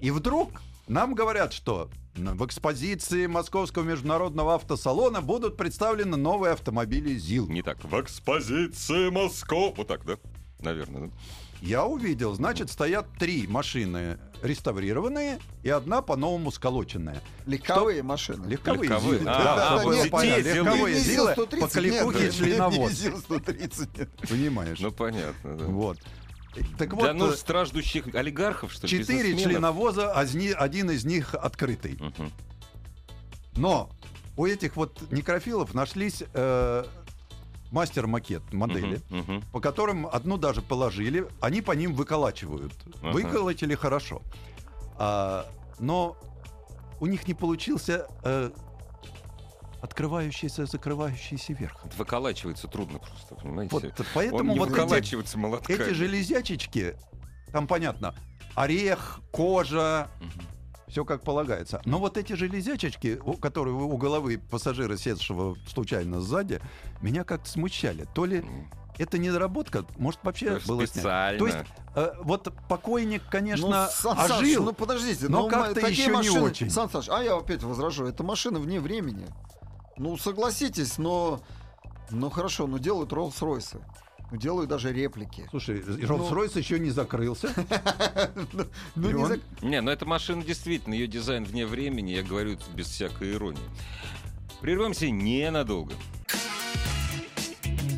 И 0.00 0.10
вдруг 0.10 0.62
нам 0.86 1.14
говорят, 1.14 1.52
что 1.52 1.90
в 2.14 2.46
экспозиции 2.46 3.26
Московского 3.26 3.82
международного 3.84 4.54
автосалона 4.54 5.20
будут 5.20 5.56
представлены 5.56 6.16
новые 6.16 6.52
автомобили 6.52 7.16
ЗИЛ. 7.16 7.48
Не 7.48 7.62
так. 7.62 7.82
В 7.84 8.00
экспозиции 8.00 9.10
Москва. 9.10 9.70
Вот 9.76 9.88
так, 9.88 10.04
да? 10.04 10.16
Наверное, 10.60 11.08
да? 11.08 11.12
Я 11.60 11.84
увидел, 11.84 12.34
значит, 12.34 12.70
стоят 12.70 13.06
три 13.18 13.46
машины 13.46 14.18
реставрированные 14.42 15.40
и 15.64 15.68
одна 15.70 16.02
по-новому 16.02 16.52
сколоченная. 16.52 17.20
Легковые 17.46 18.02
машины. 18.02 18.46
Легковые, 18.46 18.82
Легковые. 18.88 19.18
ЗИЛы. 19.18 19.30
А, 19.30 19.42
Да, 19.56 19.68
а, 19.70 19.74
вот 19.76 19.84
было 19.84 20.02
эти 20.02 20.08
понятно. 20.10 20.48
Легковые 20.52 20.94
Не 20.94 21.00
ЗИЛы 21.00 21.34
ЗИЛ-130 21.34 21.60
по 21.60 21.68
кликухе 21.68 22.24
нет, 22.24 22.34
членовоз. 22.34 22.90
не 22.90 22.96
ЗИЛ-130 22.96 23.98
нет. 23.98 24.10
Понимаешь? 24.28 24.78
Ну, 24.80 24.92
понятно, 24.92 25.56
да. 25.56 25.64
Вот. 25.64 25.98
Так 26.78 26.88
Для 26.96 27.08
вот, 27.08 27.14
нужд 27.14 27.34
э, 27.34 27.36
страждущих 27.38 28.14
олигархов, 28.14 28.72
что 28.72 28.86
ли? 28.86 28.98
четыре 28.98 29.36
членовоза, 29.36 30.12
один 30.12 30.90
из 30.90 31.04
них 31.04 31.34
открытый. 31.34 31.98
Мгм. 32.00 32.32
Но 33.56 33.90
у 34.36 34.46
этих 34.46 34.76
вот 34.76 35.10
некрофилов 35.12 35.74
нашлись 35.74 36.22
э, 36.32 36.84
мастер-макет 37.70 38.52
модели. 38.52 39.00
Мгм, 39.10 39.18
мгм. 39.20 39.42
по 39.52 39.60
которым 39.60 40.06
одну 40.06 40.36
даже 40.36 40.62
положили, 40.62 41.26
они 41.40 41.60
по 41.62 41.72
ним 41.72 41.94
выколачивают. 41.94 42.72
Ага. 43.02 43.12
Выколотили 43.12 43.74
хорошо. 43.74 44.22
А, 44.96 45.46
но 45.78 46.16
у 47.00 47.06
них 47.06 47.28
не 47.28 47.34
получился 47.34 48.08
э, 48.24 48.50
открывающийся, 49.80 50.66
закрывающийся 50.66 51.52
верх. 51.52 51.84
Выколачивается 51.96 52.68
трудно 52.68 52.98
просто, 52.98 53.34
понимаете? 53.36 53.72
Вот, 53.72 53.84
Он 53.84 54.06
поэтому 54.14 54.52
не 54.52 54.58
вот 54.58 54.70
эти, 54.92 55.36
молотками. 55.36 55.76
эти 55.82 55.90
железячечки, 55.92 56.96
там 57.52 57.66
понятно, 57.66 58.14
орех, 58.54 59.20
кожа, 59.30 60.08
Мгм. 60.20 60.57
Все 60.88 61.04
как 61.04 61.22
полагается. 61.22 61.80
Но 61.84 61.98
вот 61.98 62.16
эти 62.16 62.32
железячечки, 62.32 63.20
которые 63.40 63.74
у 63.74 63.96
головы 63.96 64.38
пассажира, 64.38 64.96
севшего 64.96 65.56
случайно 65.66 66.20
сзади, 66.20 66.60
меня 67.00 67.24
как-то 67.24 67.48
смущали. 67.48 68.06
То 68.14 68.24
ли 68.24 68.44
это 68.98 69.18
недоработка, 69.18 69.84
может 69.96 70.20
вообще 70.22 70.60
было 70.66 70.86
снято. 70.86 70.92
Специально. 70.92 71.38
То 71.38 71.46
есть 71.46 71.58
э, 71.94 72.12
вот 72.22 72.52
покойник, 72.68 73.22
конечно, 73.30 73.68
ну, 73.68 73.86
Сан 73.90 74.16
Саныч, 74.28 74.50
ожил, 74.50 74.64
ну 74.64 74.72
подождите, 74.72 75.28
но 75.28 75.42
ну, 75.42 75.48
как-то 75.48 75.86
еще 75.86 76.06
не 76.06 76.12
машины- 76.12 76.40
очень. 76.40 76.70
Сан 76.70 76.90
Саныч, 76.90 77.08
а 77.08 77.22
я 77.22 77.36
опять 77.36 77.62
возражу, 77.62 78.06
это 78.06 78.24
машины 78.24 78.58
вне 78.58 78.80
времени. 78.80 79.26
Ну, 79.96 80.16
согласитесь, 80.16 80.98
но... 80.98 81.40
Ну, 82.10 82.30
хорошо, 82.30 82.66
но 82.66 82.78
делают 82.78 83.12
Роллс-Ройсы. 83.12 83.82
Ну, 84.30 84.36
делают 84.36 84.68
даже 84.68 84.92
реплики. 84.92 85.46
Слушай, 85.50 85.80
Rolls-Royce 85.80 86.58
еще 86.58 86.78
не 86.78 86.90
закрылся. 86.90 87.48
Ну, 88.94 89.08
И 89.32 89.66
не 89.66 89.80
ну 89.80 89.90
эта 89.90 90.04
машина 90.04 90.42
действительно, 90.44 90.94
ее 90.94 91.06
дизайн 91.06 91.44
вне 91.44 91.66
времени, 91.66 92.10
я 92.10 92.22
говорю 92.22 92.58
без 92.74 92.88
всякой 92.88 93.34
иронии. 93.34 93.62
Прервемся 94.60 95.08
ненадолго. 95.10 95.94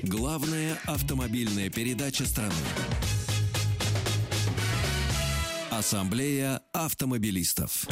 Главная 0.03 0.78
автомобильная 0.87 1.70
передача 1.70 2.26
страны. 2.26 2.53
Ассамблея 5.70 6.61
автомобилистов. 6.72 7.87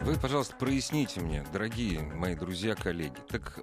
Вы, 0.00 0.16
пожалуйста, 0.16 0.56
проясните 0.56 1.20
мне, 1.20 1.44
дорогие 1.52 2.00
мои 2.00 2.34
друзья, 2.34 2.74
коллеги. 2.74 3.14
Так 3.28 3.60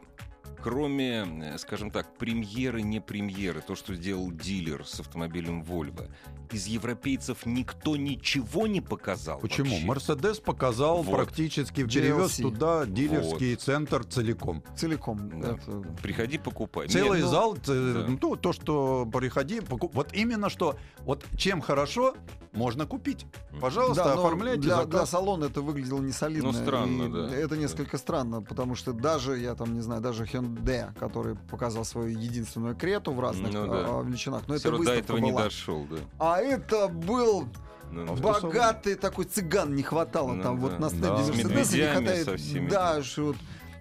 кроме, 0.66 1.28
э, 1.44 1.58
скажем 1.60 1.92
так, 1.92 2.18
премьеры, 2.18 2.82
не 2.82 3.00
премьеры, 3.00 3.62
то, 3.62 3.76
что 3.76 3.94
сделал 3.94 4.32
дилер 4.32 4.84
с 4.84 5.00
автомобилем 5.00 5.62
Volvo, 5.62 6.10
из 6.52 6.66
европейцев 6.66 7.46
никто 7.46 7.96
ничего 7.96 8.66
не 8.66 8.82
показал 8.82 9.38
Почему? 9.40 9.80
Мерседес 9.82 10.40
показал 10.40 11.04
Вот. 11.04 11.14
практически, 11.16 11.84
перевез 11.86 12.38
туда 12.38 12.86
дилерский 12.88 13.56
центр 13.58 14.04
целиком. 14.06 14.64
Целиком. 14.76 15.40
Да. 15.40 15.52
это- 15.54 15.84
Приходи, 16.02 16.40
покупай. 16.40 16.88
Целый 16.88 17.20
Нет, 17.20 17.26
ну, 17.26 17.32
зал, 17.32 17.58
да. 17.64 18.06
ну, 18.20 18.36
то, 18.36 18.52
что 18.52 19.08
приходи, 19.14 19.60
покуп- 19.60 19.92
вот 19.94 20.14
именно 20.14 20.50
что, 20.50 20.78
вот 21.02 21.24
чем 21.38 21.62
хорошо, 21.62 22.16
можно 22.54 22.86
купить. 22.88 23.26
Пожалуйста, 23.60 24.04
Да, 24.06 24.14
оформляйте 24.14 24.62
для, 24.62 24.76
заказ. 24.78 24.90
для 24.90 25.06
салона 25.06 25.46
это 25.46 25.62
выглядело 25.62 26.00
не 26.02 26.14
солидно. 26.14 26.52
Ну, 26.52 26.54
странно, 26.54 27.12
да. 27.12 27.36
Это 27.36 27.58
несколько 27.58 27.98
странно, 27.98 28.42
потому 28.42 28.76
что 28.76 28.94
даже, 28.94 29.38
я 29.38 29.56
там 29.56 29.74
не 29.74 29.82
знаю, 29.82 30.02
даже 30.02 30.24
Hyundai, 30.24 30.55
который 31.00 31.36
показал 31.50 31.86
свою 31.86 32.10
единственную 32.10 32.76
крету 32.76 33.12
в 33.12 33.20
разных 33.20 33.54
Ну, 33.54 33.68
да. 33.68 33.74
а, 34.00 34.04
величинах, 34.04 34.44
но 34.48 34.56
всё 34.58 34.74
это 34.74 34.84
до 34.84 34.92
этого 34.94 35.18
не 35.18 35.32
была. 35.32 35.44
дошел, 35.44 35.86
да. 35.90 35.98
А 36.20 36.40
это 36.40 36.88
был 36.88 37.48
Ну, 37.92 38.04
ну, 38.06 38.16
богатый 38.16 38.96
такой 38.96 39.26
цыган, 39.26 39.76
не 39.76 39.84
хватало 39.84 40.34
Ну, 40.34 40.44
там 40.44 40.56
да. 40.56 40.62
вот 40.68 40.80
на 40.80 40.90
стенде 40.90 41.08
Да. 41.08 41.24
С 41.24 41.28
Мерседеса 41.30 41.78
не 41.78 41.88
хватает. 41.88 42.70
Да, 42.70 43.04
что 43.04 43.26
вот 43.28 43.36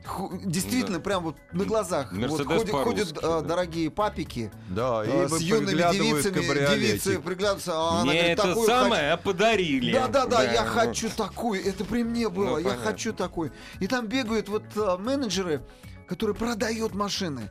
ху- 0.04 0.38
действительно, 0.44 0.98
Да. 0.98 1.04
прям 1.04 1.22
вот 1.24 1.36
на 1.52 1.64
глазах 1.64 2.12
вот 2.12 2.46
ходят, 2.46 2.70
ходят, 2.70 3.12
да. 3.14 3.38
а, 3.38 3.40
дорогие 3.40 3.90
папики 3.90 4.50
Да, 4.68 5.02
и 5.04 5.08
а, 5.10 5.28
с 5.28 5.32
вы 5.32 5.38
юными 5.40 5.70
девицами, 5.78 6.42
девицы 6.80 7.18
приглядываются, 7.20 7.72
а 7.74 7.90
она 8.02 8.04
Мне 8.04 8.12
говорит, 8.20 8.38
это 8.38 8.48
такую 8.48 8.66
самое 8.66 9.12
а 9.12 9.16
подарили. 9.16 9.92
Да, 9.94 10.08
да, 10.08 10.26
да, 10.26 10.42
я 10.44 10.62
вот. 10.64 10.70
хочу 10.72 11.08
такую. 11.08 11.64
Это 11.66 11.84
при 11.86 12.04
мне 12.04 12.28
было. 12.28 12.44
Ну, 12.50 12.58
я 12.58 12.64
понятно. 12.64 12.84
хочу 12.84 13.12
такую. 13.14 13.52
И 13.80 13.86
там 13.86 14.06
бегают 14.06 14.48
вот 14.50 14.64
а, 14.76 14.98
менеджеры, 14.98 15.62
которые 16.06 16.34
продают 16.36 16.94
машины. 16.94 17.50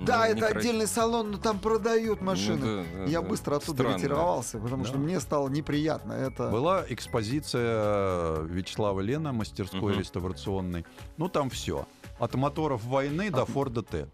Да, 0.00 0.18
Ну, 0.18 0.24
это 0.24 0.34
некрасиво. 0.36 0.58
отдельный 0.60 0.86
салон, 0.88 1.30
но 1.30 1.38
там 1.38 1.60
продают 1.60 2.20
машины. 2.20 2.66
Ну, 2.66 2.76
да, 2.82 3.04
да, 3.04 3.10
я 3.10 3.20
да. 3.20 3.28
быстро 3.28 3.56
оттуда 3.56 3.82
Странно. 3.84 3.96
ретировался, 3.96 4.58
потому 4.58 4.82
Да. 4.82 4.88
что 4.88 4.98
мне 4.98 5.20
стало 5.20 5.48
неприятно. 5.48 6.12
Это 6.14 6.50
Была 6.50 6.84
экспозиция 6.88 8.40
Вячеслава 8.42 9.00
Лена, 9.00 9.32
мастерской 9.32 9.92
Мгм. 9.92 10.00
реставрационной. 10.00 10.84
Ну, 11.16 11.28
там 11.28 11.48
все. 11.48 11.86
От 12.18 12.34
моторов 12.34 12.84
войны 12.84 13.30
до 13.30 13.44
Форда 13.46 13.82
Т. 13.82 14.08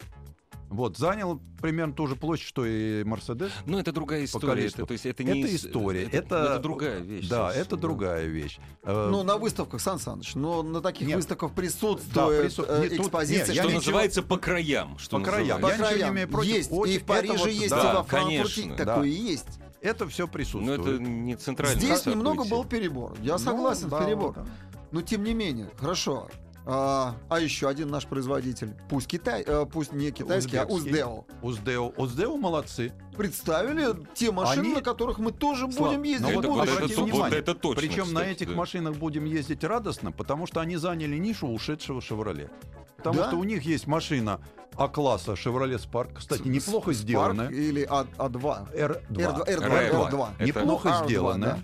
Вот, 0.70 0.96
занял 0.96 1.40
примерно 1.60 1.92
ту 1.92 2.06
же 2.06 2.14
площадь, 2.14 2.46
что 2.46 2.64
и 2.64 3.02
Мерседес. 3.02 3.50
Ну, 3.66 3.78
это 3.78 3.90
другая 3.90 4.24
история. 4.24 4.66
Это, 4.66 4.86
то 4.86 4.92
есть, 4.92 5.04
это 5.04 5.24
не 5.24 5.42
Это 5.42 5.56
история. 5.56 6.04
Это, 6.04 6.16
Это, 6.16 6.36
это 6.36 6.58
другая 6.60 7.00
вещь. 7.00 7.28
Да, 7.28 7.46
совсем, 7.48 7.62
это 7.62 7.76
да. 7.76 7.82
другая 7.82 8.26
вещь. 8.26 8.58
Э, 8.84 9.08
Ну, 9.10 9.24
на 9.24 9.36
выставках, 9.36 9.80
Сан 9.80 9.98
Саныч, 9.98 10.36
но 10.36 10.62
на 10.62 10.80
таких 10.80 11.08
Нет. 11.08 11.16
выставках 11.16 11.50
Да, 11.50 11.56
присутствует 11.56 12.44
прису- 12.52 12.64
э, 12.68 12.82
не, 12.84 12.88
тут- 12.96 13.06
экспозиция. 13.06 13.48
не, 13.48 13.54
я 13.56 13.62
Что 13.62 13.70
ничего- 13.72 13.78
называется 13.80 14.22
по 14.22 14.36
краям. 14.38 14.96
Что 14.98 15.18
По 15.18 15.24
краям. 15.24 15.60
по. 15.60 15.66
Я 15.66 15.72
ничего 15.74 15.88
не 15.88 15.94
краям 15.96 16.14
имею 16.14 16.28
против. 16.28 16.52
есть, 16.54 16.70
Вот 16.70 16.88
и 16.88 16.98
в 16.98 17.04
Париже 17.04 17.36
вот, 17.36 17.48
есть, 17.50 17.70
да, 17.70 17.80
и 17.92 17.96
во 17.96 18.04
Франкфурте 18.04 18.62
конечно. 18.62 18.76
такое 18.76 18.94
Да. 18.94 19.04
есть. 19.04 19.46
это 19.80 20.08
все 20.08 20.26
Но 20.26 20.32
присутствует. 20.32 20.80
это 20.80 20.98
не 21.02 21.34
центральное 21.36 21.80
Здесь 21.80 22.06
немного 22.06 22.44
был 22.44 22.64
перебор. 22.64 23.14
Я 23.22 23.32
Ну, 23.32 23.38
согласен, 23.38 23.88
да, 23.88 24.04
перебор. 24.04 24.34
да. 24.34 24.46
Но 24.92 25.02
тем 25.02 25.24
не 25.24 25.34
менее, 25.34 25.68
хорошо. 25.78 26.28
А, 26.72 27.16
а 27.28 27.40
еще 27.40 27.68
один 27.68 27.88
наш 27.88 28.06
производитель, 28.06 28.76
пусть 28.88 29.08
Китай, 29.08 29.42
э, 29.44 29.66
пусть 29.66 29.92
не 29.92 30.12
китайский, 30.12 30.56
а 30.56 30.64
Узбекский. 30.66 31.02
Уздео, 31.02 31.24
Уздео. 31.42 31.92
Уздео 31.96 32.36
молодцы. 32.36 32.92
представили 33.16 33.88
те 34.14 34.30
машины, 34.30 34.60
Они- 34.66 34.74
на 34.74 34.80
которых 34.80 35.18
мы 35.18 35.32
тоже 35.32 35.70
Слав, 35.72 35.88
будем 35.88 36.04
ездить 36.04 36.28
ну 36.28 36.34
вот 36.36 36.44
Это, 36.44 36.52
вот, 36.52 36.62
это, 36.62 36.70
будущем. 36.70 36.76
обратите 36.76 36.94
то- 36.94 37.00
вот 37.02 37.10
внимание. 37.10 37.38
это 37.40 37.54
точно, 37.56 37.80
Причем 37.82 37.98
на 38.12 38.20
кстати, 38.20 38.30
этих 38.30 38.48
да. 38.50 38.54
машинах 38.54 38.96
будем 38.96 39.24
ездить 39.24 39.64
радостно, 39.64 40.12
потому 40.12 40.46
что 40.46 40.60
они 40.60 40.76
заняли 40.76 41.16
нишу 41.16 41.48
ушедшего 41.48 42.00
«Шевроле». 42.00 42.50
Потому 42.98 43.16
Да? 43.18 43.26
что 43.28 43.36
у 43.36 43.44
них 43.44 43.62
есть 43.64 43.86
машина 43.88 44.40
А-класса 44.76 45.34
«Шевроле 45.34 45.76
Спарк», 45.78 46.18
кстати, 46.18 46.46
неплохо 46.46 46.92
Spark 46.92 46.94
сделанная. 46.94 47.48
или 47.50 47.84
А- 47.90 48.06
А2. 48.16 48.68
R2. 48.72 49.02
R2, 49.10 49.44
R2, 49.44 49.90
R2. 49.90 50.10
R2. 50.10 50.28
Это- 50.38 50.44
Неплохо 50.46 50.88
Ну, 50.88 50.94
R2, 50.94 51.04
сделанная. 51.08 51.58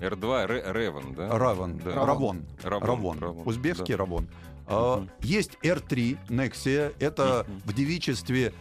R2 0.00 0.46
Ре- 0.46 0.64
Ревен, 0.72 1.14
да? 1.14 1.38
Равон, 1.38 1.78
Да. 1.78 1.92
Равон, 1.94 2.44
Равон, 2.62 2.82
Равон, 2.84 3.18
Равон, 3.18 3.42
узбекский 3.48 3.94
да. 3.94 3.98
Равон. 3.98 4.28
Мгм. 4.68 5.10
Есть 5.22 5.52
R3 5.62 6.18
Nexia, 6.28 6.94
это 7.00 7.44
Мгм. 7.48 7.62
в 7.64 7.72
девичестве 7.72 8.52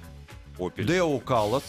Opel. 0.58 0.86
Deo 0.86 1.24
Callas, 1.24 1.64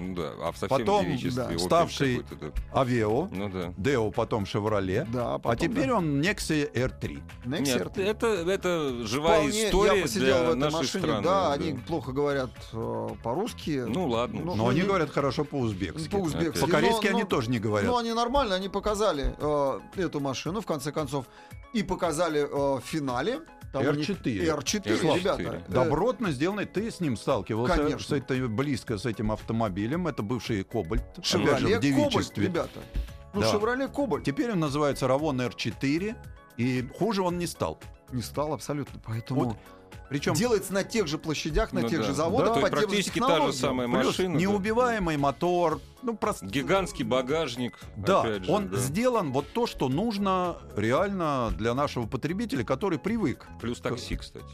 Ну 0.00 0.14
да, 0.14 0.30
а 0.40 0.52
в 0.52 0.56
совсем 0.56 0.78
Потом, 0.78 1.06
да, 1.34 1.58
ставший- 1.58 2.24
да. 2.40 2.46
Aveo, 2.72 3.28
Ну 3.30 3.48
да. 3.50 3.68
Deo 3.76 4.10
потом 4.10 4.44
Chevrolet, 4.44 5.06
Да, 5.12 5.38
а 5.44 5.56
теперь 5.56 5.88
да. 5.88 5.96
он 5.96 6.20
Nexia 6.22 6.72
R3. 6.72 7.22
Nexia 7.44 7.60
Нет, 7.60 7.82
R3. 7.82 8.02
это, 8.06 8.26
это 8.26 9.06
живая 9.06 9.40
Вполне, 9.42 9.66
история 9.68 9.96
я 9.96 10.02
посидел 10.02 10.24
для 10.26 10.38
в 10.42 10.48
этой 10.50 10.56
нашей 10.58 10.74
машине, 10.76 11.02
страны. 11.04 11.22
да, 11.22 11.52
они 11.52 11.72
плохо 11.74 12.12
говорят 12.12 12.50
э, 12.72 13.08
по-русски. 13.22 13.84
Ну 13.86 14.08
ладно. 14.08 14.40
Ну, 14.42 14.54
Но 14.54 14.68
они 14.68 14.80
не- 14.80 14.86
говорят 14.86 15.10
хорошо 15.10 15.44
по-узбекски. 15.44 16.08
По-узбекски. 16.08 16.60
По-корейски 16.60 17.04
Но- 17.04 17.10
они 17.10 17.22
но- 17.22 17.28
тоже 17.28 17.50
не 17.50 17.58
говорят. 17.58 17.90
Ну, 17.90 17.98
они 17.98 18.12
нормально, 18.14 18.54
они 18.54 18.68
показали 18.68 19.34
э, 19.38 19.80
эту 19.96 20.20
машину, 20.20 20.60
в 20.62 20.66
конце 20.66 20.92
концов, 20.92 21.26
и 21.74 21.82
показали 21.82 22.40
э, 22.40 22.46
в 22.78 22.82
финале. 22.84 23.40
Там 23.72 23.86
у 23.86 23.92
них 23.92 24.08
R4. 24.10 24.56
R4, 24.58 24.82
R4. 25.00 25.18
ребята. 25.18 25.62
э, 25.68 25.72
Добротно 25.72 26.32
сделанный, 26.32 26.64
ты 26.66 26.90
с 26.90 27.00
ним 27.00 27.16
сталкивался 27.16 27.76
Конечно. 27.76 28.00
с 28.00 28.12
этой, 28.12 28.48
близко 28.48 28.98
с 28.98 29.06
этим 29.06 29.30
автомобилем. 29.32 30.08
Это 30.08 30.22
бывший 30.22 30.64
Кобальт, 30.64 31.02
опять 31.12 31.24
же, 31.24 31.30
Шевроле 31.30 31.56
в 31.56 31.60
Кобальт, 31.60 31.80
девичестве. 31.82 32.44
ребята. 32.46 32.80
Ну, 33.32 33.40
Да. 33.42 33.50
Шевроле 33.50 33.86
Кобальт 33.88 34.24
Теперь 34.24 34.50
он 34.52 34.60
называется 34.60 35.06
Равон 35.06 35.40
R4, 35.40 36.16
и 36.56 36.88
хуже 36.98 37.22
он 37.22 37.38
не 37.38 37.46
стал. 37.46 37.78
не 38.12 38.22
стал 38.22 38.52
абсолютно, 38.52 39.00
поэтому 39.06 39.44
Вот. 39.44 39.56
Причем 40.10 40.34
делается 40.34 40.74
на 40.74 40.82
тех 40.84 41.06
же 41.06 41.16
площадях, 41.18 41.72
на 41.72 41.80
Ну 41.82 41.88
тех 41.88 42.00
да. 42.00 42.06
же 42.08 42.12
заводах, 42.12 42.56
Да, 42.56 42.60
по 42.60 42.68
тем 42.68 42.78
же 42.80 42.86
практически 42.86 43.20
та 43.20 43.46
же 43.46 43.52
самая 43.52 43.88
плюс 43.88 44.06
машина. 44.06 44.34
да. 44.34 44.40
неубиваемый 44.40 45.16
мотор. 45.16 45.80
Ну, 46.02 46.16
просто... 46.16 46.44
Гигантский 46.46 47.04
багажник. 47.04 47.78
Да, 47.96 48.24
же, 48.26 48.44
он 48.48 48.68
да. 48.68 48.76
сделан 48.76 49.30
вот 49.32 49.46
то, 49.52 49.66
что 49.68 49.88
нужно 49.88 50.58
реально 50.76 51.52
для 51.56 51.74
нашего 51.74 52.06
потребителя, 52.06 52.64
который 52.64 52.98
привык 52.98 53.46
Плюс 53.60 53.80
такси, 53.80 54.16
кстати. 54.16 54.44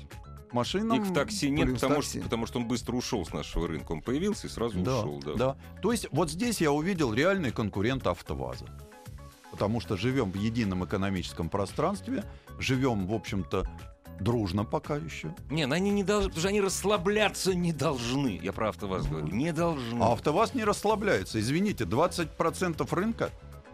машинам. 0.52 1.00
Их 1.00 1.06
в 1.08 1.14
такси 1.14 1.48
нет, 1.50 1.72
потому, 1.74 1.94
такси. 1.96 2.18
Что, 2.18 2.24
потому 2.24 2.46
что 2.46 2.58
он 2.58 2.68
быстро 2.68 2.94
ушел 2.94 3.24
с 3.24 3.32
нашего 3.32 3.66
рынка. 3.66 3.92
Он 3.92 4.02
появился 4.02 4.48
и 4.48 4.50
сразу 4.50 4.78
Да, 4.80 4.98
ушел. 5.00 5.22
Да. 5.24 5.34
да. 5.34 5.56
То 5.80 5.90
есть 5.90 6.06
вот 6.12 6.30
здесь 6.30 6.60
я 6.60 6.70
увидел 6.70 7.14
реальный 7.14 7.50
конкурент 7.50 8.06
АвтоВАЗа. 8.06 8.66
Потому 9.52 9.80
что 9.80 9.96
живем 9.96 10.32
в 10.32 10.36
едином 10.36 10.84
экономическом 10.84 11.48
пространстве, 11.48 12.24
живем, 12.58 13.06
в 13.06 13.14
общем-то, 13.14 13.66
дружно 14.20 14.64
пока 14.64 14.96
еще. 14.96 15.34
Не, 15.50 15.66
ну 15.66 15.74
они 15.74 15.90
не 15.90 16.02
должны, 16.02 16.28
потому 16.28 16.40
что 16.40 16.48
они 16.48 16.60
расслабляться 16.60 17.54
не 17.54 17.72
должны. 17.72 18.40
Я 18.42 18.52
про 18.52 18.68
АвтоВАЗ 18.70 19.06
говорю. 19.06 19.26
Не 19.28 19.52
должны. 19.52 20.02
А 20.02 20.12
АвтоВАЗ 20.12 20.54
не 20.54 20.64
расслабляется. 20.64 21.40
Извините, 21.40 21.84
20% 21.84 22.86
рынка. 22.94 23.30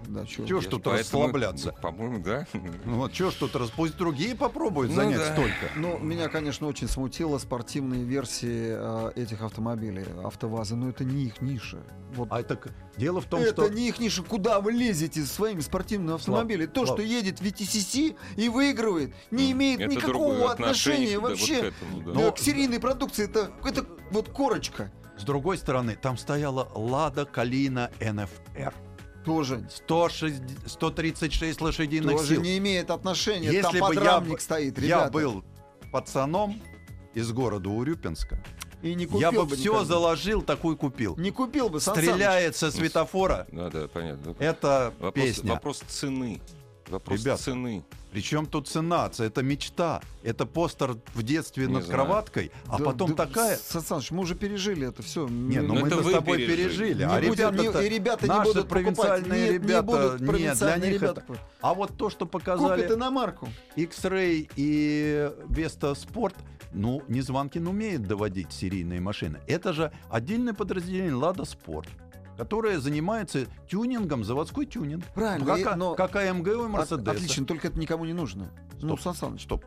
Да, 0.09 0.27
чё. 0.27 0.45
Чего 0.45 0.61
ж 0.61 0.67
тут 0.67 0.83
поэтому- 0.83 0.99
расслабляться? 1.25 1.73
По-моему, 1.83 2.19
да. 2.23 2.47
Ну 2.85 2.97
Вот 2.97 3.15
что 3.15 3.31
ж 3.31 3.35
тут 3.35 3.57
раз... 3.57 3.71
Пусть 3.71 3.97
другие 3.97 4.35
попробуют 4.35 4.91
Ну 4.91 4.97
занять 4.97 5.19
да. 5.19 5.33
столько. 5.33 5.71
Ну, 5.77 5.99
меня, 5.99 6.29
конечно, 6.29 6.67
очень 6.67 6.89
смутило 6.89 7.39
спортивные 7.39 8.05
версии 8.05 8.75
э, 8.75 9.13
этих 9.17 9.43
автомобилей, 9.43 10.05
АвтоВАЗа, 10.25 10.77
но 10.77 10.89
это 10.89 11.05
не 11.05 11.25
их 11.27 11.41
ниша. 11.41 11.79
Вот 12.15 12.29
А 12.31 12.41
это 12.41 12.59
дело 12.97 13.21
в 13.21 13.25
том, 13.27 13.41
это 13.41 13.65
что 13.65 13.69
не 13.69 13.89
их 13.89 13.99
ниша. 14.01 14.23
Куда 14.23 14.61
вы 14.61 14.73
лезете 14.73 15.23
со 15.23 15.33
своими 15.33 15.61
спортивными 15.61 16.17
автомобилями? 16.17 16.67
То, 16.67 16.85
Слав. 16.85 16.99
что 16.99 17.07
едет 17.07 17.41
в 17.41 17.43
VTCC 17.43 18.17
и 18.37 18.49
выигрывает, 18.49 19.15
не 19.31 19.53
имеет 19.53 19.81
Это 19.81 19.95
никакого 19.95 20.51
отношения 20.53 21.15
да, 21.15 21.21
вот 21.21 21.31
вообще 21.31 21.61
к 21.61 21.65
этому, 21.65 22.03
да. 22.03 22.13
Но- 22.13 22.33
к 22.33 22.39
серийной 22.39 22.81
продукции. 22.81 23.25
Это, 23.25 23.51
это 23.65 23.87
вот 24.11 24.29
корочка. 24.29 24.93
с 25.19 25.25
другой 25.25 25.57
стороны, 25.57 25.95
там 25.95 26.19
стояла 26.19 26.69
Лада 26.75 27.25
Калина 27.25 27.91
НФР. 28.01 28.75
Тоже, 29.25 29.65
160 29.71 30.43
136 30.67 31.61
лошадиных 31.61 32.17
тоже 32.17 32.35
сил. 32.35 32.43
не 32.43 32.59
имеет 32.59 32.91
отношения. 32.91 33.47
Если 33.49 33.63
Там 33.63 33.73
бы 33.73 33.79
я, 33.79 33.85
подрамник 33.85 34.35
б- 34.35 34.41
стоит, 34.41 34.79
я 34.79 34.85
ребята. 34.85 35.11
был 35.13 35.45
пацаном 35.93 36.61
из 37.15 37.31
города 37.33 37.69
Урюпинска, 37.69 38.43
и 38.83 38.95
не 38.95 39.07
купил 39.07 39.21
Я 39.21 39.31
бы 39.33 39.45
бы 39.45 39.55
все 39.55 39.71
никогда. 39.71 39.85
заложил, 39.85 40.43
такую 40.43 40.77
купил. 40.77 41.15
Не 41.17 41.31
купил 41.31 41.69
бы, 41.69 41.81
Сан 41.81 41.95
Саныч. 41.95 42.09
Стреляет 42.11 42.57
со 42.57 42.71
светофора. 42.73 43.47
Да, 43.53 43.71
да, 43.71 43.87
понятно. 43.89 44.35
Это 44.41 44.93
Вопрос, 44.99 45.25
песня. 45.25 45.53
вопрос 45.53 45.79
цены. 45.87 46.41
Вопрос 46.89 47.21
Ребята, 47.21 47.43
цены. 47.43 47.85
Причем 48.13 48.45
тут 48.47 48.69
цена? 48.69 49.11
Это 49.19 49.43
мечта. 49.43 50.03
Это 50.23 50.45
постер 50.45 50.97
в 51.15 51.23
детстве 51.23 51.67
Не 51.67 51.73
над 51.75 51.85
знаю. 51.85 51.99
кроваткой, 52.03 52.53
а 52.69 52.79
Да, 52.79 52.85
потом 52.85 53.15
да, 53.15 53.27
такая... 53.27 53.57
Сан 53.57 53.83
Саныч, 53.83 54.11
мы 54.11 54.21
уже 54.21 54.35
пережили 54.35 54.87
это 54.87 55.03
все. 55.03 55.27
Не, 55.27 55.61
ну 55.61 55.75
мы 55.75 55.89
это 55.89 56.03
с 56.03 56.11
тобой 56.13 56.37
пережили. 56.39 56.57
пережили. 56.65 57.05
Не 57.05 57.11
а 57.11 57.21
ребята, 57.21 57.81
не- 57.81 57.87
и 57.87 57.89
ребята 57.89 58.23
не 58.25 58.29
наши 58.29 58.53
будут 58.53 58.69
покупать. 58.69 58.97
провинциальные 58.97 59.47
не 59.49 59.53
ребята, 59.55 60.19
нет, 60.21 60.59
для 60.59 60.77
них 60.77 61.01
ребята 61.01 61.25
это... 61.27 61.39
А 61.63 61.75
вот 61.75 61.97
то, 61.97 62.11
что 62.11 62.27
показали 62.27 62.83
Купят 62.83 62.97
иномарку. 62.99 63.49
X-Ray 63.77 64.51
и 64.57 65.31
Vesta 65.49 65.95
Sport, 65.95 66.35
ну, 66.75 67.03
Незванкин 67.09 67.67
умеет 67.67 68.07
доводить 68.07 68.53
серийные 68.53 69.01
машины. 69.01 69.41
Это 69.47 69.73
же 69.73 69.91
отдельное 70.11 70.55
подразделение 70.55 71.15
Лада 71.15 71.45
Спорт, 71.45 71.89
которое 72.43 72.81
занимается 72.81 73.47
тюнингом, 73.69 74.25
заводской 74.25 74.67
тюнинг. 74.67 75.05
Правильно, 75.15 75.47
Ну, 75.57 75.63
как, 75.65 75.77
но- 75.77 75.95
как 75.95 76.17
АМГ 76.17 76.49
у 76.49 76.65
От- 76.65 76.71
Мерседеса. 76.71 77.11
Отлично, 77.13 77.47
только 77.47 77.69
это 77.69 77.79
никому 77.79 78.05
не 78.05 78.13
нужно. 78.15 78.51
Ну, 78.81 78.97
Стоп. 78.97 79.01
Сан 79.01 79.15
Саныч. 79.15 79.43
Стоп. 79.45 79.65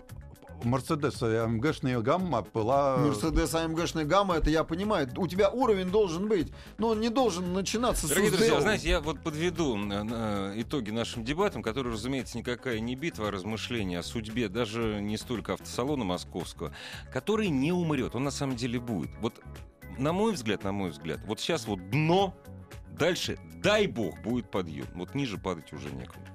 Мерседес, 0.64 1.22
АМГшная 1.22 2.00
гамма 2.02 2.46
была... 2.54 2.98
Мерседес 2.98 3.54
АМГшная 3.56 4.04
гамма, 4.04 4.36
это 4.36 4.50
я 4.50 4.64
понимаю. 4.66 5.08
У 5.16 5.28
тебя 5.28 5.50
уровень 5.50 5.90
должен 5.90 6.28
быть, 6.28 6.52
но 6.78 6.90
он 6.90 7.00
не 7.00 7.10
должен 7.10 7.54
начинаться 7.54 8.10
Дорогие 8.10 8.32
с 8.32 8.34
друзья, 8.36 8.54
УЗЛ. 8.56 8.62
знаете, 8.62 8.90
я 8.90 9.00
вот 9.00 9.20
подведу 9.22 9.78
э, 9.78 10.04
э, 10.10 10.54
итоги 10.62 10.92
нашим 10.92 11.24
дебатам, 11.24 11.62
которые, 11.64 11.94
разумеется, 11.94 12.38
никакая 12.38 12.80
не 12.82 12.96
битва, 12.96 13.30
а 13.30 13.32
размышление 13.32 14.00
о 14.00 14.04
судьбе 14.04 14.50
даже 14.50 15.00
не 15.02 15.18
столько 15.18 15.54
автосалона 15.54 16.04
московского, 16.04 16.72
который 17.14 17.48
не 17.50 17.72
умрет, 17.72 18.16
он 18.16 18.24
на 18.26 18.32
самом 18.32 18.56
деле 18.58 18.80
будет. 18.80 19.12
Вот 19.22 19.34
на 19.98 20.12
мой 20.12 20.34
взгляд, 20.34 20.64
на 20.66 20.72
мой 20.74 20.90
взгляд, 20.90 21.20
вот 21.26 21.40
сейчас 21.40 21.68
вот 21.68 21.90
дно, 21.90 22.34
дальше, 22.96 23.38
дай 23.62 23.88
бог, 23.88 24.22
будет 24.22 24.50
подъем. 24.50 24.88
Вот 24.96 25.16
ниже 25.16 25.38
падать 25.38 25.72
уже 25.74 25.90
некуда. 25.92 26.26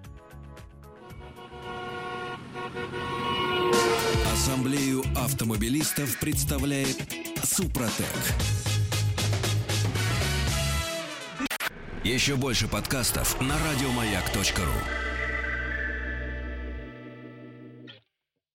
Ассамблею 4.32 5.02
автомобилистов 5.16 6.18
представляет 6.18 6.96
Супротек. 7.42 8.06
Еще 12.04 12.36
больше 12.36 12.66
подкастов 12.66 13.38
на 13.40 13.54
радиомаяк.ру. 13.58 15.09